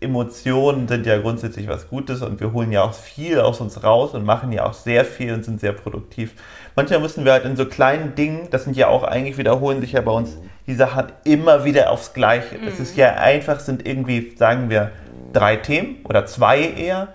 Emotionen 0.00 0.88
sind 0.88 1.04
ja 1.04 1.18
grundsätzlich 1.18 1.68
was 1.68 1.88
Gutes 1.88 2.22
und 2.22 2.40
wir 2.40 2.52
holen 2.52 2.72
ja 2.72 2.82
auch 2.82 2.94
viel 2.94 3.38
aus 3.38 3.60
uns 3.60 3.82
raus 3.84 4.14
und 4.14 4.24
machen 4.24 4.50
ja 4.50 4.64
auch 4.64 4.72
sehr 4.72 5.04
viel 5.04 5.34
und 5.34 5.44
sind 5.44 5.60
sehr 5.60 5.72
produktiv. 5.72 6.32
Manchmal 6.74 7.00
müssen 7.00 7.24
wir 7.24 7.32
halt 7.32 7.44
in 7.44 7.56
so 7.56 7.66
kleinen 7.66 8.14
Dingen, 8.14 8.48
das 8.50 8.64
sind 8.64 8.76
ja 8.76 8.88
auch 8.88 9.02
eigentlich, 9.02 9.36
wiederholen 9.36 9.80
sich 9.82 9.92
ja 9.92 10.00
bei 10.00 10.12
uns 10.12 10.38
die 10.66 10.74
Sachen 10.74 11.06
immer 11.24 11.64
wieder 11.64 11.90
aufs 11.90 12.14
Gleiche. 12.14 12.56
Es 12.66 12.80
ist 12.80 12.96
ja 12.96 13.14
einfach, 13.14 13.60
sind 13.60 13.86
irgendwie, 13.86 14.34
sagen 14.36 14.70
wir, 14.70 14.90
drei 15.32 15.56
Themen 15.56 16.04
oder 16.04 16.24
zwei 16.26 16.60
eher. 16.60 17.08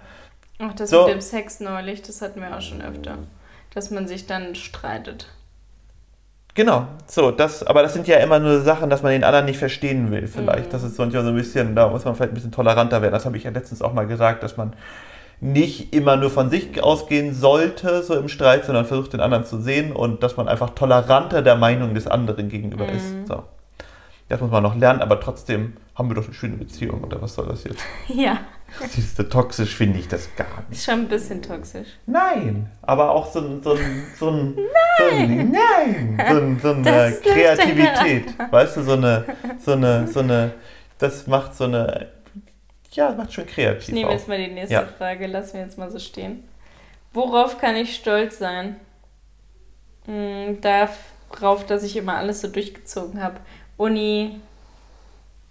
Ach, 0.60 0.74
das 0.74 0.90
So. 0.90 1.06
mit 1.06 1.16
dem 1.16 1.22
Sex 1.22 1.60
neulich, 1.60 2.02
das 2.02 2.22
hatten 2.22 2.40
wir 2.40 2.56
auch 2.56 2.62
schon 2.62 2.82
öfter. 2.82 3.18
Dass 3.74 3.92
man 3.92 4.08
sich 4.08 4.28
dann 4.28 4.56
streitet. 4.56 5.28
Genau, 6.56 6.88
so, 7.06 7.32
das, 7.32 7.64
aber 7.64 7.84
das 7.84 7.94
sind 7.94 8.08
ja 8.08 8.16
immer 8.18 8.40
nur 8.40 8.62
Sachen, 8.62 8.90
dass 8.90 9.04
man 9.04 9.12
den 9.12 9.26
anderen 9.26 9.44
nicht 9.46 9.60
verstehen 9.60 10.10
will, 10.10 10.26
vielleicht. 10.26 10.74
Das 10.74 10.84
ist 10.84 10.98
manchmal 10.98 11.24
so 11.24 11.30
ein 11.30 11.36
bisschen, 11.36 11.76
da 11.76 11.90
muss 11.90 12.06
man 12.06 12.16
vielleicht 12.16 12.32
ein 12.32 12.36
bisschen 12.36 12.54
toleranter 12.54 13.02
werden. 13.02 13.12
Das 13.12 13.26
habe 13.26 13.36
ich 13.36 13.44
ja 13.44 13.52
letztens 13.52 13.82
auch 13.82 13.92
mal 13.92 14.08
gesagt, 14.08 14.42
dass 14.42 14.56
man 14.56 14.74
nicht 15.42 15.94
immer 15.94 16.16
nur 16.16 16.30
von 16.30 16.50
sich 16.50 16.82
ausgehen 16.82 17.34
sollte, 17.34 18.04
so 18.04 18.16
im 18.16 18.30
Streit, 18.30 18.64
sondern 18.64 18.86
versucht, 18.86 19.12
den 19.12 19.20
anderen 19.20 19.44
zu 19.44 19.60
sehen 19.60 19.92
und 19.92 20.24
dass 20.24 20.38
man 20.38 20.48
einfach 20.48 20.70
toleranter 20.70 21.42
der 21.42 21.58
Meinung 21.58 21.94
des 21.94 22.08
anderen 22.08 22.48
gegenüber 22.48 22.88
ist. 22.88 23.28
So. 23.28 23.44
Das 24.30 24.40
muss 24.40 24.50
man 24.50 24.64
noch 24.64 24.76
lernen, 24.76 25.02
aber 25.02 25.20
trotzdem 25.20 25.74
haben 25.94 26.10
wir 26.10 26.16
doch 26.16 26.26
eine 26.26 26.34
schöne 26.34 26.56
Beziehung, 26.56 27.04
oder 27.04 27.22
was 27.22 27.36
soll 27.36 27.48
das 27.48 27.66
jetzt? 27.66 27.84
Ja, 28.08 28.40
Siehst 28.90 29.18
du, 29.18 29.24
toxisch 29.24 29.76
finde 29.76 30.00
ich 30.00 30.08
das 30.08 30.30
gar 30.36 30.64
nicht. 30.70 30.80
ist 30.80 30.86
schon 30.86 31.02
ein 31.02 31.08
bisschen 31.08 31.42
toxisch. 31.42 31.88
Nein, 32.06 32.70
aber 32.82 33.12
auch 33.12 33.32
so 33.32 33.40
ein, 33.40 33.64
so 33.64 33.74
ein, 33.74 34.04
so 34.20 34.30
ein, 34.30 34.56
nein, 35.00 35.52
nein, 35.52 36.26
so, 36.30 36.38
ein, 36.38 36.60
so 36.60 36.70
eine 36.70 37.18
Kreativität, 37.22 38.34
weißt 38.52 38.78
du, 38.78 38.84
so 38.84 38.94
eine, 38.94 39.26
so 39.64 39.72
eine, 39.74 40.08
so 40.08 40.20
eine, 40.20 40.54
das 40.98 41.28
macht 41.28 41.56
so 41.56 41.66
eine, 41.66 42.10
ja, 42.92 43.12
macht 43.12 43.34
schon 43.34 43.46
kreativ 43.46 43.90
Ich 43.90 43.94
nehme 43.94 44.12
jetzt 44.12 44.28
mal 44.28 44.38
die 44.38 44.52
nächste 44.52 44.74
Ja. 44.74 44.86
Frage, 44.86 45.28
lass 45.28 45.54
mir 45.54 45.62
jetzt 45.62 45.78
mal 45.78 45.92
so 45.92 46.00
stehen. 46.00 46.44
Worauf 47.14 47.58
kann 47.60 47.76
ich 47.76 47.96
stolz 47.96 48.40
sein? 48.40 48.76
Hm, 50.06 50.60
darauf, 50.62 51.66
dass 51.66 51.84
ich 51.84 51.96
immer 51.96 52.16
alles 52.18 52.42
so 52.42 52.48
durchgezogen 52.48 53.22
habe. 53.24 53.38
Uni, 53.78 54.40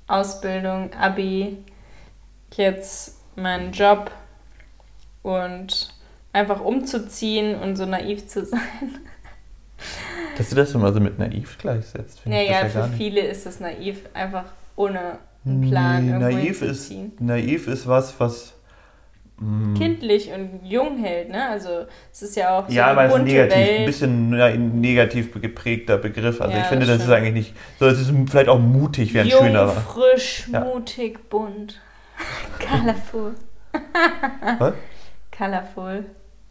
Ausbildung, 0.06 0.90
Abi, 0.94 1.58
jetzt 2.56 3.16
meinen 3.36 3.72
Job 3.72 4.10
und 5.22 5.94
einfach 6.32 6.60
umzuziehen 6.60 7.54
und 7.60 7.76
so 7.76 7.86
naiv 7.86 8.26
zu 8.26 8.44
sein. 8.44 8.60
Dass 10.38 10.50
du 10.50 10.56
das 10.56 10.72
immer 10.74 10.92
so 10.92 11.00
mit 11.00 11.18
naiv 11.18 11.58
gleichsetzt, 11.58 12.20
finde 12.20 12.42
ich 12.42 12.48
Naja, 12.48 12.62
ja 12.62 12.68
für 12.68 12.84
viele 12.96 13.20
ist 13.20 13.46
es 13.46 13.60
naiv, 13.60 14.00
einfach 14.14 14.44
ohne 14.76 15.18
einen 15.44 15.60
Plan 15.60 16.04
Nee, 16.06 16.12
naiv 16.18 16.62
ist, 16.62 16.92
naiv 17.20 17.68
ist 17.68 17.86
was, 17.86 18.18
was, 18.18 18.54
mm, 19.38 19.74
Kindlich 19.74 20.30
und 20.32 20.60
jung 20.64 20.98
hält, 20.98 21.28
ne? 21.30 21.48
Also 21.50 21.86
es 22.12 22.22
ist 22.22 22.36
ja 22.36 22.58
auch 22.58 22.68
so 22.68 22.72
ja, 22.74 22.86
eine 22.88 22.96
weil 22.96 23.08
es 23.08 23.14
ein 23.14 23.18
bunte 23.20 23.32
negativ, 23.32 23.56
Welt. 23.56 23.78
ein 23.80 23.84
bisschen 23.84 24.34
ein 24.34 24.80
negativ 24.80 25.32
geprägter 25.40 25.98
Begriff. 25.98 26.40
Also 26.40 26.56
Ja, 26.56 26.62
ich 26.62 26.66
finde, 26.66 26.86
das 26.86 26.98
das 26.98 27.06
ist 27.06 27.10
eigentlich 27.12 27.34
nicht, 27.34 27.54
so, 27.78 27.86
es 27.86 28.00
ist 28.00 28.12
vielleicht 28.30 28.48
auch 28.48 28.58
mutig, 28.60 29.12
wäre 29.14 29.24
ein 29.26 29.30
Jung, 29.30 29.40
schönerer. 29.46 29.72
frisch, 29.72 30.48
Ja. 30.52 30.60
mutig, 30.60 31.28
bunt. 31.28 31.80
Colorful. 32.60 33.34
Was? 34.58 34.74
Colorful 35.36 36.04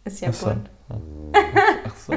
ist 0.04 0.20
ja 0.20 0.28
Ach 0.30 0.34
so. 0.34 0.46
bunt. 0.46 0.70
Ach 1.86 1.96
so. 1.96 2.12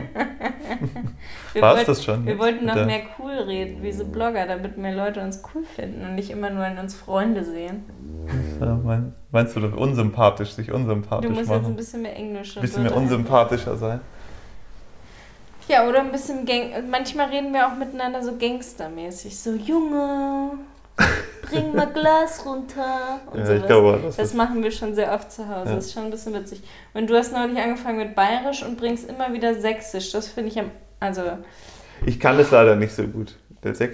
Wir, 1.53 1.61
War's 1.61 1.75
wollten- 1.77 1.85
das 1.87 2.03
schon 2.03 2.25
wir 2.25 2.37
wollten 2.37 2.65
noch 2.65 2.85
mehr 2.85 3.01
cool 3.17 3.31
reden, 3.31 3.81
wie 3.81 3.91
so 3.93 4.03
Blogger, 4.05 4.45
damit 4.45 4.77
mehr 4.77 4.93
Leute 4.93 5.21
uns 5.21 5.41
cool 5.53 5.63
finden 5.63 6.03
und 6.03 6.15
nicht 6.15 6.29
immer 6.29 6.49
nur 6.49 6.65
in 6.67 6.77
uns 6.77 6.93
Freunde 6.93 7.45
sehen. 7.45 7.85
Ja, 8.59 8.77
mein, 8.83 9.13
meinst 9.31 9.55
du, 9.55 9.61
unsympathisch, 9.61 10.51
sich 10.51 10.67
Du 10.67 10.75
unsympathisch 10.75 11.29
musst 11.29 11.39
jetzt 11.41 11.51
ein 11.51 11.61
machen? 11.61 11.75
bisschen 11.77 12.01
mehr 12.01 12.15
Englische 12.17 12.59
Ein 12.59 12.61
bisschen 12.61 12.83
mehr 12.83 12.95
unsympathischer 12.95 13.77
sein. 13.77 14.01
Ja, 15.69 15.87
oder 15.87 15.99
ein 16.01 16.11
bisschen 16.11 16.45
Gang. 16.45 16.89
Manchmal 16.89 17.29
reden 17.29 17.53
wir 17.53 17.67
auch 17.67 17.75
miteinander 17.75 18.21
so 18.23 18.37
gangstermäßig. 18.37 19.37
So, 19.39 19.53
Junge, 19.53 20.51
bring 21.49 21.75
mal 21.75 21.87
Glas 21.87 22.45
runter. 22.45 23.19
Und 23.31 23.39
Ja, 23.39 23.45
sowas. 23.45 23.59
ich 23.61 23.65
glaube, 23.67 23.99
das, 24.03 24.15
das 24.17 24.33
machen 24.33 24.63
wir 24.63 24.71
schon 24.71 24.93
sehr 24.95 25.13
oft 25.13 25.31
zu 25.31 25.47
Hause. 25.47 25.69
Ja. 25.69 25.75
Das 25.75 25.85
ist 25.85 25.93
schon 25.93 26.03
ein 26.05 26.11
bisschen 26.11 26.33
witzig. 26.33 26.61
Und 26.93 27.09
du 27.09 27.15
hast 27.15 27.31
neulich 27.33 27.57
angefangen 27.57 27.97
mit 27.99 28.15
Bayerisch 28.15 28.63
und 28.63 28.77
bringst 28.77 29.09
immer 29.09 29.31
wieder 29.33 29.55
Sächsisch. 29.55 30.11
Das 30.11 30.27
finde 30.27 30.49
ich 30.51 30.59
am. 30.59 30.71
Also, 30.99 31.21
ich 32.05 32.19
kann 32.19 32.37
es 32.39 32.51
leider 32.51 32.75
nicht 32.75 32.93
so 32.93 33.03
gut. 33.03 33.35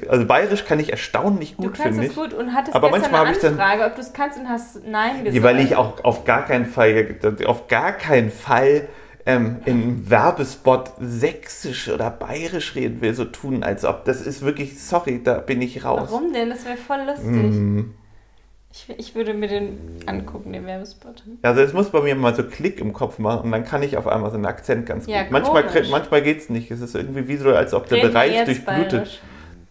Also 0.08 0.26
bayerisch 0.28 0.66
kann 0.66 0.80
ich 0.80 0.92
erstaunlich 0.92 1.56
du 1.56 1.64
gut, 1.64 1.74
kannst 1.74 1.84
finde 1.98 2.04
es 2.04 2.10
ich. 2.12 2.16
gut 2.16 2.34
und 2.34 2.54
hattest 2.54 2.76
Aber 2.76 2.92
manchmal 2.92 3.26
eine 3.26 3.32
ich 3.36 3.42
dann- 3.42 3.54
Anfrage, 3.60 3.86
ob 3.86 3.96
du 3.96 4.02
es 4.02 4.14
kannst 4.14 4.38
und 4.38 4.48
hast 4.48 4.86
Nein 4.86 5.24
gesagt. 5.24 5.42
Weil 5.44 5.60
ich 5.62 5.76
auch 5.76 6.04
auf 6.04 6.26
gar 6.26 6.46
keinen 6.46 6.66
Fall, 6.68 7.16
auf 7.46 7.68
gar 7.68 7.94
keinen 7.94 8.30
Fall 8.30 8.88
ähm, 9.26 9.58
im 9.66 10.10
Werbespot 10.10 10.92
sächsisch 11.00 11.90
oder 11.90 12.10
bayerisch 12.10 12.76
reden 12.76 13.02
will, 13.02 13.14
so 13.14 13.26
tun, 13.26 13.64
als 13.64 13.86
ob. 13.86 14.06
Das 14.06 14.22
ist 14.22 14.42
wirklich, 14.42 14.82
sorry, 14.82 15.22
da 15.24 15.40
bin 15.40 15.62
ich 15.62 15.86
raus. 15.86 16.10
Warum 16.12 16.34
denn? 16.34 16.50
Das 16.50 16.66
wäre 16.66 16.78
voll 16.78 17.02
lustig. 17.06 17.26
Mm. 17.26 17.94
Ich, 18.72 18.90
ich 18.98 19.16
würde 19.16 19.36
mir 19.36 19.48
den 19.48 19.78
angucken, 20.08 20.52
den 20.52 20.66
Werbespot. 20.66 21.24
Also 21.44 21.62
es 21.62 21.74
muss 21.74 21.90
bei 21.92 22.02
mir 22.02 22.16
mal 22.16 22.34
so 22.36 22.44
Klick 22.44 22.80
im 22.80 22.92
Kopf 22.92 23.20
machen 23.20 23.42
und 23.44 23.52
dann 23.52 23.64
kann 23.64 23.84
ich 23.84 23.98
auf 23.98 24.08
einmal 24.08 24.32
so 24.32 24.36
einen 24.36 24.48
Akzent 24.48 24.88
ganz 24.88 25.06
Ja, 25.06 25.24
gut. 25.24 25.32
Manchmal, 25.32 25.64
manchmal 25.92 26.22
geht 26.24 26.40
es 26.40 26.50
nicht. 26.50 26.72
Es 26.72 26.82
ist 26.82 26.96
irgendwie 26.96 27.28
wie 27.28 27.38
so, 27.38 27.54
als 27.54 27.74
ob 27.76 27.88
der 27.88 28.00
Reden 28.00 28.12
Bereich 28.12 28.46
durchblutet. 28.46 28.92
Bayerisch. 28.92 29.22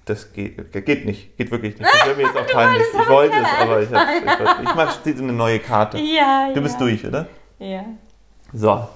Das 0.05 0.33
geht, 0.33 0.73
geht 0.87 1.05
nicht. 1.05 1.37
Geht 1.37 1.51
wirklich 1.51 1.79
nicht. 1.79 1.91
Das 1.93 2.07
wäre 2.07 2.17
mir 2.17 2.23
jetzt 2.23 2.37
auch 2.37 2.47
peinlich. 2.47 2.83
Ich 2.93 3.09
wollte 3.09 3.37
es, 3.37 3.61
aber 3.61 3.83
ich, 3.83 3.91
ich, 3.91 4.69
ich 4.69 4.75
mache 4.75 4.99
jetzt 5.05 5.21
eine 5.21 5.33
neue 5.33 5.59
Karte. 5.59 5.99
Ja, 5.99 6.51
Du 6.55 6.61
bist 6.61 6.75
ja. 6.75 6.81
durch, 6.81 7.07
oder? 7.07 7.27
Ja. 7.59 7.85
So. 8.53 8.89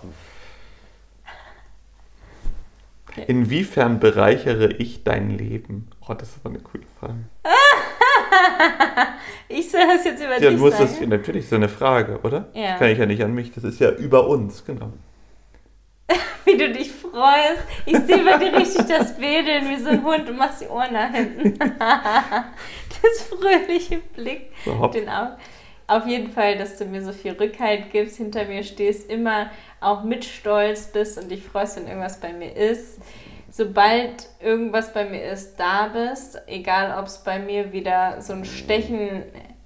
Inwiefern 3.27 3.99
bereichere 4.01 4.73
ich 4.73 5.05
dein 5.05 5.31
Leben? 5.31 5.89
Oh, 6.07 6.15
das 6.15 6.31
ist 6.31 6.39
aber 6.45 6.51
eine 6.55 6.63
coole 6.63 6.85
Frage. 6.99 7.15
Ich 9.49 9.71
soll 9.71 9.87
das 9.87 10.05
jetzt 10.05 10.21
über 10.23 10.35
Ja, 10.35 10.41
du 10.41 10.51
dich 10.51 10.59
musst 10.59 10.81
das 10.81 10.95
sagen. 10.95 11.09
natürlich 11.09 11.49
so 11.49 11.57
eine 11.57 11.69
Frage, 11.69 12.19
oder? 12.23 12.49
Ja. 12.53 12.71
Das 12.73 12.79
kann 12.81 12.89
ich 12.91 12.99
ja 12.99 13.07
nicht 13.07 13.23
an 13.23 13.33
mich. 13.33 13.53
Das 13.53 13.63
ist 13.65 13.79
ja 13.81 13.91
über 13.93 14.27
uns, 14.29 14.65
genau. 14.65 14.93
Wie 16.45 16.57
du 16.57 16.73
dich 16.73 16.91
freust. 16.91 17.63
Ich 17.87 17.97
sehe 17.99 18.25
bei 18.25 18.39
dir 18.39 18.57
richtig 18.57 18.87
das 18.87 19.21
Wedeln 19.21 19.69
wie 19.69 19.77
so 19.81 19.89
ein 19.91 20.05
Hund. 20.05 20.29
Du 20.29 20.33
machst 20.33 20.63
die 20.63 20.67
Ohren 20.67 20.93
nach 20.93 21.13
hinten. 21.13 21.59
Das 23.03 23.23
fröhliche 23.29 23.99
Blick. 24.15 24.51
So. 24.65 24.87
Den 24.89 25.09
Augen. 25.09 25.33
Auf 25.87 26.07
jeden 26.07 26.33
Fall, 26.33 26.57
dass 26.59 26.79
du 26.79 26.87
mir 26.87 27.03
so 27.05 27.13
viel 27.13 27.33
Rückhalt 27.33 27.91
gibst, 27.93 28.17
hinter 28.17 28.47
mir 28.47 28.65
stehst, 28.65 29.09
immer 29.11 29.51
auch 29.87 30.03
mit 30.03 30.25
Stolz 30.25 30.89
bist 30.89 31.17
und 31.17 31.31
dich 31.31 31.45
freust, 31.45 31.77
wenn 31.77 31.87
irgendwas 31.87 32.19
bei 32.19 32.33
mir 32.33 32.55
ist. 32.55 33.01
Sobald 33.51 34.29
irgendwas 34.41 34.93
bei 34.93 35.05
mir 35.05 35.23
ist, 35.23 35.57
da 35.57 35.89
bist, 35.89 36.43
egal 36.47 36.99
ob 36.99 37.07
es 37.07 37.19
bei 37.19 37.39
mir 37.39 37.73
wieder 37.73 38.21
so 38.21 38.33
ein 38.33 38.45
Stechen 38.45 39.23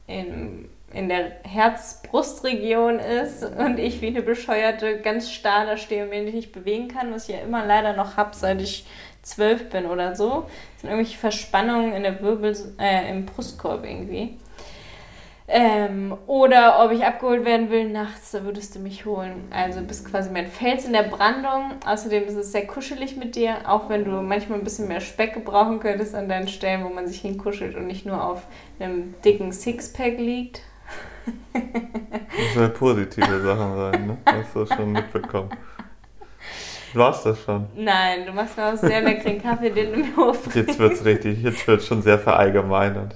in, 0.06 0.68
in 0.92 1.08
der 1.08 1.32
Herz-Brust-Region 1.44 2.98
ist 2.98 3.44
und 3.44 3.78
ich 3.78 4.02
wie 4.02 4.08
eine 4.08 4.22
Bescheuerte 4.22 5.00
ganz 5.00 5.30
starr 5.30 5.64
da 5.64 5.76
stehe 5.76 6.04
und 6.04 6.10
mich 6.10 6.34
nicht 6.34 6.52
bewegen 6.52 6.88
kann, 6.88 7.12
was 7.12 7.28
ich 7.28 7.36
ja 7.36 7.40
immer 7.40 7.64
leider 7.64 7.94
noch 7.94 8.16
habe, 8.16 8.36
seit 8.36 8.60
ich 8.60 8.86
zwölf 9.22 9.70
bin 9.70 9.86
oder 9.86 10.14
so. 10.14 10.46
Das 10.74 10.82
sind 10.82 10.90
irgendwelche 10.90 11.18
Verspannungen 11.18 11.94
in 11.94 12.02
der 12.02 12.20
Wirbel, 12.22 12.54
äh, 12.78 13.10
im 13.10 13.24
Brustkorb 13.26 13.84
irgendwie. 13.84 14.38
Ähm, 15.52 16.16
oder 16.28 16.84
ob 16.84 16.92
ich 16.92 17.04
abgeholt 17.04 17.44
werden 17.44 17.70
will 17.70 17.90
nachts, 17.90 18.30
da 18.30 18.44
würdest 18.44 18.76
du 18.76 18.78
mich 18.78 19.04
holen. 19.04 19.48
Also 19.50 19.80
bist 19.80 20.08
quasi 20.08 20.30
mein 20.30 20.46
Fels 20.46 20.84
in 20.84 20.92
der 20.92 21.02
Brandung. 21.02 21.72
Außerdem 21.84 22.22
ist 22.24 22.36
es 22.36 22.52
sehr 22.52 22.68
kuschelig 22.68 23.16
mit 23.16 23.34
dir, 23.34 23.56
auch 23.66 23.88
wenn 23.88 24.04
du 24.04 24.12
manchmal 24.22 24.58
ein 24.58 24.64
bisschen 24.64 24.86
mehr 24.86 25.00
Speck 25.00 25.34
gebrauchen 25.34 25.80
könntest 25.80 26.14
an 26.14 26.28
deinen 26.28 26.46
Stellen, 26.46 26.84
wo 26.84 26.88
man 26.88 27.08
sich 27.08 27.20
hinkuschelt 27.20 27.74
und 27.74 27.88
nicht 27.88 28.06
nur 28.06 28.22
auf 28.22 28.42
einem 28.78 29.14
dicken 29.24 29.50
Sixpack 29.50 30.18
liegt. 30.18 30.62
Das 31.52 32.54
soll 32.54 32.68
positive 32.68 33.40
Sachen 33.42 33.76
sein, 33.76 34.06
ne? 34.06 34.18
Hast 34.26 34.54
du 34.54 34.66
schon 34.66 34.92
mitbekommen. 34.92 35.50
War's 36.94 37.22
das 37.22 37.42
schon? 37.42 37.66
Nein, 37.76 38.26
du 38.26 38.32
machst 38.32 38.56
mir 38.56 38.72
auch 38.72 38.76
sehr 38.76 39.00
leckeren 39.02 39.40
Kaffee, 39.40 39.70
den 39.70 39.92
du 39.92 39.98
mir 39.98 40.16
hochbringst. 40.16 40.54
Jetzt 40.56 40.78
wird's 40.78 41.04
richtig, 41.04 41.42
jetzt 41.42 41.66
wird's 41.66 41.86
schon 41.86 42.02
sehr 42.02 42.18
verallgemeinert. 42.18 43.14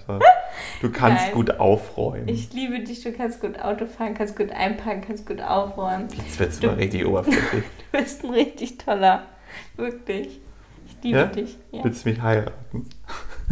Du 0.81 0.91
kannst 0.93 1.25
Nein. 1.27 1.35
gut 1.35 1.59
aufräumen. 1.59 2.29
Ich 2.29 2.53
liebe 2.53 2.79
dich, 2.81 3.03
du 3.03 3.12
kannst 3.12 3.41
gut 3.41 3.59
Auto 3.59 3.87
fahren, 3.87 4.14
kannst 4.14 4.37
gut 4.37 4.51
einpacken, 4.53 5.03
kannst 5.07 5.27
gut 5.27 5.41
aufräumen. 5.41 6.07
Jetzt 6.16 6.39
wird's 6.39 6.62
mal 6.62 6.75
richtig 6.75 7.05
oberflächlich. 7.07 7.64
Du 7.93 7.99
bist 8.01 8.25
ein 8.25 8.31
richtig 8.31 8.79
toller. 8.79 9.22
Wirklich. 9.77 10.41
Ich 10.87 10.97
liebe 11.03 11.18
Ja? 11.18 11.25
dich. 11.27 11.57
Ja. 11.70 11.85
Willst 11.85 12.05
du 12.05 12.09
mich 12.11 12.20
heiraten? 12.20 12.89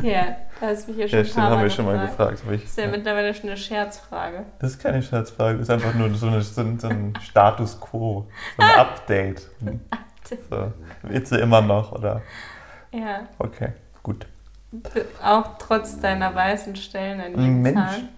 ja, 0.03 0.37
da 0.61 0.67
hast 0.69 0.89
du 0.89 0.93
mich 0.93 1.01
ja 1.01 1.09
schon 1.09 1.19
Ja, 1.21 1.25
stimmt, 1.25 1.45
haben 1.45 1.55
Mal 1.57 1.63
wir 1.63 1.71
schon 1.71 1.85
mal 1.85 1.93
gefragt. 2.07 2.31
gefragt. 2.33 2.55
Ich, 2.55 2.61
Das 2.63 2.71
ist 2.71 2.79
ja 2.79 2.87
mittlerweile 2.89 3.35
schon 3.35 3.51
eine 3.51 3.57
Scherzfrage. 3.57 4.45
das 4.59 4.71
ist 4.73 4.83
keine 4.83 5.01
Scherzfrage, 5.03 5.59
das 5.59 5.69
ist 5.69 5.71
einfach 5.71 5.95
nur 5.95 6.13
so, 6.15 6.27
eine, 6.27 6.43
so, 6.43 6.61
ein, 6.61 6.79
so 6.81 6.89
ein 6.89 7.13
Status 7.23 7.81
Quo, 7.81 8.27
so 8.57 8.63
ein 8.63 8.71
Update. 8.79 9.49
So. 10.25 10.73
Willst 11.03 11.33
du 11.33 11.37
immer 11.37 11.61
noch, 11.61 11.93
oder? 11.93 12.23
Ja, 12.93 13.29
Okay, 13.39 13.73
gut. 14.03 14.27
auch 15.23 15.59
trotz 15.59 16.01
deiner 16.01 16.35
weißen 16.35 16.77
Stellen 16.77 17.21
an 17.21 17.31
jedem 17.33 17.63
Mensch. 17.63 17.81
Zahn. 17.81 18.09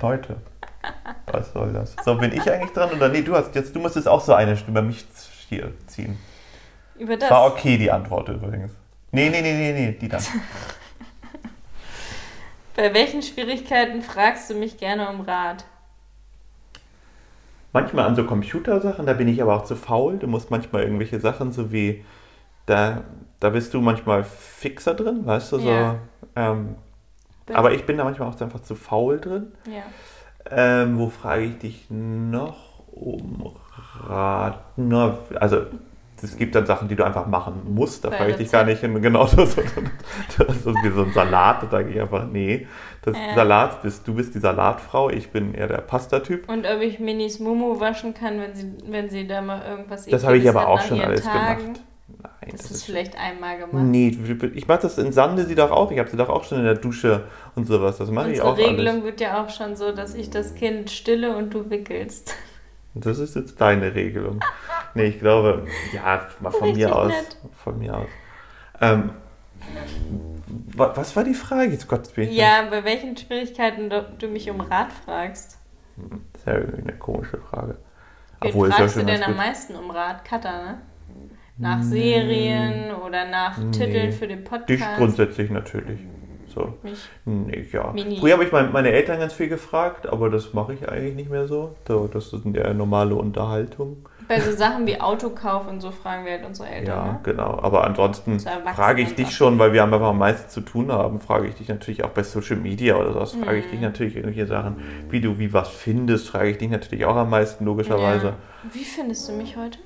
Leute, 0.00 0.36
was 1.26 1.52
soll 1.52 1.72
das? 1.72 1.94
So, 2.04 2.16
bin 2.16 2.32
ich 2.32 2.50
eigentlich 2.50 2.72
dran? 2.72 2.90
Oder 2.92 3.08
nee, 3.08 3.22
du 3.22 3.34
hast 3.36 3.54
jetzt, 3.54 3.74
du 3.74 3.80
musstest 3.80 4.08
auch 4.08 4.20
so 4.20 4.34
eine 4.34 4.56
über 4.66 4.82
mich 4.82 5.06
ziehen. 5.86 6.18
Über 6.98 7.16
das. 7.16 7.30
War 7.30 7.46
okay 7.46 7.76
die 7.78 7.90
Antwort 7.90 8.28
übrigens. 8.28 8.72
Nee, 9.10 9.28
nee, 9.28 9.42
nee, 9.42 9.52
nee, 9.52 9.72
nee, 9.72 9.92
die 9.92 10.08
dann. 10.08 10.22
Bei 12.76 12.94
welchen 12.94 13.22
Schwierigkeiten 13.22 14.00
fragst 14.02 14.48
du 14.48 14.54
mich 14.54 14.78
gerne 14.78 15.08
um 15.10 15.20
Rat? 15.20 15.64
Manchmal 17.72 18.06
an 18.06 18.16
so 18.16 18.24
Computersachen, 18.24 19.06
da 19.06 19.14
bin 19.14 19.28
ich 19.28 19.40
aber 19.42 19.56
auch 19.56 19.64
zu 19.64 19.76
faul. 19.76 20.18
Du 20.18 20.26
musst 20.26 20.50
manchmal 20.50 20.82
irgendwelche 20.82 21.20
Sachen, 21.20 21.52
so 21.52 21.72
wie, 21.72 22.04
da, 22.66 23.02
da 23.40 23.50
bist 23.50 23.72
du 23.72 23.80
manchmal 23.80 24.24
fixer 24.24 24.94
drin, 24.94 25.24
weißt 25.24 25.52
du, 25.52 25.58
so. 25.58 25.70
Ja. 25.70 25.96
Ähm, 26.36 26.76
aber 27.52 27.72
ich 27.72 27.84
bin 27.84 27.96
da 27.96 28.04
manchmal 28.04 28.28
auch 28.28 28.40
einfach 28.40 28.60
zu 28.60 28.74
faul 28.74 29.20
drin. 29.20 29.52
Ja. 29.66 29.82
Ähm, 30.50 30.98
wo 30.98 31.08
frage 31.08 31.44
ich 31.44 31.58
dich 31.58 31.86
noch 31.88 32.86
um 32.92 33.54
Rat? 34.06 34.60
Na, 34.76 35.18
also, 35.36 35.62
es 36.22 36.36
gibt 36.36 36.54
dann 36.54 36.66
Sachen, 36.66 36.88
die 36.88 36.94
du 36.94 37.04
einfach 37.04 37.26
machen 37.26 37.62
musst. 37.74 38.04
Da 38.04 38.10
frage 38.10 38.32
ich 38.32 38.36
dich 38.36 38.52
gar 38.52 38.64
nicht 38.64 38.80
hin. 38.80 39.00
Genau, 39.02 39.24
das, 39.24 39.34
das, 39.56 39.56
das 40.38 40.56
ist 40.56 40.66
wie 40.66 40.90
so 40.90 41.02
ein 41.02 41.12
Salat. 41.12 41.64
Da 41.64 41.68
sage 41.68 41.90
ich 41.90 42.00
einfach, 42.00 42.26
nee, 42.26 42.66
das 43.02 43.16
Ja. 43.16 43.34
Salat 43.34 43.82
bist 43.82 44.06
du 44.06 44.14
bist 44.14 44.34
die 44.34 44.38
Salatfrau. 44.38 45.10
Ich 45.10 45.30
bin 45.30 45.54
eher 45.54 45.68
der 45.68 45.78
Pasta-Typ. 45.78 46.48
Und 46.48 46.66
ob 46.66 46.80
ich 46.80 46.98
Minis 47.00 47.38
Mumu 47.40 47.78
waschen 47.80 48.14
kann, 48.14 48.40
wenn 48.40 48.54
sie, 48.54 48.72
wenn 48.86 49.10
sie 49.10 49.26
da 49.26 49.42
mal 49.42 49.62
irgendwas 49.68 50.06
Das 50.06 50.24
habe 50.24 50.38
ich 50.38 50.48
aber 50.48 50.68
auch 50.68 50.80
schon 50.80 51.00
alles 51.00 51.22
Tagen. 51.24 51.62
gemacht. 51.62 51.80
Nein, 52.22 52.50
Das, 52.52 52.62
das, 52.62 52.70
ist 52.70 52.84
vielleicht 52.84 53.16
einmal 53.18 53.58
gemacht. 53.58 53.84
Nee, 53.84 54.16
ich 54.54 54.68
mache 54.68 54.82
das 54.82 54.98
in 54.98 55.12
Sande 55.12 55.44
sie 55.46 55.54
doch 55.54 55.70
auch. 55.70 55.90
Ich 55.90 55.98
habe 55.98 56.10
sie 56.10 56.16
doch 56.16 56.28
auch 56.28 56.44
schon 56.44 56.58
in 56.58 56.64
der 56.64 56.74
Dusche 56.74 57.24
und 57.54 57.66
sowas. 57.66 57.98
Das 57.98 58.10
mache 58.10 58.32
ich 58.32 58.40
auch 58.42 58.56
Regelung 58.56 58.94
alles. 58.96 59.04
wird 59.04 59.20
ja 59.20 59.42
auch 59.42 59.50
schon 59.50 59.76
so, 59.76 59.92
dass 59.92 60.14
ich 60.14 60.30
das 60.30 60.54
Kind 60.54 60.90
stille 60.90 61.36
und 61.36 61.54
du 61.54 61.70
wickelst. 61.70 62.34
Das 62.94 63.18
ist 63.18 63.34
jetzt 63.36 63.60
deine 63.60 63.94
Regelung. 63.94 64.40
Nee, 64.94 65.06
ich 65.06 65.18
glaube, 65.18 65.66
ja, 65.94 66.26
mal 66.40 66.50
von 66.50 66.68
Richtig 66.68 66.84
mir 66.84 66.94
aus. 66.94 67.08
nett. 67.08 67.36
Von 67.64 67.78
mir 67.78 67.96
aus. 67.96 68.08
Ähm, 68.80 69.10
was 70.76 71.16
war 71.16 71.24
die 71.24 71.34
Frage? 71.34 71.72
Jetzt 71.72 71.88
Gott, 71.88 72.08
Ja, 72.16 72.66
bei 72.70 72.84
welchen 72.84 73.16
Schwierigkeiten 73.16 73.90
du, 73.90 74.06
du 74.18 74.28
mich 74.28 74.50
um 74.50 74.60
Rat 74.60 74.92
fragst. 74.92 75.58
Das 76.32 76.40
ist 76.40 76.46
ja 76.46 76.54
irgendwie 76.54 76.82
eine 76.82 76.98
komische 76.98 77.38
Frage. 77.38 77.76
Wen 78.40 78.50
Obwohl, 78.50 78.72
fragst 78.72 78.96
du 78.96 79.04
denn 79.04 79.22
am 79.22 79.36
meisten 79.36 79.76
um 79.76 79.90
Rat? 79.90 80.24
Cutter, 80.24 80.62
ne? 80.64 80.78
Nach 81.58 81.82
Serien 81.82 82.92
oder 82.94 83.28
nach 83.28 83.58
Nee. 83.58 83.70
Titeln 83.70 84.12
für 84.12 84.26
den 84.26 84.42
Podcast? 84.42 84.70
Dich 84.70 84.82
grundsätzlich 84.96 85.50
natürlich. 85.50 86.00
So. 86.52 86.74
Mich. 86.82 87.08
Nee, 87.24 87.66
ja. 87.72 87.92
Mini. 87.92 88.18
Früher 88.18 88.34
habe 88.34 88.44
ich 88.44 88.52
mein, 88.52 88.72
meine 88.72 88.90
Eltern 88.90 89.20
ganz 89.20 89.32
viel 89.32 89.48
gefragt, 89.48 90.06
aber 90.06 90.28
das 90.28 90.52
mache 90.52 90.74
ich 90.74 90.88
eigentlich 90.88 91.14
nicht 91.14 91.30
mehr 91.30 91.46
so. 91.46 91.76
so 91.86 92.08
das 92.08 92.32
ist 92.32 92.44
ja 92.52 92.72
normale 92.74 93.14
Unterhaltung. 93.14 94.08
Bei 94.34 94.40
so 94.40 94.52
Sachen 94.56 94.86
wie 94.86 94.98
Autokauf 95.00 95.68
und 95.68 95.80
so 95.80 95.90
fragen 95.90 96.24
wir 96.24 96.32
halt 96.32 96.46
unsere 96.46 96.68
Eltern, 96.68 96.86
Ja, 96.96 97.04
ne? 97.12 97.20
genau. 97.22 97.58
Aber 97.62 97.84
ansonsten 97.84 98.40
frage 98.74 99.02
ich 99.02 99.14
dich 99.14 99.30
schon, 99.34 99.58
weil 99.58 99.72
wir 99.74 99.82
haben 99.82 99.92
einfach 99.92 100.08
am 100.08 100.18
meisten 100.18 100.48
zu 100.48 100.62
tun 100.62 100.90
haben, 100.90 101.20
frage 101.20 101.48
ich 101.48 101.54
dich 101.56 101.68
natürlich 101.68 102.02
auch 102.02 102.10
bei 102.10 102.22
Social 102.22 102.56
Media 102.56 102.96
oder 102.96 103.12
sowas, 103.12 103.32
frage 103.34 103.58
ich 103.58 103.66
dich 103.66 103.80
Mhm. 103.80 103.82
natürlich 103.82 104.16
irgendwelche 104.16 104.46
Sachen, 104.46 104.76
wie 105.10 105.20
du 105.20 105.38
wie 105.38 105.52
was 105.52 105.68
findest, 105.68 106.28
frage 106.30 106.48
ich 106.50 106.58
dich 106.58 106.70
natürlich 106.70 107.04
auch 107.04 107.16
am 107.16 107.28
meisten, 107.28 107.64
logischerweise. 107.66 108.26
Ja. 108.28 108.34
Wie 108.72 108.84
findest 108.84 109.28
du 109.28 109.32
mich 109.32 109.56
heute? 109.56 109.78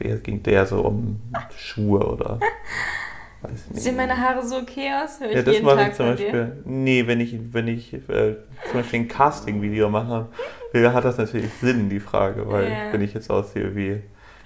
Es 0.00 0.22
ging 0.22 0.42
der 0.42 0.66
so 0.66 0.80
um 0.82 1.20
Schuhe 1.56 2.00
oder 2.06 2.40
weiß 3.44 3.52
ich 3.66 3.70
nicht. 3.70 3.82
Sehen 3.82 3.96
meine 3.96 4.16
Haare 4.16 4.44
so 4.46 4.56
okay 4.56 4.90
aus? 5.02 5.20
Hör 5.20 5.28
ich 5.28 5.36
Ja, 5.36 5.42
das 5.42 5.54
jeden 5.54 5.66
mache 5.66 5.76
Tag 5.76 5.88
ich 5.90 5.94
zum 5.94 6.06
bei 6.06 6.14
dir. 6.14 6.24
Beispiel. 6.24 6.52
Nee, 6.64 7.06
wenn 7.06 7.20
ich, 7.20 7.36
wenn 7.52 7.68
ich 7.68 7.92
äh, 7.94 7.98
zum 8.08 8.72
Beispiel 8.74 9.00
ein 9.00 9.08
Casting-Video 9.08 9.88
mache, 9.88 10.26
hat 10.74 11.04
das 11.04 11.18
natürlich 11.18 11.52
Sinn, 11.60 11.88
die 11.88 12.00
Frage, 12.00 12.50
weil 12.50 12.64
Ja. 12.70 12.92
wenn 12.92 13.00
ich 13.02 13.14
jetzt 13.14 13.30
aussehe 13.30 13.76
wie, 13.76 14.00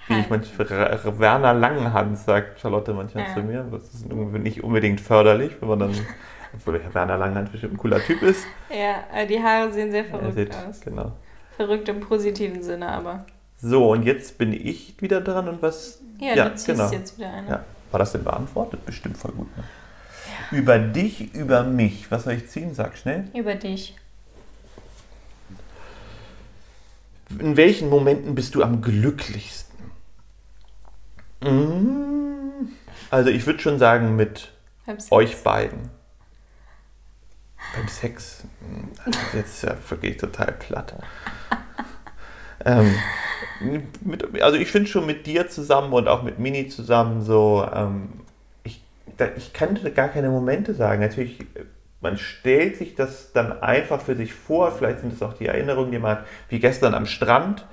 wie 0.07 0.19
ich 0.19 0.29
manchmal 0.29 0.99
Werner 1.17 1.53
Langenhans, 1.53 2.25
sagt 2.25 2.59
Charlotte 2.59 2.93
manchmal 2.93 3.25
Ja. 3.27 3.33
zu 3.33 3.39
mir. 3.41 3.65
Das 3.71 3.83
ist 3.93 4.05
nicht 4.11 4.63
unbedingt 4.63 5.01
förderlich, 5.01 5.53
wenn 5.59 5.69
man 5.69 5.79
dann, 5.79 5.91
obwohl 6.53 6.79
Werner 6.93 7.17
Langenhans 7.17 7.49
bestimmt 7.49 7.73
ein 7.73 7.77
cooler 7.77 7.99
Typ 8.03 8.21
ist. 8.21 8.45
Ja, 8.69 9.17
äh, 9.19 9.25
die 9.25 9.41
Haare 9.41 9.71
sehen 9.71 9.91
sehr 9.91 10.03
Er 10.05 10.09
verrückt 10.19 10.35
sieht, 10.35 10.51
aus. 10.55 10.81
genau. 10.81 11.11
Verrückt 11.57 11.89
im 11.89 11.99
positiven 11.99 12.61
Sinne, 12.61 12.89
aber. 12.89 13.25
So, 13.57 13.91
und 13.91 14.03
jetzt 14.03 14.37
bin 14.37 14.53
ich 14.53 14.95
wieder 15.01 15.19
dran 15.21 15.49
und 15.49 15.61
was. 15.61 15.99
Ja, 16.19 16.33
Ja, 16.35 16.45
du 16.49 16.55
ziehst 16.55 16.67
genau. 16.67 16.91
jetzt 16.91 17.17
wieder 17.17 17.33
eine. 17.33 17.49
Ja. 17.49 17.63
War 17.91 17.99
das 17.99 18.11
denn 18.11 18.23
beantwortet? 18.23 18.85
Bestimmt 18.85 19.17
voll 19.17 19.31
gut. 19.31 19.57
Ne? 19.57 19.63
Über 20.51 20.77
dich, 20.79 21.33
über 21.33 21.63
mich. 21.63 22.09
Was 22.11 22.23
soll 22.23 22.33
ich 22.33 22.47
ziehen? 22.49 22.73
Sag 22.73 22.97
schnell. 22.97 23.27
Über 23.33 23.55
dich. 23.55 23.95
In 27.39 27.57
welchen 27.57 27.89
Momenten 27.89 28.33
bist 28.35 28.55
du 28.55 28.63
am 28.63 28.81
glücklichsten? 28.81 29.91
Mm, 31.41 32.67
Also 33.11 33.29
ich 33.29 33.45
würde 33.45 33.59
schon 33.59 33.77
sagen 33.79 34.15
mit 34.15 34.51
euch 35.11 35.43
beiden. 35.43 35.89
Beim 37.75 37.87
Sex. 37.87 38.43
mm, 38.61 38.87
Das 39.05 39.15
ist 39.15 39.33
jetzt 39.33 39.63
ja 39.63 39.75
wirklich 39.89 40.17
total 40.17 40.51
platt. 40.53 40.95
Ähm, 42.65 42.95
mit, 43.59 44.41
also 44.41 44.57
ich 44.57 44.71
finde 44.71 44.89
schon 44.89 45.05
mit 45.05 45.25
dir 45.25 45.49
zusammen 45.49 45.93
und 45.93 46.07
auch 46.07 46.23
mit 46.23 46.39
Mini 46.39 46.67
zusammen 46.67 47.21
so, 47.21 47.67
ähm, 47.73 48.09
ich, 48.63 48.81
ich 49.37 49.53
kann 49.53 49.79
gar 49.95 50.09
keine 50.09 50.29
Momente 50.29 50.73
sagen. 50.73 51.01
Natürlich, 51.01 51.39
man 52.01 52.17
stellt 52.17 52.77
sich 52.77 52.95
das 52.95 53.31
dann 53.33 53.61
einfach 53.61 54.01
für 54.01 54.15
sich 54.15 54.33
vor. 54.33 54.71
Vielleicht 54.71 54.99
sind 54.99 55.13
es 55.13 55.21
auch 55.21 55.33
die 55.33 55.47
Erinnerungen, 55.47 55.91
die 55.91 55.99
man 55.99 56.19
hat, 56.19 56.25
wie 56.49 56.59
gestern 56.59 56.93
am 56.93 57.05
Strand. 57.05 57.65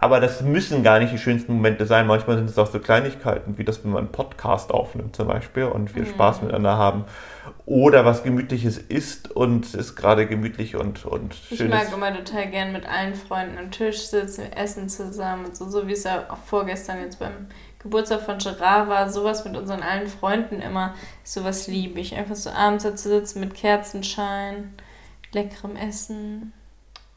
Aber 0.00 0.20
das 0.20 0.42
müssen 0.42 0.84
gar 0.84 1.00
nicht 1.00 1.12
die 1.12 1.18
schönsten 1.18 1.54
Momente 1.54 1.84
sein. 1.84 2.06
Manchmal 2.06 2.36
sind 2.36 2.48
es 2.48 2.56
auch 2.56 2.70
so 2.70 2.78
Kleinigkeiten, 2.78 3.58
wie 3.58 3.64
das, 3.64 3.82
wenn 3.82 3.90
man 3.90 4.04
einen 4.04 4.12
Podcast 4.12 4.70
aufnimmt 4.70 5.16
zum 5.16 5.26
Beispiel 5.26 5.64
und 5.64 5.96
wir 5.96 6.02
mhm. 6.02 6.10
Spaß 6.10 6.42
miteinander 6.42 6.78
haben. 6.78 7.04
Oder 7.66 8.04
was 8.04 8.22
Gemütliches 8.22 8.78
isst 8.78 9.30
und 9.30 9.64
es 9.64 9.74
ist 9.74 9.96
gerade 9.96 10.26
gemütlich 10.26 10.76
und, 10.76 11.04
und 11.04 11.34
schön. 11.34 11.66
Ich 11.66 11.68
mag 11.68 11.92
immer 11.92 12.14
total 12.14 12.48
gern 12.48 12.72
mit 12.72 12.86
allen 12.86 13.14
Freunden 13.14 13.58
am 13.58 13.70
Tisch 13.72 14.06
sitzen, 14.06 14.52
essen 14.52 14.88
zusammen 14.88 15.46
und 15.46 15.56
so, 15.56 15.68
so 15.68 15.88
wie 15.88 15.92
es 15.92 16.04
ja 16.04 16.26
auch 16.30 16.38
vorgestern 16.38 17.00
jetzt 17.00 17.18
beim 17.18 17.48
Geburtstag 17.80 18.20
von 18.20 18.38
Gerard 18.38 18.88
war, 18.88 19.10
sowas 19.10 19.44
mit 19.44 19.56
unseren 19.56 19.82
allen 19.82 20.06
Freunden 20.06 20.60
immer, 20.60 20.94
sowas 21.24 21.66
liebe 21.66 21.98
ich. 21.98 22.14
Einfach 22.14 22.36
so 22.36 22.50
abends 22.50 22.84
da 22.84 22.94
zu 22.94 23.08
sitzen 23.08 23.40
mit 23.40 23.54
Kerzenschein, 23.54 24.74
leckerem 25.32 25.74
Essen. 25.74 26.52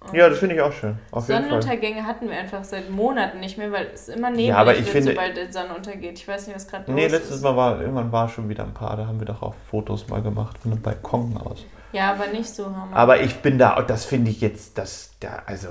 Und 0.02 0.16
ja, 0.16 0.28
das 0.28 0.40
finde 0.40 0.56
ich 0.56 0.62
auch 0.62 0.74
schön. 0.74 0.98
Auf 1.12 1.26
Sonnenuntergänge 1.26 2.06
hatten 2.06 2.28
wir 2.28 2.36
einfach 2.36 2.64
seit 2.64 2.90
Monaten 2.90 3.40
nicht 3.40 3.58
mehr, 3.60 3.72
weil 3.72 3.88
es 3.94 4.10
immer 4.10 4.32
neblig 4.32 4.48
ja, 4.48 4.58
aber 4.58 4.74
ich 4.74 4.80
wird, 4.80 4.90
finde, 4.90 5.12
sobald 5.12 5.38
die 5.38 5.52
Sonne 5.52 5.76
untergeht. 5.76 6.18
Ich 6.18 6.28
weiß 6.28 6.48
nicht, 6.48 6.56
was 6.56 6.68
gerade 6.68 6.92
nee, 6.92 7.04
los 7.04 7.06
ist. 7.06 7.12
Nee, 7.12 7.18
letztes 7.18 7.42
Mal 7.42 7.56
war, 7.56 7.80
irgendwann 7.80 8.12
war 8.12 8.28
schon 8.28 8.50
wieder 8.50 8.64
ein 8.64 8.74
paar, 8.74 8.98
da 8.98 9.06
haben 9.06 9.20
wir 9.20 9.28
doch 9.28 9.44
auch 9.44 9.54
Fotos 9.70 10.08
mal 10.08 10.24
gemacht 10.24 10.58
von 10.58 10.72
einem 10.72 10.82
Balkon 10.82 11.38
aus. 11.38 11.66
Ja, 11.94 12.14
aber 12.14 12.28
nicht 12.28 12.50
so 12.50 12.66
hammer. 12.66 12.96
Aber 12.96 13.22
ich 13.22 13.38
bin 13.38 13.60
da, 13.60 13.80
das 13.82 14.06
finde 14.06 14.32
ich 14.32 14.42
jetzt, 14.42 14.78
das, 14.80 15.12
da, 15.20 15.44
also, 15.46 15.70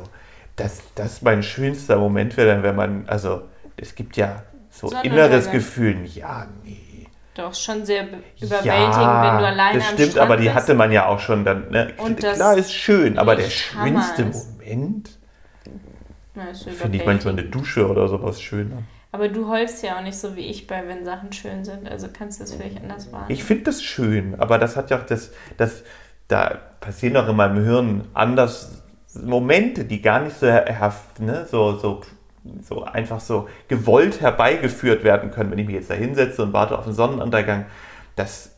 das, 0.54 0.80
das 0.94 1.22
mein 1.22 1.42
schönster 1.42 1.96
Moment 1.96 2.36
wäre 2.36 2.54
dann, 2.54 2.62
wenn 2.62 2.76
man, 2.76 3.04
also, 3.08 3.42
es 3.76 3.96
gibt 3.96 4.16
ja 4.16 4.44
so 4.70 4.92
inneres 5.02 5.50
Gefühl, 5.50 6.04
ja, 6.04 6.46
nee. 6.62 6.89
Doch, 7.34 7.54
schon 7.54 7.84
sehr 7.84 8.04
überwältigend, 8.04 8.64
ja, 8.64 9.22
wenn 9.22 9.40
du 9.40 9.46
alleine 9.46 9.78
das 9.78 9.88
stimmt, 9.90 10.18
aber 10.18 10.36
die 10.36 10.44
bist. 10.44 10.54
hatte 10.56 10.74
man 10.74 10.90
ja 10.90 11.06
auch 11.06 11.20
schon 11.20 11.44
dann. 11.44 11.70
Ne? 11.70 11.94
Klar, 12.16 12.56
ist 12.56 12.74
schön, 12.74 13.18
aber 13.18 13.36
der 13.36 13.48
schönste 13.48 14.24
Moment 14.24 15.10
finde 16.76 16.96
ich 16.96 17.06
manchmal 17.06 17.34
eine 17.34 17.44
Dusche 17.44 17.88
oder 17.88 18.08
sowas 18.08 18.40
schöner. 18.40 18.82
Aber 19.12 19.28
du 19.28 19.48
heulst 19.48 19.82
ja 19.82 19.98
auch 19.98 20.02
nicht 20.02 20.16
so 20.16 20.36
wie 20.36 20.46
ich 20.46 20.66
bei, 20.66 20.86
wenn 20.86 21.04
Sachen 21.04 21.32
schön 21.32 21.64
sind. 21.64 21.88
Also 21.88 22.08
kannst 22.12 22.38
du 22.38 22.44
das 22.44 22.54
vielleicht 22.54 22.80
anders 22.80 23.12
wahrnehmen. 23.12 23.30
Ich 23.30 23.42
finde 23.42 23.64
das 23.64 23.82
schön, 23.82 24.38
aber 24.38 24.58
das 24.58 24.76
hat 24.76 24.90
ja 24.90 24.98
auch 24.98 25.06
das, 25.06 25.32
das, 25.56 25.82
da 26.28 26.58
passieren 26.80 27.16
auch 27.16 27.28
in 27.28 27.36
meinem 27.36 27.64
Hirn 27.64 28.08
anders 28.14 28.82
Momente, 29.14 29.84
die 29.84 30.00
gar 30.00 30.20
nicht 30.20 30.38
so, 30.38 30.46
ne, 30.46 31.46
so, 31.50 31.76
so 31.76 32.02
so 32.62 32.84
einfach 32.84 33.20
so 33.20 33.48
gewollt 33.68 34.20
herbeigeführt 34.20 35.04
werden 35.04 35.30
können, 35.30 35.50
wenn 35.50 35.58
ich 35.58 35.66
mich 35.66 35.76
jetzt 35.76 35.90
da 35.90 35.94
hinsetze 35.94 36.42
und 36.42 36.52
warte 36.52 36.78
auf 36.78 36.84
den 36.84 36.94
Sonnenuntergang. 36.94 37.66
Das 38.16 38.56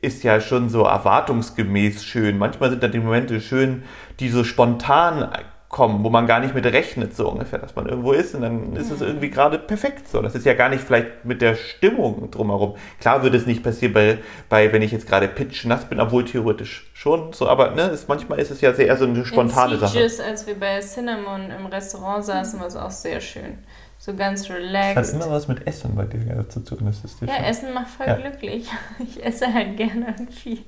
ist 0.00 0.22
ja 0.22 0.40
schon 0.40 0.68
so 0.68 0.84
erwartungsgemäß 0.84 2.04
schön. 2.04 2.38
Manchmal 2.38 2.70
sind 2.70 2.82
da 2.82 2.88
die 2.88 3.00
Momente 3.00 3.40
schön, 3.40 3.82
die 4.20 4.28
so 4.28 4.44
spontan 4.44 5.28
kommen, 5.72 6.04
wo 6.04 6.10
man 6.10 6.26
gar 6.26 6.38
nicht 6.38 6.54
mit 6.54 6.66
rechnet, 6.66 7.16
so 7.16 7.30
ungefähr, 7.30 7.58
dass 7.58 7.74
man 7.74 7.88
irgendwo 7.88 8.12
ist 8.12 8.34
und 8.34 8.42
dann 8.42 8.76
ist 8.76 8.90
es 8.90 9.00
irgendwie 9.00 9.30
gerade 9.30 9.58
perfekt 9.58 10.06
so. 10.06 10.20
Das 10.20 10.34
ist 10.34 10.44
ja 10.44 10.52
gar 10.52 10.68
nicht 10.68 10.84
vielleicht 10.84 11.24
mit 11.24 11.40
der 11.40 11.54
Stimmung 11.56 12.30
drumherum. 12.30 12.76
Klar 13.00 13.22
würde 13.22 13.38
es 13.38 13.46
nicht 13.46 13.64
passieren 13.64 13.94
bei, 13.94 14.18
bei 14.50 14.70
wenn 14.70 14.82
ich 14.82 14.92
jetzt 14.92 15.08
gerade 15.08 15.28
pitch 15.28 15.64
nass 15.64 15.86
bin, 15.86 15.98
obwohl 15.98 16.26
theoretisch 16.26 16.90
schon 16.92 17.32
so, 17.32 17.48
aber 17.48 17.70
ne, 17.70 17.84
ist, 17.84 18.06
manchmal 18.06 18.38
ist 18.38 18.50
es 18.50 18.60
ja 18.60 18.74
sehr 18.74 18.94
so 18.98 19.06
eine 19.06 19.24
spontane 19.24 19.74
In 19.74 19.80
Sache. 19.80 19.98
als 19.98 20.46
wir 20.46 20.60
bei 20.60 20.78
Cinnamon 20.80 21.50
im 21.50 21.64
Restaurant 21.64 22.22
saßen, 22.22 22.60
war 22.60 22.66
es 22.66 22.76
auch 22.76 22.90
sehr 22.90 23.22
schön. 23.22 23.58
So 23.96 24.14
ganz 24.14 24.50
relaxed. 24.50 24.96
Das 24.96 25.14
hat 25.14 25.22
immer 25.22 25.32
was 25.32 25.48
mit 25.48 25.66
Essen 25.66 25.96
bei 25.96 26.04
dir 26.04 26.46
zu 26.50 26.60
tun. 26.60 26.80
Das 26.84 27.02
ist 27.02 27.22
ja, 27.22 27.48
Essen 27.48 27.72
macht 27.72 27.88
voll 27.88 28.06
ja. 28.06 28.16
glücklich. 28.16 28.68
Ich 28.98 29.24
esse 29.24 29.52
halt 29.52 29.78
gerne 29.78 30.14
und 30.18 30.34
viel. 30.34 30.58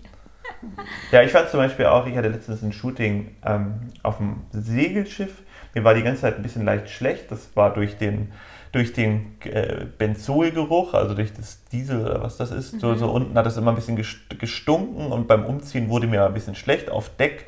Ja, 1.12 1.22
ich 1.22 1.30
fand 1.30 1.48
zum 1.48 1.60
Beispiel 1.60 1.86
auch, 1.86 2.06
ich 2.06 2.16
hatte 2.16 2.28
letztens 2.28 2.62
ein 2.62 2.72
Shooting 2.72 3.36
ähm, 3.44 3.74
auf 4.02 4.18
dem 4.18 4.42
Segelschiff. 4.52 5.42
Mir 5.74 5.84
war 5.84 5.94
die 5.94 6.02
ganze 6.02 6.22
Zeit 6.22 6.36
ein 6.36 6.42
bisschen 6.42 6.64
leicht 6.64 6.90
schlecht. 6.90 7.30
Das 7.30 7.56
war 7.56 7.72
durch 7.72 7.98
den, 7.98 8.32
durch 8.72 8.92
den 8.92 9.36
äh, 9.44 9.86
Benzolgeruch, 9.98 10.94
also 10.94 11.14
durch 11.14 11.32
das 11.32 11.64
Diesel 11.64 12.02
oder 12.02 12.22
was 12.22 12.36
das 12.36 12.50
ist. 12.50 12.74
Mhm. 12.74 12.80
So, 12.80 12.94
so 12.94 13.10
unten 13.10 13.36
hat 13.36 13.46
es 13.46 13.56
immer 13.56 13.72
ein 13.72 13.76
bisschen 13.76 13.96
gestunken 13.96 15.12
und 15.12 15.26
beim 15.26 15.44
Umziehen 15.44 15.88
wurde 15.88 16.06
mir 16.06 16.26
ein 16.26 16.34
bisschen 16.34 16.54
schlecht 16.54 16.90
auf 16.90 17.10
Deck. 17.16 17.46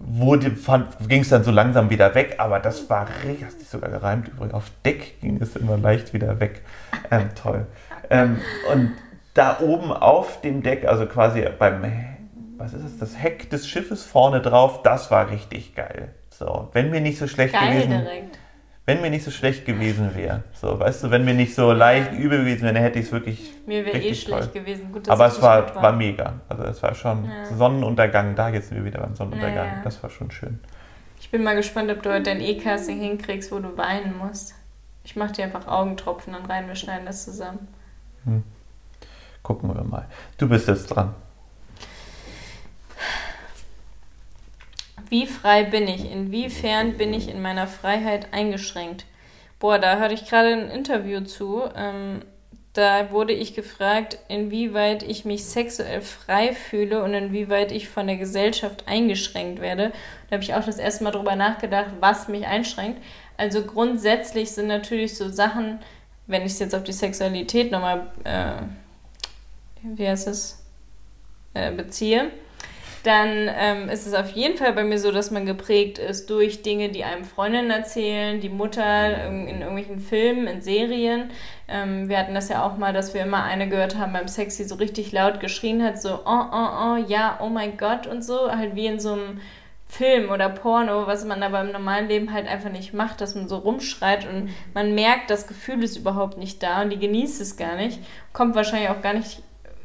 Ging 0.00 1.20
es 1.20 1.28
dann 1.28 1.44
so 1.44 1.50
langsam 1.50 1.88
wieder 1.88 2.14
weg, 2.14 2.34
aber 2.38 2.58
das 2.58 2.90
war 2.90 3.06
richtig, 3.24 3.44
hast 3.44 3.60
dich 3.60 3.68
sogar 3.68 3.90
gereimt 3.90 4.28
übrigens. 4.28 4.54
Auf 4.54 4.70
Deck 4.84 5.20
ging 5.20 5.40
es 5.40 5.56
immer 5.56 5.78
leicht 5.78 6.12
wieder 6.12 6.40
weg. 6.40 6.62
Ähm, 7.10 7.28
toll. 7.34 7.66
Ähm, 8.10 8.38
und 8.72 8.92
da 9.34 9.58
oben 9.60 9.92
auf 9.92 10.40
dem 10.40 10.62
Deck, 10.62 10.86
also 10.86 11.06
quasi 11.06 11.44
beim 11.58 11.84
was 12.64 12.72
ist 12.72 12.84
es, 12.84 12.98
das 12.98 13.20
Heck 13.20 13.50
des 13.50 13.68
Schiffes 13.68 14.04
vorne 14.04 14.40
drauf, 14.40 14.82
das 14.82 15.10
war 15.10 15.30
richtig 15.30 15.74
geil. 15.74 16.14
So, 16.30 16.68
wenn 16.72 16.90
mir 16.90 17.00
nicht 17.00 17.18
so 17.18 17.26
schlecht 17.28 17.54
geil 17.54 17.74
gewesen 17.74 17.90
direkt. 17.90 18.38
Wenn 18.86 19.00
mir 19.00 19.08
nicht 19.08 19.24
so 19.24 19.30
schlecht 19.30 19.64
gewesen 19.64 20.14
wäre. 20.14 20.42
So, 20.52 20.78
weißt 20.78 21.04
du, 21.04 21.10
wenn 21.10 21.24
mir 21.24 21.32
nicht 21.32 21.54
so 21.54 21.72
leicht 21.72 22.12
übel 22.12 22.40
gewesen 22.40 22.62
wäre, 22.62 22.74
dann 22.74 22.82
hätte 22.82 22.98
ich 22.98 23.06
es 23.06 23.12
wirklich. 23.12 23.52
Mir 23.66 23.84
wäre 23.86 23.98
eh 23.98 24.14
schlecht 24.14 24.52
toll. 24.52 24.62
gewesen. 24.62 24.92
Gut, 24.92 25.08
Aber 25.08 25.26
es 25.26 25.40
war, 25.40 25.74
war, 25.74 25.82
war. 25.82 25.92
mega. 25.92 26.34
Also 26.50 26.64
es 26.64 26.82
war 26.82 26.94
schon 26.94 27.24
ja. 27.24 27.46
Sonnenuntergang, 27.56 28.34
da 28.34 28.50
jetzt 28.50 28.68
sind 28.68 28.76
wir 28.76 28.84
wieder 28.84 29.00
beim 29.00 29.14
Sonnenuntergang. 29.14 29.66
Ja, 29.66 29.76
ja. 29.76 29.82
Das 29.84 30.02
war 30.02 30.10
schon 30.10 30.30
schön. 30.30 30.58
Ich 31.18 31.30
bin 31.30 31.42
mal 31.42 31.56
gespannt, 31.56 31.90
ob 31.90 32.02
du 32.02 32.12
heute 32.12 32.24
dein 32.24 32.40
E-Casting 32.42 33.00
hinkriegst, 33.00 33.50
wo 33.52 33.58
du 33.58 33.74
weinen 33.78 34.18
musst. 34.18 34.54
Ich 35.04 35.16
mache 35.16 35.32
dir 35.32 35.44
einfach 35.44 35.66
Augentropfen 35.66 36.34
dann 36.34 36.44
rein, 36.44 36.68
wir 36.68 36.74
schneiden 36.74 37.06
das 37.06 37.24
zusammen. 37.24 37.68
Hm. 38.24 38.42
Gucken 39.42 39.74
wir 39.74 39.82
mal. 39.84 40.06
Du 40.36 40.46
bist 40.46 40.68
jetzt 40.68 40.88
dran. 40.88 41.14
Wie 45.08 45.26
frei 45.26 45.64
bin 45.64 45.86
ich? 45.88 46.10
Inwiefern 46.10 46.96
bin 46.96 47.12
ich 47.12 47.28
in 47.28 47.42
meiner 47.42 47.66
Freiheit 47.66 48.32
eingeschränkt? 48.32 49.04
Boah, 49.58 49.78
da 49.78 49.98
hatte 49.98 50.14
ich 50.14 50.26
gerade 50.28 50.52
ein 50.52 50.70
Interview 50.70 51.20
zu. 51.20 51.62
Ähm, 51.76 52.22
da 52.74 53.12
wurde 53.12 53.32
ich 53.32 53.54
gefragt, 53.54 54.18
inwieweit 54.28 55.04
ich 55.04 55.24
mich 55.24 55.44
sexuell 55.44 56.00
frei 56.00 56.52
fühle 56.52 57.04
und 57.04 57.14
inwieweit 57.14 57.70
ich 57.70 57.88
von 57.88 58.08
der 58.08 58.16
Gesellschaft 58.16 58.88
eingeschränkt 58.88 59.60
werde. 59.60 59.92
Da 60.28 60.34
habe 60.34 60.42
ich 60.42 60.54
auch 60.54 60.64
das 60.64 60.78
erste 60.78 61.04
Mal 61.04 61.12
drüber 61.12 61.36
nachgedacht, 61.36 61.92
was 62.00 62.26
mich 62.26 62.46
einschränkt. 62.46 63.00
Also 63.36 63.62
grundsätzlich 63.62 64.50
sind 64.50 64.66
natürlich 64.66 65.16
so 65.16 65.28
Sachen, 65.28 65.78
wenn 66.26 66.42
ich 66.42 66.52
es 66.52 66.58
jetzt 66.58 66.74
auf 66.74 66.82
die 66.82 66.92
Sexualität 66.92 67.70
nochmal, 67.70 68.08
äh, 68.24 68.62
wie 69.82 70.08
heißt 70.08 70.26
es, 70.26 70.64
äh, 71.54 71.70
beziehe, 71.70 72.32
dann 73.04 73.50
ähm, 73.54 73.88
ist 73.90 74.06
es 74.06 74.14
auf 74.14 74.30
jeden 74.30 74.56
Fall 74.56 74.72
bei 74.72 74.82
mir 74.82 74.98
so, 74.98 75.12
dass 75.12 75.30
man 75.30 75.44
geprägt 75.44 75.98
ist 75.98 76.30
durch 76.30 76.62
Dinge, 76.62 76.88
die 76.88 77.04
einem 77.04 77.24
Freundinnen 77.24 77.70
erzählen, 77.70 78.40
die 78.40 78.48
Mutter 78.48 79.26
in, 79.26 79.46
in 79.46 79.60
irgendwelchen 79.60 80.00
Filmen, 80.00 80.46
in 80.46 80.62
Serien. 80.62 81.30
Ähm, 81.68 82.08
wir 82.08 82.18
hatten 82.18 82.34
das 82.34 82.48
ja 82.48 82.64
auch 82.64 82.78
mal, 82.78 82.94
dass 82.94 83.12
wir 83.12 83.22
immer 83.22 83.44
eine 83.44 83.68
gehört 83.68 83.98
haben 83.98 84.14
beim 84.14 84.26
Sex, 84.26 84.56
die 84.56 84.64
so 84.64 84.76
richtig 84.76 85.12
laut 85.12 85.38
geschrien 85.38 85.82
hat, 85.82 86.00
so 86.00 86.20
oh, 86.24 86.44
oh, 86.52 86.68
oh, 86.82 86.96
ja, 87.06 87.38
oh 87.42 87.50
mein 87.50 87.76
Gott 87.76 88.06
und 88.06 88.24
so, 88.24 88.50
halt 88.50 88.74
wie 88.74 88.86
in 88.86 88.98
so 88.98 89.12
einem 89.12 89.40
Film 89.86 90.30
oder 90.30 90.48
Porno, 90.48 91.06
was 91.06 91.24
man 91.24 91.42
aber 91.42 91.60
im 91.60 91.72
normalen 91.72 92.08
Leben 92.08 92.32
halt 92.32 92.48
einfach 92.48 92.70
nicht 92.70 92.94
macht, 92.94 93.20
dass 93.20 93.34
man 93.34 93.48
so 93.48 93.58
rumschreit 93.58 94.26
und 94.26 94.48
man 94.72 94.94
merkt, 94.94 95.30
das 95.30 95.46
Gefühl 95.46 95.84
ist 95.84 95.96
überhaupt 95.96 96.38
nicht 96.38 96.62
da 96.62 96.82
und 96.82 96.90
die 96.90 96.98
genießt 96.98 97.40
es 97.40 97.56
gar 97.56 97.76
nicht, 97.76 98.00
kommt 98.32 98.54
wahrscheinlich 98.56 98.88
auch 98.88 99.02
gar 99.02 99.12
nicht 99.12 99.42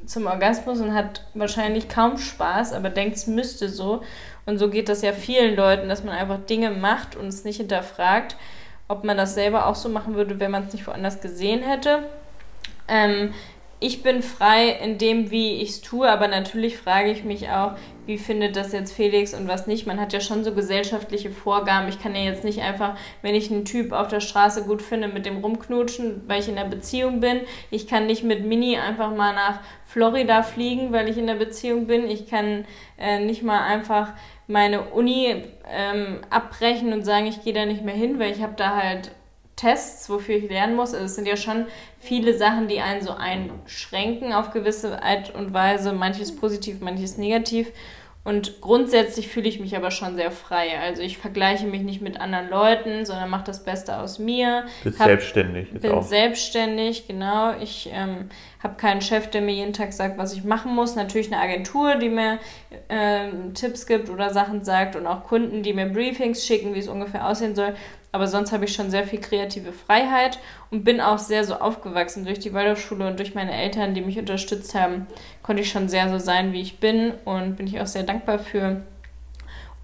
zum 0.10 0.26
Orgasmus 0.26 0.82
und 0.82 0.94
hat 0.96 1.24
wahrscheinlich 1.36 1.88
kaum 1.88 2.18
Spaß, 2.18 2.74
aber 2.74 2.90
denkt, 2.90 3.16
es 3.16 3.28
müsste 3.28 3.70
so. 3.70 4.02
Und 4.46 4.58
so 4.58 4.70
geht 4.70 4.90
das 4.90 5.04
ja 5.04 5.14
vielen 5.14 5.56
Leuten, 5.56 5.88
dass 5.88 6.04
man 6.04 6.16
einfach 6.16 6.40
Dinge 6.50 6.72
macht 6.72 7.16
und 7.16 7.28
es 7.28 7.44
nicht 7.44 7.58
hinterfragt, 7.58 8.36
ob 8.88 9.04
man 9.04 9.18
das 9.18 9.36
selber 9.36 9.68
auch 9.68 9.76
so 9.76 9.88
machen 9.88 10.16
würde, 10.16 10.40
wenn 10.40 10.50
man 10.50 10.66
es 10.66 10.74
nicht 10.74 10.88
woanders 10.88 11.22
gesehen 11.22 11.62
hätte. 11.62 12.00
Ähm, 12.88 13.36
ich 13.82 14.04
bin 14.04 14.22
frei 14.22 14.70
in 14.70 14.98
dem, 14.98 15.32
wie 15.32 15.62
ich 15.62 15.70
es 15.70 15.82
tue, 15.82 16.10
aber 16.10 16.28
natürlich 16.28 16.78
frage 16.78 17.12
ich 17.12 17.24
mich 17.24 17.50
auch, 17.50 17.74
wie 18.06 18.18
findet 18.18 18.56
das 18.56 18.74
jetzt 18.74 18.92
Felix 18.92 19.34
und 19.34 19.48
was 19.48 19.68
nicht. 19.68 19.88
Man 19.88 20.00
hat 20.00 20.12
ja 20.12 20.20
schon 20.20 20.44
so 20.44 20.54
gesellschaftliche 20.54 21.30
Vorgaben. 21.30 21.88
Ich 21.88 22.02
kann 22.02 22.14
ja 22.14 22.24
jetzt 22.24 22.44
nicht 22.44 22.62
einfach, 22.62 22.98
wenn 23.22 23.36
ich 23.36 23.52
einen 23.52 23.64
Typ 23.64 23.94
auf 23.94 24.08
der 24.08 24.20
Straße 24.20 24.64
gut 24.66 24.82
finde, 24.82 25.08
mit 25.08 25.26
dem 25.26 25.38
rumknutschen, 25.38 26.24
weil 26.28 26.42
ich 26.42 26.50
in 26.50 26.58
einer 26.58 26.70
Beziehung 26.70 27.22
bin. 27.22 27.42
Ich 27.72 27.88
kann 27.88 28.08
nicht 28.08 28.24
mit 28.24 28.44
Mini 28.44 28.78
einfach 28.78 29.16
mal 29.16 29.34
nach 29.34 29.60
Florida 29.86 30.44
fliegen, 30.44 30.92
weil 30.92 31.08
ich 31.08 31.18
in 31.18 31.30
einer 31.30 31.40
Beziehung 31.40 31.88
bin. 31.88 32.10
Ich 32.10 32.28
kann 32.28 32.66
äh, 32.98 33.20
nicht 33.20 33.44
mal 33.44 33.64
einfach 33.64 34.14
meine 34.48 34.90
Uni 34.90 35.44
ähm, 35.72 36.22
abbrechen 36.30 36.92
und 36.92 37.06
sagen, 37.06 37.28
ich 37.28 37.44
gehe 37.44 37.54
da 37.54 37.66
nicht 37.66 37.84
mehr 37.84 37.96
hin, 37.96 38.20
weil 38.20 38.32
ich 38.32 38.42
habe 38.42 38.54
da 38.58 38.76
halt 38.76 39.12
Tests, 39.60 40.10
wofür 40.10 40.38
ich 40.38 40.50
lernen 40.50 40.76
muss. 40.76 40.94
Also 40.94 41.06
es 41.06 41.16
sind 41.16 41.28
ja 41.28 41.36
schon 41.36 41.66
viele 42.00 42.38
Sachen, 42.38 42.68
die 42.68 42.80
einen 42.80 43.02
so 43.02 43.12
einschränken 43.12 44.34
auf 44.34 44.52
gewisse 44.52 45.04
Art 45.04 45.36
und 45.36 45.54
Weise. 45.54 45.94
Manches 45.94 46.36
positiv, 46.36 46.80
manches 46.82 47.18
negativ. 47.18 47.72
Und 48.26 48.60
grundsätzlich 48.60 49.30
fühle 49.30 49.48
ich 49.48 49.60
mich 49.62 49.78
aber 49.78 49.92
schon 49.92 50.16
sehr 50.16 50.30
frei. 50.30 50.78
Also 50.80 51.02
ich 51.02 51.18
vergleiche 51.18 51.66
mich 51.66 51.82
nicht 51.82 52.02
mit 52.02 52.20
anderen 52.20 52.50
Leuten, 52.50 53.06
sondern 53.06 53.30
mache 53.30 53.46
das 53.46 53.64
Beste 53.64 53.98
aus 53.98 54.20
mir. 54.20 54.66
Bist 54.84 55.00
hab, 55.00 55.08
selbstständig. 55.08 55.72
Bin 55.72 55.92
auch. 55.92 56.04
selbstständig, 56.04 57.08
genau. 57.08 57.54
Ich 57.60 57.90
ähm, 57.92 58.30
habe 58.62 58.76
keinen 58.76 59.02
Chef, 59.02 59.30
der 59.30 59.42
mir 59.42 59.54
jeden 59.54 59.74
Tag 59.74 59.94
sagt, 59.94 60.18
was 60.18 60.34
ich 60.34 60.44
machen 60.44 60.76
muss. 60.76 60.96
Natürlich 60.96 61.32
eine 61.32 61.42
Agentur, 61.42 61.96
die 61.96 62.10
mir 62.10 62.40
äh, 62.90 63.30
Tipps 63.54 63.88
gibt 63.88 64.10
oder 64.10 64.32
Sachen 64.32 64.66
sagt 64.66 64.98
und 64.98 65.08
auch 65.08 65.24
Kunden, 65.24 65.64
die 65.64 65.74
mir 65.74 65.88
Briefings 65.88 66.46
schicken, 66.46 66.76
wie 66.76 66.80
es 66.80 66.90
ungefähr 66.90 67.26
aussehen 67.26 67.56
soll. 67.56 67.74
Aber 68.12 68.28
sonst 68.28 68.52
habe 68.52 68.66
ich 68.66 68.74
schon 68.74 68.90
sehr 68.90 69.04
viel 69.04 69.22
kreative 69.22 69.72
Freiheit 69.72 70.40
und 70.72 70.84
bin 70.84 71.00
auch 71.00 71.20
sehr 71.20 71.44
so 71.44 71.56
aufgewachsen 71.56 72.26
durch 72.26 72.40
die 72.40 72.54
Waldorfschule 72.54 73.08
und 73.08 73.20
durch 73.20 73.36
meine 73.36 73.54
Eltern, 73.54 73.94
die 73.94 74.02
mich 74.02 74.18
unterstützt 74.18 74.74
haben, 74.74 75.06
konnte 75.50 75.64
ich 75.64 75.72
schon 75.72 75.90
sehr 75.90 76.10
so 76.10 76.20
sein, 76.20 76.54
wie 76.54 76.62
ich 76.62 76.80
bin 76.80 77.12
und 77.26 77.56
bin 77.56 77.66
ich 77.66 77.82
auch 77.82 77.88
sehr 77.88 78.04
dankbar 78.04 78.38
für. 78.38 78.84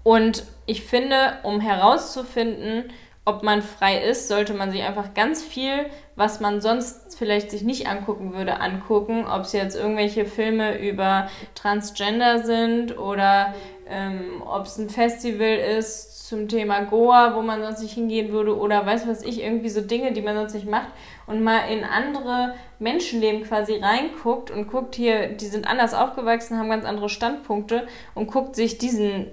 Und 0.04 0.44
ich 0.64 0.84
finde, 0.84 1.38
um 1.42 1.60
herauszufinden, 1.60 2.84
ob 3.24 3.42
man 3.42 3.62
frei 3.62 4.00
ist, 4.00 4.28
sollte 4.28 4.54
man 4.54 4.70
sich 4.70 4.84
einfach 4.84 5.12
ganz 5.14 5.42
viel, 5.42 5.86
was 6.14 6.38
man 6.38 6.60
sonst 6.60 7.18
vielleicht 7.18 7.50
sich 7.50 7.62
nicht 7.62 7.88
angucken 7.88 8.32
würde, 8.32 8.60
angucken. 8.60 9.26
Ob 9.26 9.40
es 9.40 9.52
jetzt 9.54 9.76
irgendwelche 9.76 10.24
Filme 10.24 10.78
über 10.78 11.28
Transgender 11.56 12.44
sind 12.44 12.96
oder 12.96 13.52
ähm, 13.88 14.44
ob 14.48 14.66
es 14.66 14.78
ein 14.78 14.88
Festival 14.88 15.56
ist 15.56 16.28
zum 16.28 16.46
Thema 16.46 16.82
Goa, 16.82 17.34
wo 17.34 17.42
man 17.42 17.60
sonst 17.60 17.82
nicht 17.82 17.94
hingehen 17.94 18.30
würde 18.30 18.56
oder 18.56 18.86
weiß 18.86 19.08
was 19.08 19.24
ich, 19.24 19.42
irgendwie 19.42 19.70
so 19.70 19.80
Dinge, 19.80 20.12
die 20.12 20.22
man 20.22 20.36
sonst 20.36 20.54
nicht 20.54 20.70
macht 20.70 20.92
und 21.26 21.42
mal 21.42 21.70
in 21.70 21.84
andere 21.84 22.54
Menschenleben 22.78 23.42
quasi 23.44 23.76
reinguckt 23.76 24.50
und 24.50 24.68
guckt 24.68 24.94
hier, 24.94 25.28
die 25.28 25.46
sind 25.46 25.66
anders 25.66 25.94
aufgewachsen, 25.94 26.58
haben 26.58 26.70
ganz 26.70 26.84
andere 26.84 27.08
Standpunkte 27.08 27.86
und 28.14 28.28
guckt 28.28 28.56
sich 28.56 28.78
diesen 28.78 29.30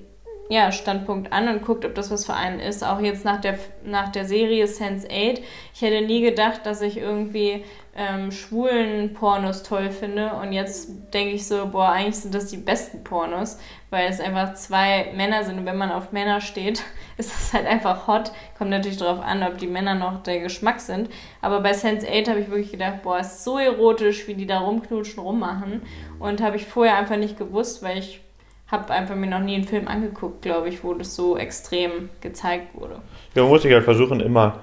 ja, 0.53 0.71
Standpunkt 0.71 1.33
an 1.33 1.47
und 1.47 1.63
guckt, 1.63 1.83
ob 1.83 1.95
das 1.95 2.11
was 2.11 2.25
für 2.25 2.35
einen 2.35 2.59
ist. 2.59 2.83
Auch 2.83 2.99
jetzt 2.99 3.25
nach 3.25 3.41
der, 3.41 3.57
nach 3.83 4.11
der 4.11 4.25
Serie 4.25 4.67
Sense 4.67 5.07
8. 5.07 5.41
Ich 5.73 5.81
hätte 5.81 6.05
nie 6.05 6.21
gedacht, 6.21 6.61
dass 6.65 6.81
ich 6.81 6.97
irgendwie 6.97 7.63
ähm, 7.95 8.31
schwulen 8.31 9.15
Pornos 9.15 9.63
toll 9.63 9.89
finde. 9.89 10.33
Und 10.33 10.53
jetzt 10.53 10.91
denke 11.11 11.33
ich 11.33 11.47
so, 11.47 11.65
boah, 11.69 11.89
eigentlich 11.89 12.17
sind 12.17 12.35
das 12.35 12.51
die 12.51 12.57
besten 12.57 13.03
Pornos, 13.03 13.57
weil 13.89 14.07
es 14.07 14.19
einfach 14.19 14.53
zwei 14.53 15.11
Männer 15.15 15.43
sind. 15.43 15.57
Und 15.57 15.65
wenn 15.65 15.77
man 15.77 15.91
auf 15.91 16.11
Männer 16.11 16.39
steht, 16.39 16.83
ist 17.17 17.31
das 17.31 17.53
halt 17.53 17.65
einfach 17.65 18.05
hot. 18.05 18.31
Kommt 18.55 18.69
natürlich 18.69 18.99
darauf 18.99 19.25
an, 19.25 19.41
ob 19.41 19.57
die 19.57 19.65
Männer 19.65 19.95
noch 19.95 20.21
der 20.21 20.39
Geschmack 20.39 20.81
sind. 20.81 21.09
Aber 21.41 21.61
bei 21.61 21.73
Sense 21.73 22.07
8 22.07 22.29
habe 22.29 22.41
ich 22.41 22.49
wirklich 22.51 22.73
gedacht, 22.73 23.01
boah, 23.01 23.17
ist 23.17 23.43
so 23.43 23.57
erotisch, 23.57 24.27
wie 24.27 24.35
die 24.35 24.45
da 24.45 24.59
rumknutschen, 24.59 25.23
rummachen. 25.23 25.81
Und 26.19 26.43
habe 26.43 26.57
ich 26.57 26.65
vorher 26.67 26.97
einfach 26.97 27.17
nicht 27.17 27.39
gewusst, 27.39 27.81
weil 27.81 27.97
ich 27.97 28.21
habe 28.74 28.91
einfach 28.91 29.15
mir 29.15 29.28
noch 29.28 29.39
nie 29.39 29.55
einen 29.55 29.63
Film 29.63 29.88
angeguckt, 29.88 30.41
glaube 30.41 30.67
ich, 30.67 30.84
wo 30.84 30.93
das 30.93 31.15
so 31.15 31.38
extrem 31.38 32.09
gezeigt 32.19 32.76
wurde. 32.76 32.95
Ja, 33.36 33.43
man 33.43 33.51
muss 33.51 33.61
sich 33.61 33.71
halt 33.71 33.86
versuchen, 33.86 34.19
immer 34.19 34.59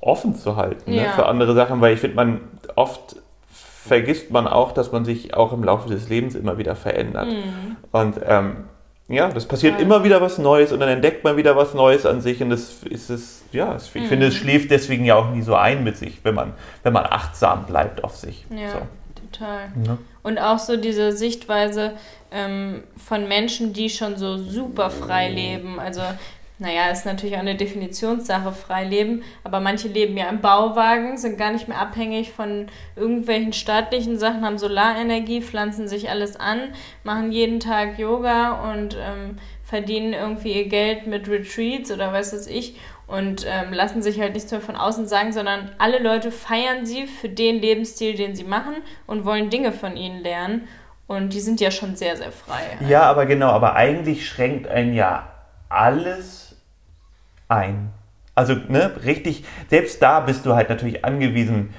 offen 0.00 0.34
zu 0.34 0.56
halten 0.56 0.90
ne, 0.90 0.96
ja. 0.96 1.02
ne, 1.04 1.08
für 1.14 1.26
andere 1.26 1.54
Sachen, 1.54 1.80
weil 1.80 1.94
ich 1.94 2.00
finde, 2.00 2.16
man 2.16 2.40
oft 2.74 3.16
vergisst 3.48 4.30
man 4.30 4.46
auch, 4.46 4.72
dass 4.72 4.92
man 4.92 5.04
sich 5.04 5.34
auch 5.34 5.52
im 5.52 5.64
Laufe 5.64 5.88
des 5.88 6.08
Lebens 6.08 6.34
immer 6.34 6.58
wieder 6.58 6.76
verändert. 6.76 7.28
Mhm. 7.28 7.76
Und 7.92 8.20
ähm, 8.26 8.56
ja, 9.08 9.28
das 9.28 9.46
passiert 9.46 9.74
ja. 9.74 9.80
immer 9.80 10.04
wieder 10.04 10.20
was 10.20 10.38
Neues 10.38 10.72
und 10.72 10.80
dann 10.80 10.88
entdeckt 10.88 11.24
man 11.24 11.36
wieder 11.36 11.56
was 11.56 11.74
Neues 11.74 12.06
an 12.06 12.20
sich 12.20 12.42
und 12.42 12.50
das 12.50 12.82
ist 12.84 13.10
es, 13.10 13.44
ja, 13.52 13.76
ich 13.76 13.94
mhm. 13.94 14.06
finde, 14.06 14.26
es 14.26 14.34
schläft 14.34 14.70
deswegen 14.70 15.04
ja 15.04 15.16
auch 15.16 15.30
nie 15.30 15.42
so 15.42 15.54
ein 15.54 15.84
mit 15.84 15.96
sich, 15.96 16.24
wenn 16.24 16.34
man, 16.34 16.52
wenn 16.82 16.92
man 16.92 17.04
achtsam 17.04 17.66
bleibt 17.66 18.02
auf 18.04 18.16
sich. 18.16 18.46
Ja, 18.50 18.70
so. 18.70 18.78
Total. 19.32 19.70
Ja. 19.86 19.98
Und 20.22 20.38
auch 20.38 20.58
so 20.58 20.76
diese 20.76 21.12
Sichtweise 21.12 21.94
ähm, 22.30 22.84
von 22.96 23.28
Menschen, 23.28 23.72
die 23.72 23.90
schon 23.90 24.16
so 24.16 24.38
super 24.38 24.90
frei 24.90 25.28
leben. 25.28 25.80
Also, 25.80 26.02
naja, 26.58 26.90
ist 26.90 27.06
natürlich 27.06 27.34
auch 27.34 27.40
eine 27.40 27.56
Definitionssache, 27.56 28.52
frei 28.52 28.84
leben. 28.84 29.22
Aber 29.42 29.60
manche 29.60 29.88
leben 29.88 30.16
ja 30.16 30.28
im 30.28 30.40
Bauwagen, 30.40 31.18
sind 31.18 31.38
gar 31.38 31.52
nicht 31.52 31.66
mehr 31.66 31.80
abhängig 31.80 32.30
von 32.30 32.66
irgendwelchen 32.94 33.52
staatlichen 33.52 34.18
Sachen, 34.18 34.44
haben 34.44 34.58
Solarenergie, 34.58 35.42
pflanzen 35.42 35.88
sich 35.88 36.08
alles 36.08 36.36
an, 36.36 36.60
machen 37.02 37.32
jeden 37.32 37.58
Tag 37.58 37.98
Yoga 37.98 38.72
und 38.72 38.94
ähm, 38.94 39.38
verdienen 39.72 40.12
irgendwie 40.12 40.52
ihr 40.52 40.68
Geld 40.68 41.06
mit 41.06 41.30
Retreats 41.30 41.90
oder 41.90 42.12
was 42.12 42.34
weiß 42.34 42.46
ich 42.48 42.76
und 43.06 43.46
ähm, 43.48 43.72
lassen 43.72 44.02
sich 44.02 44.20
halt 44.20 44.34
nichts 44.34 44.50
mehr 44.50 44.60
von 44.60 44.76
außen 44.76 45.06
sagen, 45.06 45.32
sondern 45.32 45.70
alle 45.78 45.98
Leute 45.98 46.30
feiern 46.30 46.84
sie 46.84 47.06
für 47.06 47.30
den 47.30 47.58
Lebensstil, 47.58 48.14
den 48.14 48.36
sie 48.36 48.44
machen 48.44 48.74
und 49.06 49.24
wollen 49.24 49.48
Dinge 49.48 49.72
von 49.72 49.96
ihnen 49.96 50.20
lernen. 50.20 50.68
Und 51.06 51.32
die 51.32 51.40
sind 51.40 51.58
ja 51.58 51.70
schon 51.70 51.96
sehr, 51.96 52.18
sehr 52.18 52.32
frei. 52.32 52.60
Ja, 52.86 53.04
aber 53.04 53.24
genau, 53.24 53.48
aber 53.48 53.74
eigentlich 53.74 54.28
schränkt 54.28 54.68
ein 54.68 54.92
ja 54.92 55.32
alles 55.70 56.54
ein. 57.48 57.94
Also, 58.34 58.52
ne, 58.68 58.92
richtig, 59.06 59.42
selbst 59.70 60.02
da 60.02 60.20
bist 60.20 60.44
du 60.44 60.54
halt 60.54 60.68
natürlich 60.68 61.02
angewiesen, 61.02 61.72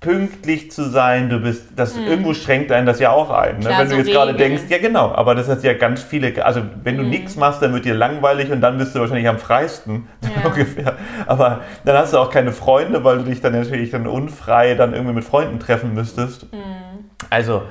pünktlich 0.00 0.70
zu 0.70 0.88
sein, 0.88 1.28
du 1.28 1.40
bist, 1.40 1.64
das 1.76 1.94
mhm. 1.94 2.06
irgendwo 2.06 2.32
schränkt 2.32 2.72
einen 2.72 2.86
das 2.86 3.00
ja 3.00 3.10
auch 3.10 3.30
ein. 3.30 3.58
Ne? 3.58 3.66
Klar, 3.66 3.80
wenn 3.80 3.90
du 3.90 3.96
jetzt 3.96 4.10
gerade 4.10 4.34
denkst, 4.34 4.62
ja 4.70 4.78
genau, 4.78 5.12
aber 5.12 5.34
das 5.34 5.46
hat 5.48 5.62
ja 5.62 5.74
ganz 5.74 6.02
viele, 6.02 6.42
also 6.44 6.62
wenn 6.82 6.96
du 6.96 7.02
mhm. 7.02 7.10
nichts 7.10 7.36
machst, 7.36 7.60
dann 7.60 7.74
wird 7.74 7.84
dir 7.84 7.94
langweilig 7.94 8.50
und 8.50 8.62
dann 8.62 8.78
bist 8.78 8.94
du 8.94 9.00
wahrscheinlich 9.00 9.28
am 9.28 9.38
freisten, 9.38 10.08
ja. 10.22 10.48
ungefähr. 10.48 10.96
Aber 11.26 11.60
dann 11.84 11.98
hast 11.98 12.14
du 12.14 12.18
auch 12.18 12.30
keine 12.30 12.52
Freunde, 12.52 13.04
weil 13.04 13.18
du 13.18 13.24
dich 13.24 13.42
dann 13.42 13.52
natürlich 13.52 13.90
dann 13.90 14.06
unfrei 14.06 14.74
dann 14.74 14.94
irgendwie 14.94 15.14
mit 15.14 15.24
Freunden 15.24 15.60
treffen 15.60 15.92
müsstest. 15.92 16.50
Mhm. 16.50 17.10
Also, 17.28 17.62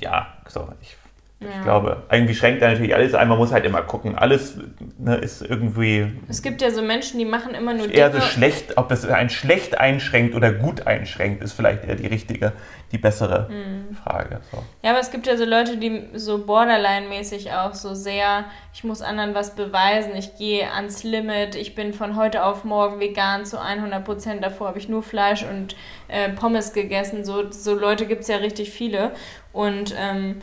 ja, 0.00 0.28
so, 0.46 0.68
ich 0.80 0.96
ja. 1.40 1.48
Ich 1.56 1.62
glaube, 1.62 2.02
irgendwie 2.10 2.34
schränkt 2.34 2.62
er 2.62 2.70
natürlich 2.70 2.96
alles 2.96 3.14
ein. 3.14 3.28
Man 3.28 3.38
muss 3.38 3.52
halt 3.52 3.64
immer 3.64 3.82
gucken. 3.82 4.18
Alles 4.18 4.58
ne, 4.98 5.14
ist 5.14 5.40
irgendwie. 5.40 6.10
Es 6.28 6.42
gibt 6.42 6.60
ja 6.60 6.72
so 6.72 6.82
Menschen, 6.82 7.20
die 7.20 7.24
machen 7.24 7.54
immer 7.54 7.74
nur 7.74 7.86
Dinge. 7.86 7.96
Eher 7.96 8.10
so 8.10 8.20
schlecht, 8.20 8.76
ob 8.76 8.90
es 8.90 9.06
ein 9.06 9.30
schlecht 9.30 9.78
einschränkt 9.78 10.34
oder 10.34 10.50
gut 10.50 10.88
einschränkt, 10.88 11.44
ist 11.44 11.52
vielleicht 11.52 11.84
eher 11.84 11.94
die 11.94 12.08
richtige, 12.08 12.54
die 12.90 12.98
bessere 12.98 13.48
mhm. 13.50 13.94
Frage. 13.94 14.40
So. 14.50 14.64
Ja, 14.82 14.90
aber 14.90 14.98
es 14.98 15.12
gibt 15.12 15.28
ja 15.28 15.36
so 15.36 15.44
Leute, 15.44 15.76
die 15.76 16.08
so 16.14 16.44
borderline-mäßig 16.44 17.52
auch 17.52 17.74
so 17.74 17.94
sehr, 17.94 18.46
ich 18.74 18.82
muss 18.82 19.00
anderen 19.00 19.36
was 19.36 19.54
beweisen, 19.54 20.16
ich 20.16 20.34
gehe 20.34 20.72
ans 20.72 21.04
Limit, 21.04 21.54
ich 21.54 21.76
bin 21.76 21.94
von 21.94 22.16
heute 22.16 22.42
auf 22.42 22.64
morgen 22.64 22.98
vegan 22.98 23.44
zu 23.44 23.60
100 23.60 24.04
Prozent. 24.04 24.42
Davor 24.42 24.66
habe 24.66 24.78
ich 24.80 24.88
nur 24.88 25.04
Fleisch 25.04 25.44
und 25.44 25.76
äh, 26.08 26.30
Pommes 26.30 26.72
gegessen. 26.72 27.24
So, 27.24 27.48
so 27.52 27.76
Leute 27.76 28.06
gibt 28.06 28.22
es 28.22 28.28
ja 28.28 28.38
richtig 28.38 28.72
viele. 28.72 29.12
Und. 29.52 29.94
Ähm, 29.96 30.42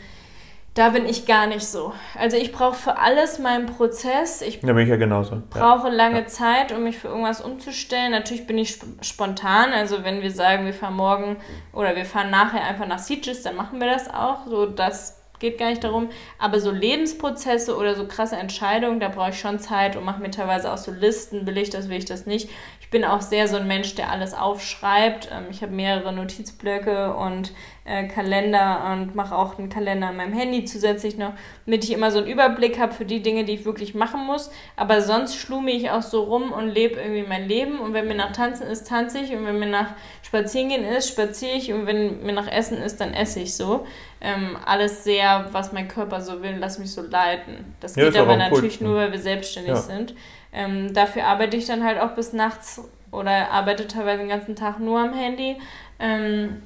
da 0.75 0.89
bin 0.89 1.05
ich 1.05 1.25
gar 1.25 1.47
nicht 1.47 1.65
so. 1.65 1.93
Also 2.19 2.35
ich 2.35 2.51
brauche 2.51 2.75
für 2.75 2.97
alles 2.97 3.39
meinen 3.39 3.65
Prozess. 3.65 4.41
Ich 4.41 4.59
da 4.59 4.73
bin 4.73 4.79
ich 4.79 4.89
ja 4.89 4.97
genauso. 4.97 5.41
brauche 5.49 5.87
ja. 5.87 5.93
lange 5.93 6.19
ja. 6.19 6.27
Zeit, 6.27 6.73
um 6.73 6.83
mich 6.83 6.97
für 6.97 7.07
irgendwas 7.07 7.39
umzustellen. 7.39 8.11
Natürlich 8.11 8.45
bin 8.45 8.57
ich 8.57 8.71
sp 8.75 8.99
spontan. 9.01 9.71
Also 9.71 10.03
wenn 10.03 10.21
wir 10.21 10.31
sagen, 10.31 10.65
wir 10.65 10.73
fahren 10.73 10.97
morgen 10.97 11.37
oder 11.71 11.95
wir 11.95 12.05
fahren 12.05 12.29
nachher 12.29 12.65
einfach 12.65 12.87
nach 12.87 12.99
Sieges, 12.99 13.41
dann 13.41 13.55
machen 13.55 13.79
wir 13.79 13.87
das 13.87 14.13
auch. 14.13 14.47
So, 14.47 14.65
das 14.65 15.21
geht 15.39 15.57
gar 15.57 15.69
nicht 15.69 15.83
darum. 15.83 16.09
Aber 16.39 16.59
so 16.59 16.71
Lebensprozesse 16.71 17.77
oder 17.77 17.95
so 17.95 18.05
krasse 18.05 18.35
Entscheidungen, 18.35 18.99
da 18.99 19.07
brauche 19.07 19.29
ich 19.29 19.39
schon 19.39 19.59
Zeit 19.59 19.95
und 19.95 20.03
mache 20.03 20.21
mir 20.21 20.31
teilweise 20.31 20.71
auch 20.71 20.77
so 20.77 20.91
Listen, 20.91 21.47
will 21.47 21.57
ich 21.57 21.69
das, 21.69 21.87
will 21.87 21.97
ich 21.97 22.05
das 22.05 22.25
nicht. 22.25 22.49
Ich 22.81 22.89
bin 22.89 23.05
auch 23.05 23.21
sehr 23.21 23.47
so 23.47 23.55
ein 23.55 23.67
Mensch, 23.67 23.95
der 23.95 24.11
alles 24.11 24.33
aufschreibt. 24.33 25.29
Ähm, 25.31 25.45
ich 25.49 25.61
habe 25.61 25.71
mehrere 25.71 26.11
Notizblöcke 26.11 27.15
und 27.15 27.53
äh, 27.85 28.07
Kalender 28.07 28.91
und 28.91 29.13
mache 29.13 29.35
auch 29.35 29.59
einen 29.59 29.69
Kalender 29.69 30.07
an 30.07 30.17
meinem 30.17 30.33
Handy 30.33 30.65
zusätzlich 30.65 31.17
noch, 31.17 31.33
damit 31.65 31.83
ich 31.83 31.93
immer 31.93 32.09
so 32.09 32.17
einen 32.17 32.27
Überblick 32.27 32.79
habe 32.79 32.93
für 32.93 33.05
die 33.05 33.21
Dinge, 33.21 33.45
die 33.45 33.53
ich 33.53 33.65
wirklich 33.65 33.93
machen 33.93 34.25
muss. 34.25 34.49
Aber 34.75 35.01
sonst 35.01 35.35
schlume 35.35 35.71
ich 35.71 35.91
auch 35.91 36.01
so 36.01 36.23
rum 36.23 36.51
und 36.51 36.67
lebe 36.67 36.99
irgendwie 36.99 37.21
mein 37.21 37.47
Leben. 37.47 37.79
Und 37.79 37.93
wenn 37.93 38.07
mir 38.07 38.15
nach 38.15 38.31
Tanzen 38.31 38.65
ist, 38.65 38.87
tanze 38.87 39.19
ich. 39.19 39.31
Und 39.35 39.45
wenn 39.45 39.59
mir 39.59 39.67
nach 39.67 39.93
Spazierengehen 40.23 40.83
ist, 40.83 41.09
spaziere 41.09 41.51
ich. 41.51 41.71
Und 41.71 41.85
wenn 41.85 42.25
mir 42.25 42.33
nach 42.33 42.51
Essen 42.51 42.79
ist, 42.79 42.99
dann 42.99 43.13
esse 43.13 43.39
ich 43.39 43.55
so. 43.55 43.85
Ähm, 44.19 44.57
alles 44.65 45.03
sehr, 45.03 45.49
was 45.51 45.71
mein 45.71 45.87
Körper 45.87 46.21
so 46.21 46.41
will, 46.41 46.55
lass 46.57 46.79
mich 46.79 46.91
so 46.91 47.03
leiten. 47.03 47.75
Das 47.81 47.95
ja, 47.95 48.05
geht 48.05 48.17
aber 48.17 48.35
natürlich 48.35 48.81
cool. 48.81 48.87
nur, 48.87 48.97
weil 48.97 49.11
wir 49.11 49.19
selbstständig 49.19 49.73
ja. 49.73 49.79
sind. 49.79 50.15
Ähm, 50.51 50.91
dafür 50.93 51.25
arbeite 51.25 51.55
ich 51.55 51.67
dann 51.67 51.83
halt 51.83 51.99
auch 51.99 52.15
bis 52.15 52.33
nachts 52.33 52.81
oder 53.11 53.51
arbeite 53.51 53.85
teilweise 53.87 54.19
den 54.19 54.29
ganzen 54.29 54.55
Tag 54.55 54.79
nur 54.79 54.99
am 54.99 55.13
Handy. 55.13 55.57
Ähm, 55.99 56.63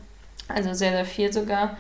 also 0.50 0.74
sehr, 0.74 0.92
sehr 0.92 1.06
viel 1.06 1.32
sogar. 1.32 1.78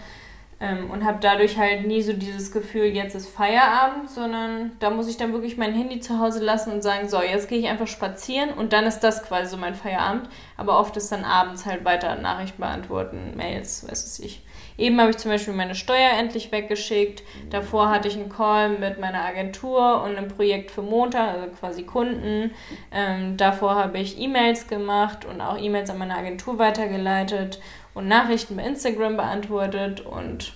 Ähm, 0.61 0.89
und 0.91 1.05
habe 1.05 1.19
dadurch 1.21 1.57
halt 1.57 1.87
nie 1.87 2.01
so 2.01 2.11
dieses 2.11 2.51
Gefühl, 2.51 2.85
jetzt 2.85 3.15
ist 3.15 3.29
Feierabend, 3.29 4.09
sondern 4.09 4.71
da 4.79 4.89
muss 4.89 5.07
ich 5.07 5.15
dann 5.15 5.31
wirklich 5.31 5.55
mein 5.57 5.73
Handy 5.73 6.01
zu 6.01 6.19
Hause 6.19 6.43
lassen 6.43 6.73
und 6.73 6.81
sagen, 6.81 7.07
so, 7.07 7.21
jetzt 7.21 7.47
gehe 7.47 7.59
ich 7.59 7.67
einfach 7.67 7.87
spazieren 7.87 8.49
und 8.51 8.73
dann 8.73 8.85
ist 8.85 8.99
das 8.99 9.23
quasi 9.23 9.51
so 9.51 9.57
mein 9.57 9.73
Feierabend. 9.73 10.27
Aber 10.57 10.77
oft 10.77 10.97
ist 10.97 11.13
dann 11.13 11.23
abends 11.23 11.65
halt 11.65 11.85
weiter 11.85 12.15
Nachrichten 12.15 12.61
beantworten, 12.61 13.33
Mails, 13.37 13.87
weiß 13.89 14.05
es 14.05 14.19
ich. 14.19 14.41
Eben 14.77 14.99
habe 14.99 15.11
ich 15.11 15.17
zum 15.17 15.31
Beispiel 15.31 15.53
meine 15.53 15.75
Steuer 15.75 16.11
endlich 16.17 16.53
weggeschickt. 16.53 17.23
Davor 17.49 17.89
hatte 17.89 18.07
ich 18.07 18.15
einen 18.15 18.29
Call 18.29 18.69
mit 18.69 18.97
meiner 18.97 19.25
Agentur 19.25 20.03
und 20.03 20.15
einem 20.15 20.29
Projekt 20.29 20.71
für 20.71 20.81
Montag, 20.81 21.33
also 21.33 21.47
quasi 21.47 21.83
Kunden. 21.83 22.51
Ähm, 22.91 23.35
davor 23.35 23.75
habe 23.75 23.99
ich 23.99 24.19
E-Mails 24.19 24.67
gemacht 24.67 25.25
und 25.25 25.41
auch 25.41 25.57
E-Mails 25.57 25.89
an 25.89 25.97
meine 25.97 26.15
Agentur 26.15 26.59
weitergeleitet 26.59 27.59
und 27.93 28.07
Nachrichten 28.07 28.55
bei 28.55 28.63
Instagram 28.63 29.17
beantwortet 29.17 30.01
und 30.01 30.53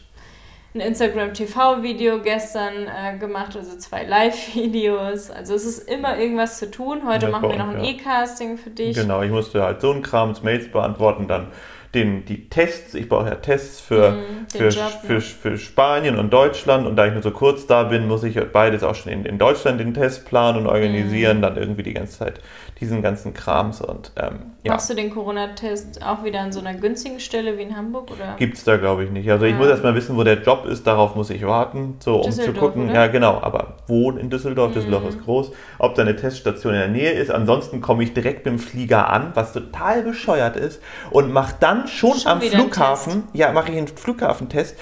ein 0.76 0.80
Instagram-TV-Video 0.80 2.20
gestern 2.22 2.88
äh, 2.88 3.18
gemacht, 3.20 3.56
also 3.56 3.78
zwei 3.78 4.04
Live-Videos. 4.04 5.30
Also 5.30 5.54
es 5.54 5.66
ist 5.66 5.90
immer 5.90 6.18
irgendwas 6.18 6.58
zu 6.58 6.72
tun. 6.72 7.02
Heute 7.08 7.28
Ja, 7.28 7.32
machen 7.32 7.50
wir 7.50 7.58
noch 7.58 7.70
ein 7.70 7.84
ja. 7.84 7.92
E-Casting 7.92 8.58
für 8.58 8.72
dich. 8.72 8.96
Genau, 8.96 9.22
ich 9.22 9.30
musste 9.30 9.62
halt 9.62 9.82
so 9.82 9.92
einen 9.92 10.02
Kram, 10.02 10.34
Mails 10.42 10.72
beantworten, 10.72 11.28
dann 11.28 11.50
den, 11.94 12.26
die 12.26 12.50
Tests, 12.50 12.94
ich 12.96 13.08
brauche 13.08 13.28
ja 13.30 13.36
Tests 13.36 13.80
für, 13.80 14.12
Mhm, 14.12 14.48
für, 14.50 14.68
Job, 14.70 14.92
für, 15.06 15.14
ne? 15.14 15.22
für 15.22 15.58
Spanien 15.58 16.18
und 16.18 16.34
Deutschland 16.34 16.88
und 16.88 16.96
da 16.96 17.06
ich 17.06 17.14
nur 17.14 17.22
so 17.22 17.32
kurz 17.32 17.68
da 17.68 17.84
bin, 17.84 18.08
muss 18.08 18.24
ich 18.24 18.40
beides 18.52 18.84
auch 18.84 18.96
schon 18.96 19.12
in, 19.12 19.26
in 19.26 19.38
Deutschland 19.38 19.80
den 19.80 19.94
Test 19.94 20.26
planen 20.26 20.58
und 20.60 20.68
organisieren, 20.68 21.38
Mhm. 21.38 21.42
dann 21.42 21.58
irgendwie 21.58 21.84
die 21.84 21.94
ganze 21.94 22.18
Zeit 22.20 22.42
diesen 22.80 23.02
ganzen 23.02 23.34
Krams 23.34 23.80
und 23.82 24.12
ähm, 24.18 24.40
ja, 24.64 24.74
Machst 24.74 24.90
du 24.90 24.94
den 24.96 25.10
Corona-Test 25.12 26.04
auch 26.04 26.24
wieder 26.24 26.42
an 26.42 26.52
so 26.52 26.60
einer 26.60 26.74
günstigen 26.74 27.20
Stelle 27.20 27.58
wie 27.58 27.62
in 27.62 27.78
Hamburg? 27.78 28.12
Oder? 28.12 28.36
gibt 28.38 28.58
es 28.58 28.64
da 28.64 28.78
glaube 28.78 29.04
ich 29.06 29.10
nicht. 29.12 29.30
Also 29.30 29.46
ich 29.46 29.54
Ah. 29.54 29.58
muss 29.58 29.68
erstmal 29.68 29.96
wissen, 29.96 30.18
wo 30.18 30.24
der 30.24 30.42
Job 30.42 30.66
ist, 30.66 30.86
darauf 30.88 31.16
muss 31.16 31.30
ich 31.30 31.46
warten, 31.46 31.96
so 32.00 32.16
um 32.16 32.24
zu 32.24 32.30
Düsseldorf, 32.38 32.60
gucken. 32.74 32.90
oder? 32.90 32.94
Ja 32.94 33.08
genau, 33.08 33.40
aber 33.42 33.78
wo 33.88 34.12
in 34.12 34.30
Düsseldorf, 34.30 34.72
Düsseldorf 34.74 35.04
Mhm. 35.04 35.10
ist 35.10 35.24
groß, 35.24 35.52
ob 35.80 35.96
da 35.96 36.02
eine 36.02 36.16
Teststation 36.16 36.74
in 36.74 36.80
der 36.80 36.88
Nähe 36.90 37.12
ist, 37.12 37.32
ansonsten 37.32 37.80
komme 37.82 38.04
ich 38.04 38.14
direkt 38.14 38.46
mit 38.46 38.54
dem 38.54 38.60
Flieger 38.60 39.10
an, 39.10 39.32
was 39.36 39.54
total 39.54 40.02
bescheuert 40.04 40.56
ist 40.58 40.82
und 41.12 41.32
mache 41.32 41.56
dann 41.60 41.83
schon, 41.88 42.18
Schon 42.20 42.32
am 42.32 42.42
Flughafen, 42.42 43.24
ja, 43.34 43.52
mache 43.52 43.72
ich 43.72 43.78
einen 43.78 43.88
Flughafentest, 43.88 44.76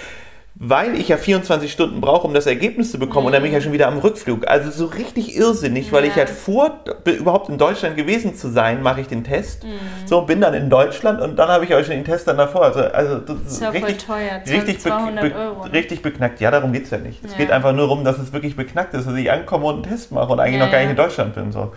weil 0.55 0.95
ich 0.99 1.07
ja 1.07 1.17
24 1.17 1.71
Stunden 1.71 2.01
brauche, 2.01 2.27
um 2.27 2.33
das 2.35 2.45
Ergebnis 2.45 2.91
zu 2.91 2.99
bekommen 2.99 3.25
und 3.27 3.31
dann 3.33 3.41
bin 3.41 3.49
ich 3.51 3.55
ja 3.55 3.61
schon 3.61 3.71
wieder 3.71 3.87
am 3.87 3.97
Rückflug. 3.97 4.47
Also 4.47 4.69
so 4.69 4.85
richtig 4.85 5.35
irrsinnig, 5.35 5.91
weil 5.91 6.03
Ja. 6.03 6.09
ich 6.11 6.15
halt 6.17 6.29
vor 6.29 6.81
überhaupt 7.05 7.49
in 7.49 7.57
Deutschland 7.57 7.95
gewesen 7.95 8.35
zu 8.35 8.49
sein, 8.49 8.83
mache 8.83 9.01
ich 9.01 9.07
den 9.07 9.23
Test. 9.23 9.63
Mhm. 9.63 9.69
So, 10.05 10.21
bin 10.21 10.39
dann 10.41 10.53
in 10.53 10.69
Deutschland 10.69 11.19
und 11.21 11.37
dann 11.39 11.49
habe 11.49 11.65
ich 11.65 11.73
euch 11.73 11.87
schon 11.87 11.95
den 11.95 12.05
Test 12.05 12.27
dann 12.27 12.37
davor. 12.37 12.63
Also, 12.63 12.81
also 12.81 13.17
das 13.19 13.37
Das 13.43 13.53
ist 13.53 13.61
ja 13.61 13.71
voll 13.71 13.81
richtig, 13.85 14.05
teuer. 14.05 14.41
richtig, 14.47 14.75
be 14.75 14.89
200 14.89 15.21
be 15.23 15.35
Euro. 15.35 15.65
ne? 15.65 15.73
richtig 15.73 16.01
beknackt. 16.03 16.39
Ja, 16.41 16.51
darum 16.51 16.73
geht 16.73 16.83
es 16.83 16.91
ja 16.91 16.97
nicht. 16.99 17.23
Es 17.25 17.31
Ja. 17.31 17.37
geht 17.37 17.49
einfach 17.49 17.71
nur 17.71 17.87
darum, 17.87 18.03
dass 18.03 18.19
es 18.19 18.31
wirklich 18.33 18.55
beknackt 18.55 18.93
ist, 18.93 19.07
dass 19.07 19.15
ich 19.15 19.31
ankomme 19.31 19.65
und 19.65 19.75
einen 19.75 19.83
Test 19.83 20.11
mache 20.11 20.31
und 20.31 20.39
eigentlich 20.39 20.59
Ja, 20.59 20.65
noch 20.65 20.71
gar 20.71 20.79
nicht 20.81 20.91
in 20.91 20.95
Deutschland 20.97 21.33
bin. 21.33 21.51
So. 21.51 21.71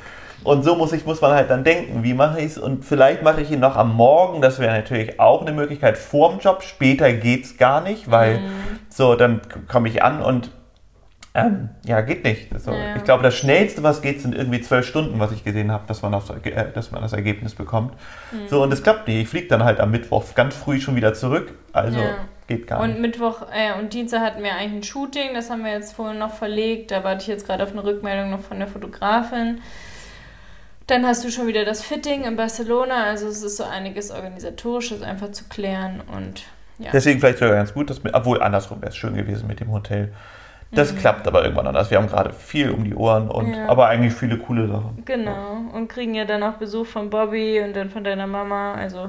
Und 0.44 0.62
so 0.62 0.76
muss, 0.76 0.92
ich, 0.92 1.04
muss 1.06 1.20
man 1.20 1.32
halt 1.32 1.50
dann 1.50 1.64
denken, 1.64 2.02
wie 2.04 2.14
mache 2.14 2.38
ich 2.38 2.46
es? 2.46 2.58
Und 2.58 2.84
vielleicht 2.84 3.22
mache 3.22 3.40
ich 3.40 3.50
ihn 3.50 3.60
noch 3.60 3.76
am 3.76 3.94
Morgen, 3.96 4.40
das 4.42 4.58
wäre 4.58 4.74
natürlich 4.76 5.18
auch 5.18 5.40
eine 5.42 5.52
Möglichkeit 5.52 5.96
vorm 5.98 6.38
Job. 6.38 6.62
Später 6.62 7.12
geht 7.12 7.44
es 7.44 7.56
gar 7.56 7.80
nicht, 7.80 8.10
weil 8.10 8.38
Mhm. 8.38 8.42
so, 8.90 9.14
dann 9.16 9.40
komme 9.68 9.88
ich 9.88 10.02
an 10.02 10.22
und 10.22 10.50
ähm, 11.36 11.70
ja, 11.84 12.00
geht 12.00 12.22
nicht. 12.22 12.48
So, 12.60 12.70
Ja. 12.70 12.94
Ich 12.94 13.02
glaube, 13.02 13.24
das 13.24 13.34
Schnellste, 13.34 13.82
was 13.82 14.02
geht, 14.02 14.20
sind 14.20 14.36
irgendwie 14.36 14.60
zwölf 14.60 14.86
Stunden, 14.86 15.18
was 15.18 15.32
ich 15.32 15.42
gesehen 15.42 15.72
habe, 15.72 15.82
dass, 15.88 16.00
man 16.02 16.14
Erge- 16.14 16.52
äh, 16.54 16.70
dass 16.72 16.92
man 16.92 17.02
das 17.02 17.12
Ergebnis 17.12 17.56
bekommt. 17.56 17.94
Mhm. 18.30 18.46
So, 18.48 18.62
und 18.62 18.72
es 18.72 18.84
klappt 18.84 19.08
nicht. 19.08 19.20
Ich 19.22 19.28
fliege 19.28 19.48
dann 19.48 19.64
halt 19.64 19.80
am 19.80 19.90
Mittwoch 19.90 20.22
ganz 20.36 20.54
früh 20.54 20.80
schon 20.80 20.94
wieder 20.94 21.12
zurück. 21.12 21.52
Also 21.72 21.98
Ja. 21.98 22.10
geht 22.46 22.68
gar 22.68 22.78
Und 22.80 22.90
nicht. 22.90 23.00
Mittwoch 23.00 23.42
äh, 23.52 23.76
und 23.80 23.92
Dienstag 23.94 24.20
hatten 24.20 24.44
wir 24.44 24.52
eigentlich 24.54 24.74
ein 24.74 24.82
Shooting, 24.84 25.34
das 25.34 25.50
haben 25.50 25.64
wir 25.64 25.72
jetzt 25.72 25.94
vorhin 25.96 26.18
noch 26.20 26.32
verlegt. 26.34 26.92
Da 26.92 27.02
warte 27.02 27.22
ich 27.22 27.26
jetzt 27.26 27.46
gerade 27.48 27.64
auf 27.64 27.72
eine 27.72 27.82
Rückmeldung 27.82 28.30
noch 28.30 28.40
von 28.42 28.60
der 28.60 28.68
Fotografin. 28.68 29.60
Dann 30.86 31.06
hast 31.06 31.24
du 31.24 31.30
schon 31.30 31.46
wieder 31.46 31.64
das 31.64 31.82
Fitting 31.82 32.24
in 32.24 32.36
Barcelona. 32.36 33.04
Also 33.04 33.26
es 33.26 33.42
ist 33.42 33.56
so 33.56 33.64
einiges 33.64 34.10
Organisatorisches 34.10 35.02
einfach 35.02 35.32
zu 35.32 35.44
klären. 35.44 36.02
Und 36.14 36.42
ja. 36.78 36.90
Deswegen 36.92 37.20
vielleicht 37.20 37.38
sogar 37.38 37.54
ganz 37.54 37.72
gut, 37.72 37.88
dass 37.90 38.00
obwohl 38.12 38.42
andersrum 38.42 38.82
wäre 38.82 38.90
es 38.90 38.96
schön 38.96 39.14
gewesen 39.14 39.46
mit 39.46 39.60
dem 39.60 39.70
Hotel. 39.70 40.12
Das 40.74 40.94
klappt 40.96 41.26
aber 41.26 41.42
irgendwann 41.42 41.66
anders. 41.66 41.90
Wir 41.90 41.98
haben 41.98 42.06
gerade 42.08 42.32
viel 42.32 42.70
um 42.70 42.84
die 42.84 42.94
Ohren 42.94 43.28
und 43.30 43.48
Mhm. 43.48 43.54
Ja. 43.54 43.68
aber 43.68 43.86
eigentlich 43.88 44.14
viele 44.14 44.38
coole 44.38 44.66
Sachen. 44.68 45.02
Genau. 45.04 45.56
Und 45.72 45.88
kriegen 45.88 46.14
ja 46.14 46.24
dann 46.24 46.42
auch 46.42 46.54
Besuch 46.54 46.86
von 46.86 47.10
Bobby 47.10 47.60
und 47.60 47.74
dann 47.74 47.90
von 47.90 48.04
deiner 48.04 48.26
Mama. 48.26 48.74
Also 48.74 49.06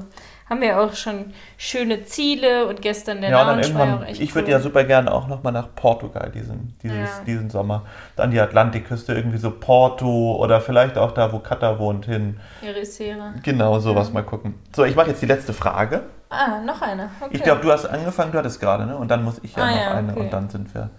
haben 0.48 0.60
wir 0.60 0.80
auch 0.80 0.92
schon 0.94 1.32
schöne 1.58 2.04
Ziele 2.04 2.66
und 2.66 2.80
gestern 2.80 3.20
der 3.20 3.30
ja, 3.30 3.42
Lounge 3.50 3.74
war 3.74 3.86
ja 3.86 3.96
auch 3.96 4.04
echt 4.04 4.20
ich 4.20 4.32
würde 4.34 4.46
cool. 4.46 4.52
ja 4.52 4.60
super 4.60 4.84
gerne 4.84 5.10
auch 5.12 5.26
nochmal 5.26 5.52
nach 5.52 5.68
Portugal 5.74 6.30
diesen, 6.32 6.74
dieses, 6.82 6.96
Ja. 6.96 7.24
diesen 7.26 7.50
Sommer. 7.50 7.82
Dann 8.14 8.30
die 8.30 8.38
Atlantikküste, 8.40 9.12
irgendwie 9.14 9.38
so 9.38 9.50
Porto 9.50 10.36
oder 10.36 10.60
vielleicht 10.60 10.98
auch 10.98 11.10
da, 11.12 11.32
wo 11.32 11.40
Kata 11.40 11.78
wohnt, 11.80 12.06
hin. 12.06 12.38
Ericeira. 12.64 13.34
Genau, 13.42 13.78
sowas 13.80 14.12
mal 14.12 14.22
gucken. 14.22 14.54
So, 14.74 14.84
ich 14.84 14.94
mache 14.94 15.08
jetzt 15.08 15.20
die 15.22 15.26
letzte 15.26 15.52
Frage. 15.52 16.02
Ah, 16.30 16.60
noch 16.64 16.82
eine. 16.82 17.08
Okay. 17.20 17.30
Ich 17.32 17.42
glaube, 17.42 17.60
du 17.62 17.70
hast 17.72 17.86
angefangen, 17.86 18.32
du 18.32 18.38
hattest 18.38 18.60
gerade, 18.60 18.84
ne? 18.86 18.96
Und 18.96 19.10
dann 19.10 19.22
muss 19.24 19.38
ich 19.42 19.54
ja 19.54 19.62
Ah, 19.62 19.70
noch 19.70 19.76
ja, 19.76 19.90
eine 19.92 20.12
okay. 20.12 20.20
und 20.20 20.32
dann 20.32 20.48
sind 20.48 20.74
wir, 20.74 20.90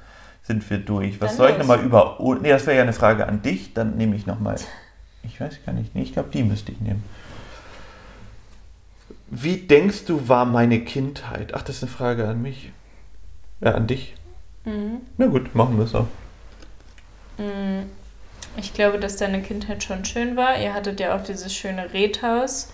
sind 0.48 0.68
wir 0.70 0.78
durch. 0.78 1.20
Was 1.20 1.32
Dann 1.32 1.38
soll 1.38 1.50
ich 1.52 1.58
nochmal 1.58 1.82
über. 1.82 2.20
Oh, 2.20 2.34
nee, 2.34 2.50
das 2.50 2.66
wäre 2.66 2.78
ja 2.78 2.84
eine 2.84 2.94
Frage 2.94 3.28
an 3.28 3.42
dich. 3.42 3.74
Dann 3.74 3.98
nehme 3.98 4.16
ich 4.16 4.26
nochmal. 4.26 4.56
Ich 5.24 5.40
weiß 5.42 5.60
gar 5.66 5.74
nicht. 5.74 5.94
Nee, 5.94 6.04
ich 6.04 6.14
glaube, 6.14 6.30
die 6.34 6.44
müsste 6.44 6.72
ich 6.72 6.80
nehmen. 6.80 7.04
Wie 9.30 9.58
denkst 9.58 10.06
du, 10.06 10.30
war 10.30 10.46
meine 10.46 10.80
Kindheit? 10.80 11.54
Ach, 11.54 11.62
das 11.62 11.78
ist 11.78 11.84
eine 11.84 11.92
Frage 11.92 12.28
an 12.28 12.42
mich. 12.42 12.72
Ja, 13.60 13.74
an 13.74 13.88
dich. 13.88 14.16
Mhm. 14.64 15.02
Na 15.18 15.28
gut, 15.28 15.54
machen 15.54 15.78
wir 15.78 15.84
es 15.84 15.92
so. 15.92 16.08
Mm, 17.38 17.84
Ich 18.56 18.74
glaube, 18.74 19.00
dass 19.00 19.18
deine 19.18 19.42
Kindheit 19.42 19.84
schon 19.84 20.06
schön 20.06 20.38
war. 20.38 20.58
Ihr 20.60 20.74
hattet 20.74 21.00
ja 21.02 21.16
auch 21.16 21.24
dieses 21.24 21.54
schöne 21.54 21.92
Redhaus 21.92 22.72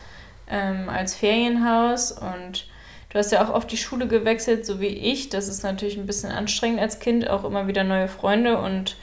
ähm, 0.48 0.90
als 0.90 1.16
Ferienhaus 1.16 2.12
und 2.12 2.68
du 3.14 3.20
hast 3.20 3.32
ja 3.32 3.46
auch 3.46 3.54
oft 3.54 3.72
die 3.72 3.78
Schule 3.78 4.08
gewechselt, 4.08 4.66
so 4.66 4.82
wie 4.82 4.88
ich. 4.88 5.30
Das 5.30 5.48
ist 5.48 5.64
natürlich 5.64 5.98
ein 5.98 6.08
bisschen 6.08 6.32
anstrengend 6.32 6.82
als 6.82 7.00
Kind, 7.00 7.30
auch 7.30 7.46
immer 7.46 7.68
wieder 7.68 7.84
neue 7.84 8.08
Freunde 8.08 8.58
und 8.58 8.98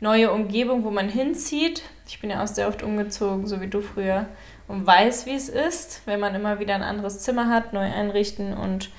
neue 0.00 0.30
Umgebung, 0.30 0.84
wo 0.84 0.90
man 0.90 1.08
hinzieht. 1.08 1.82
Ich 2.06 2.20
bin 2.20 2.30
ja 2.30 2.42
auch 2.42 2.46
sehr 2.46 2.68
oft 2.68 2.82
umgezogen, 2.82 3.46
so 3.46 3.60
wie 3.60 3.68
du 3.68 3.80
früher, 3.80 4.26
und 4.68 4.86
weiß, 4.86 5.26
wie 5.26 5.34
es 5.34 5.48
ist, 5.48 6.02
wenn 6.04 6.20
man 6.20 6.34
immer 6.34 6.60
wieder 6.60 6.74
ein 6.74 6.82
anderes 6.82 7.20
Zimmer 7.20 7.48
hat, 7.48 7.72
neu 7.72 7.80
einrichten 7.80 8.54
und 8.54 8.90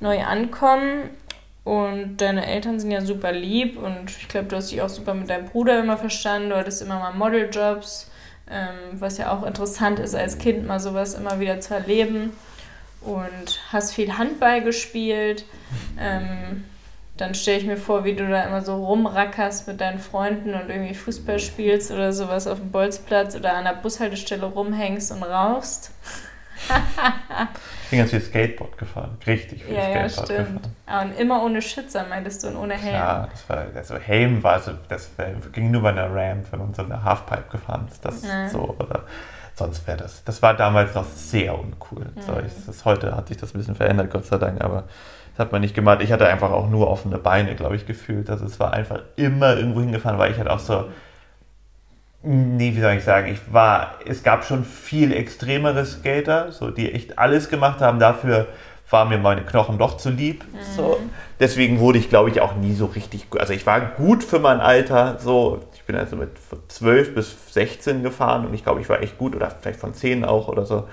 neu 0.00 0.22
ankommen. 0.22 1.10
Und 1.64 2.18
deine 2.18 2.46
Eltern 2.46 2.78
sind 2.78 2.90
ja 2.90 3.00
super 3.00 3.32
lieb 3.32 3.78
und 3.78 4.10
ich 4.10 4.28
glaube, 4.28 4.48
du 4.48 4.56
hast 4.56 4.70
dich 4.70 4.82
auch 4.82 4.90
super 4.90 5.14
mit 5.14 5.30
deinem 5.30 5.46
Bruder 5.46 5.80
immer 5.80 5.96
verstanden. 5.96 6.50
Du 6.50 6.56
hattest 6.56 6.82
immer 6.82 6.98
mal 6.98 7.14
Modeljobs, 7.14 8.10
ähm, 8.50 9.00
was 9.00 9.16
ja 9.16 9.32
auch 9.32 9.46
interessant 9.46 9.98
ist, 9.98 10.14
als 10.14 10.36
Kind 10.36 10.66
mal 10.66 10.78
sowas 10.78 11.14
immer 11.14 11.40
wieder 11.40 11.60
zu 11.60 11.72
erleben. 11.72 12.32
Und 13.04 13.60
hast 13.70 13.92
viel 13.94 14.16
Handball 14.16 14.62
gespielt. 14.62 15.44
Ähm, 15.98 16.64
dann 17.16 17.34
stelle 17.34 17.58
ich 17.58 17.66
mir 17.66 17.76
vor, 17.76 18.04
wie 18.04 18.14
du 18.14 18.28
da 18.28 18.42
immer 18.44 18.62
so 18.62 18.74
rumrackerst 18.84 19.68
mit 19.68 19.80
deinen 19.80 19.98
Freunden 20.00 20.54
und 20.54 20.68
irgendwie 20.70 20.94
Fußball 20.94 21.38
spielst 21.38 21.90
oder 21.92 22.12
sowas 22.12 22.46
auf 22.46 22.58
dem 22.58 22.70
Bolzplatz 22.72 23.36
oder 23.36 23.54
an 23.54 23.64
der 23.64 23.74
Bushaltestelle 23.74 24.44
rumhängst 24.46 25.12
und 25.12 25.22
rauchst. 25.22 25.92
Ich 27.84 27.90
bin 27.90 27.98
ganz 27.98 28.10
viel 28.10 28.20
Skateboard 28.20 28.78
gefahren. 28.78 29.16
Richtig 29.26 29.64
viel 29.64 29.74
Ja, 29.74 29.88
ja, 29.90 30.08
Skateboard 30.08 30.28
stimmt. 30.28 30.62
gefahren. 30.62 30.76
Ah, 30.86 31.02
und 31.02 31.18
immer 31.18 31.42
ohne 31.44 31.60
Schützer, 31.62 32.06
meintest 32.08 32.42
du, 32.42 32.48
und 32.48 32.56
ohne 32.56 32.74
Helm. 32.74 32.94
Ja, 32.94 33.28
das 33.30 33.48
war, 33.48 33.64
also 33.74 33.96
Helm 33.96 34.42
war 34.42 34.60
so, 34.60 34.72
das 34.88 35.10
ging 35.52 35.70
nur 35.70 35.82
bei 35.82 35.90
einer 35.90 36.12
Ramp, 36.14 36.46
wenn 36.50 36.60
man 36.60 36.74
so 36.74 36.82
eine 36.82 37.02
Halfpipe 37.02 37.44
gefahren 37.52 37.86
ist. 37.90 38.04
Das 38.04 38.22
Ja. 38.24 38.48
so, 38.48 38.74
oder 38.78 39.02
sonst 39.54 39.86
wäre 39.86 39.98
das. 39.98 40.24
Das 40.24 40.42
war 40.42 40.54
damals 40.54 40.94
noch 40.94 41.04
sehr 41.04 41.58
uncool. 41.58 42.06
So, 42.26 42.32
Mhm. 42.32 42.38
ich, 42.46 42.52
das, 42.66 42.84
heute 42.84 43.14
hat 43.16 43.28
sich 43.28 43.36
das 43.36 43.54
ein 43.54 43.58
bisschen 43.58 43.74
verändert, 43.76 44.10
Gott 44.10 44.26
sei 44.26 44.38
Dank, 44.38 44.60
aber 44.62 44.84
das 45.36 45.38
hat 45.46 45.52
man 45.52 45.60
nicht 45.60 45.74
gemacht. 45.74 46.00
Ich 46.02 46.12
hatte 46.12 46.26
einfach 46.26 46.50
auch 46.50 46.68
nur 46.68 46.88
offene 46.88 47.18
Beine, 47.18 47.54
glaube 47.54 47.76
ich, 47.76 47.86
gefühlt. 47.86 48.30
Also 48.30 48.44
es 48.44 48.58
war 48.60 48.72
einfach 48.72 49.00
immer 49.16 49.56
irgendwo 49.56 49.80
hingefahren, 49.80 50.18
weil 50.18 50.30
ich 50.32 50.38
halt 50.38 50.48
auch 50.48 50.58
so. 50.60 50.86
Nee, 52.26 52.74
wie 52.74 52.80
soll 52.80 52.94
ich 52.94 53.04
sagen? 53.04 53.30
Ich 53.30 53.52
war, 53.52 53.96
es 54.06 54.22
gab 54.22 54.44
schon 54.44 54.64
viel 54.64 55.12
extremere 55.12 55.84
Skater, 55.84 56.52
so, 56.52 56.70
die 56.70 56.90
echt 56.92 57.18
alles 57.18 57.50
gemacht 57.50 57.80
haben. 57.80 57.98
Dafür 57.98 58.46
waren 58.88 59.10
mir 59.10 59.18
meine 59.18 59.42
Knochen 59.42 59.76
doch 59.76 59.98
zu 59.98 60.08
lieb. 60.08 60.42
So. 60.76 60.98
Deswegen 61.38 61.80
wurde 61.80 61.98
ich, 61.98 62.08
glaube 62.08 62.30
ich, 62.30 62.40
auch 62.40 62.54
nie 62.54 62.72
so 62.74 62.86
richtig 62.86 63.28
gut. 63.28 63.40
Also 63.40 63.52
ich 63.52 63.66
war 63.66 63.80
gut 63.80 64.24
für 64.24 64.38
mein 64.38 64.60
Alter. 64.60 65.18
So, 65.18 65.60
ich 65.84 65.86
bin 65.86 65.96
also 65.96 66.16
mit 66.16 66.30
12 66.68 67.14
bis 67.14 67.36
16 67.52 68.02
gefahren 68.02 68.46
und 68.46 68.54
ich 68.54 68.64
glaube, 68.64 68.80
ich 68.80 68.88
war 68.88 69.02
echt 69.02 69.18
gut 69.18 69.36
oder 69.36 69.50
vielleicht 69.50 69.78
von 69.78 69.92
10 69.92 70.24
auch 70.24 70.48
oder 70.48 70.64
so. 70.64 70.88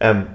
Ähm, 0.00 0.28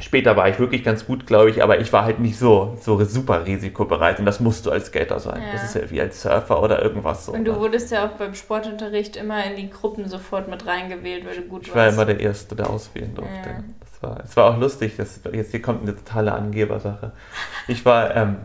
später 0.00 0.36
war 0.36 0.48
ich 0.48 0.58
wirklich 0.58 0.82
ganz 0.82 1.06
gut, 1.06 1.28
glaube 1.28 1.48
ich, 1.48 1.62
aber 1.62 1.78
ich 1.78 1.92
war 1.92 2.02
halt 2.02 2.18
nicht 2.18 2.36
so, 2.36 2.76
so 2.80 3.04
super 3.04 3.46
risikobereit 3.46 4.18
und 4.18 4.26
das 4.26 4.40
musst 4.40 4.66
du 4.66 4.72
als 4.72 4.86
Skater 4.86 5.20
sein. 5.20 5.42
Ja. 5.42 5.52
Das 5.52 5.62
ist 5.62 5.76
ja 5.76 5.88
wie 5.92 6.00
als 6.00 6.20
Surfer 6.20 6.60
oder 6.60 6.82
irgendwas 6.82 7.26
so. 7.26 7.32
Und 7.32 7.44
du 7.44 7.52
ne? 7.52 7.60
wurdest 7.60 7.92
ja 7.92 8.04
auch 8.04 8.16
beim 8.16 8.34
Sportunterricht 8.34 9.14
immer 9.14 9.44
in 9.44 9.54
die 9.54 9.70
Gruppen 9.70 10.08
sofort 10.08 10.48
mit 10.48 10.66
reingewählt, 10.66 11.24
weil 11.24 11.36
du 11.36 11.42
gut 11.42 11.68
Ich 11.68 11.70
war 11.72 11.84
warst. 11.84 11.94
immer 11.94 12.06
der 12.06 12.18
Erste, 12.18 12.56
der 12.56 12.68
auswählen 12.68 13.14
durfte. 13.14 13.48
Ja. 13.48 13.62
Das 13.78 14.02
war, 14.02 14.24
es 14.24 14.36
war 14.36 14.50
auch 14.50 14.58
lustig, 14.58 14.94
das, 14.96 15.20
jetzt 15.32 15.52
hier 15.52 15.62
kommt 15.62 15.82
eine 15.82 15.94
totale 15.94 16.32
Angebersache. 16.32 17.12
Ich 17.68 17.84
war 17.84 18.16
ähm, 18.16 18.38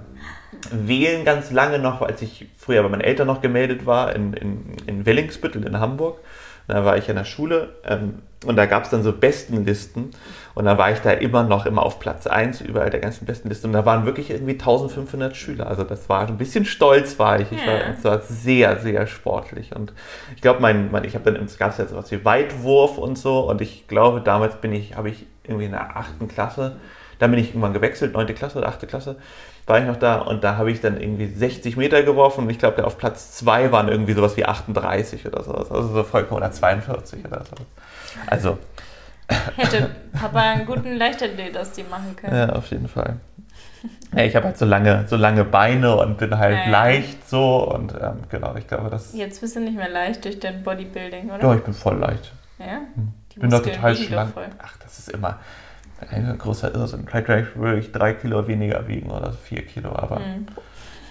wählen 0.71 1.25
ganz 1.25 1.51
lange 1.51 1.79
noch, 1.79 2.01
als 2.01 2.21
ich 2.21 2.47
früher 2.57 2.83
bei 2.83 2.89
meinen 2.89 3.01
Eltern 3.01 3.27
noch 3.27 3.41
gemeldet 3.41 3.85
war, 3.85 4.15
in, 4.15 4.33
in, 4.33 4.65
in 4.87 5.05
Wellingsbüttel 5.05 5.65
in 5.65 5.79
Hamburg. 5.79 6.19
Da 6.67 6.83
war 6.83 6.97
ich 6.97 7.07
in 7.09 7.15
der 7.15 7.25
Schule 7.25 7.75
ähm, 7.85 8.23
und 8.43 8.55
da 8.55 8.65
gab 8.65 8.85
es 8.85 8.89
dann 8.89 9.03
so 9.03 9.13
Bestenlisten 9.13 10.09
und 10.55 10.65
da 10.65 10.79
war 10.79 10.91
ich 10.91 10.97
da 10.99 11.11
immer 11.11 11.43
noch 11.43 11.67
immer 11.67 11.83
auf 11.83 11.99
Platz 11.99 12.25
1 12.25 12.61
überall 12.61 12.89
der 12.89 13.01
ganzen 13.01 13.27
Bestenliste 13.27 13.67
und 13.67 13.73
da 13.73 13.85
waren 13.85 14.05
wirklich 14.07 14.31
irgendwie 14.31 14.53
1500 14.53 15.37
Schüler. 15.37 15.67
Also 15.67 15.83
das 15.83 16.09
war 16.09 16.27
ein 16.27 16.37
bisschen 16.39 16.65
stolz 16.65 17.19
war 17.19 17.39
ich. 17.39 17.51
Ich 17.51 17.61
Ja. 17.61 17.67
war, 17.67 17.81
es 17.95 18.03
war 18.03 18.19
sehr, 18.21 18.77
sehr 18.79 19.05
sportlich 19.05 19.75
und 19.75 19.93
ich 20.35 20.41
glaube, 20.41 20.59
mein, 20.59 20.89
mein, 20.91 21.03
ich 21.03 21.13
habe 21.13 21.31
dann, 21.31 21.43
es 21.45 21.59
gab 21.59 21.77
ja 21.77 21.85
sowas 21.85 22.11
wie 22.11 22.25
Weitwurf 22.25 22.97
und 22.97 23.17
so 23.19 23.47
und 23.47 23.61
ich 23.61 23.87
glaube, 23.87 24.21
damals 24.21 24.55
bin 24.55 24.73
ich, 24.73 24.95
habe 24.95 25.09
ich 25.09 25.27
irgendwie 25.43 25.65
in 25.65 25.71
der 25.71 25.95
achten 25.95 26.27
Klasse 26.27 26.77
Dann 27.19 27.29
bin 27.31 27.39
ich 27.39 27.49
irgendwann 27.49 27.73
gewechselt, 27.73 28.13
9. 28.13 28.33
Klasse 28.33 28.57
oder 28.57 28.67
8. 28.69 28.87
Klasse 28.87 29.17
war 29.67 29.79
ich 29.79 29.85
noch 29.85 29.97
da 29.97 30.17
und 30.19 30.43
da 30.43 30.57
habe 30.57 30.71
ich 30.71 30.79
dann 30.81 30.99
irgendwie 30.99 31.25
60 31.27 31.75
Meter 31.75 32.03
geworfen 32.03 32.43
und 32.43 32.49
ich 32.49 32.59
glaube, 32.59 32.85
auf 32.85 32.97
Platz 32.97 33.33
2 33.37 33.71
waren 33.71 33.87
irgendwie 33.87 34.13
sowas 34.13 34.37
wie 34.37 34.45
38 34.45 35.25
oder 35.25 35.43
sowas. 35.43 35.71
Also 35.71 35.93
so 35.93 36.03
vollkommen 36.03 36.37
oder 36.37 36.51
42 36.51 37.25
oder 37.25 37.43
so. 37.43 37.55
Also. 38.27 38.57
Hätte 39.55 39.89
Papa 40.13 40.39
einen 40.39 40.67
guten 40.67 40.95
Leichtathlet 40.97 41.57
aus 41.57 41.71
dir 41.71 41.85
machen 41.85 42.15
können. 42.15 42.35
Ja, 42.35 42.49
auf 42.49 42.67
jeden 42.69 42.87
Fall. 42.87 43.15
Ja, 44.15 44.23
ich 44.23 44.35
habe 44.35 44.45
halt 44.45 44.57
so 44.57 44.65
lange, 44.65 45.05
so 45.07 45.15
lange 45.15 45.43
Beine 45.43 45.95
und 45.95 46.17
bin 46.19 46.37
halt 46.37 46.55
Ja, 46.55 46.65
ja. 46.65 46.69
leicht 46.69 47.27
so 47.27 47.67
und 47.71 47.93
ähm, 47.93 48.19
genau, 48.29 48.55
ich 48.55 48.67
glaube, 48.67 48.91
das. 48.91 49.15
Jetzt 49.15 49.41
bist 49.41 49.55
du 49.55 49.61
nicht 49.61 49.75
mehr 49.75 49.89
leicht 49.89 50.25
durch 50.25 50.39
dein 50.39 50.61
Bodybuilding, 50.61 51.31
oder? 51.31 51.41
Ja, 51.41 51.55
ich 51.55 51.63
bin 51.63 51.73
voll 51.73 51.97
leicht. 51.97 52.33
Ja? 52.59 52.81
Ich 53.29 53.35
bin 53.37 53.49
doch 53.49 53.63
total 53.63 53.95
schlank. 53.95 54.33
Ach, 54.63 54.77
das 54.77 54.99
ist 54.99 55.09
immer 55.09 55.39
ein 56.09 56.37
großer 56.37 56.73
Irrsinn. 56.75 57.07
Vielleicht 57.09 57.55
würde 57.55 57.79
ich 57.79 57.91
drei 57.91 58.13
Kilo 58.13 58.47
weniger 58.47 58.87
wiegen 58.87 59.09
oder 59.11 59.31
vier 59.33 59.65
Kilo, 59.65 59.89
aber 59.95 60.17
Hm. 60.17 60.45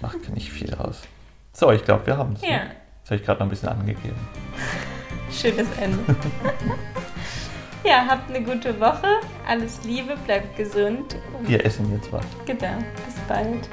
macht 0.00 0.28
nicht 0.34 0.50
viel 0.52 0.74
aus. 0.74 1.02
So, 1.52 1.70
ich 1.72 1.84
glaube, 1.84 2.06
wir 2.06 2.16
haben 2.16 2.34
es. 2.34 2.42
Ja, 2.42 2.60
Das 3.02 3.10
habe 3.10 3.16
ich 3.20 3.22
gerade 3.26 3.40
noch 3.40 3.46
ein 3.46 3.50
bisschen 3.50 3.68
angegeben. 3.68 4.16
schönes 5.30 5.68
Ende. 5.80 5.98
ja, 7.84 8.04
habt 8.08 8.28
eine 8.34 8.42
gute 8.44 8.78
Woche. 8.80 9.06
Alles 9.48 9.82
Liebe, 9.84 10.16
bleibt 10.26 10.56
gesund. 10.56 11.16
Und 11.38 11.48
Wir 11.48 11.64
essen 11.64 11.92
jetzt 11.94 12.12
was. 12.12 12.24
genau, 12.46 12.78
bis 13.06 13.14
bald. 13.28 13.68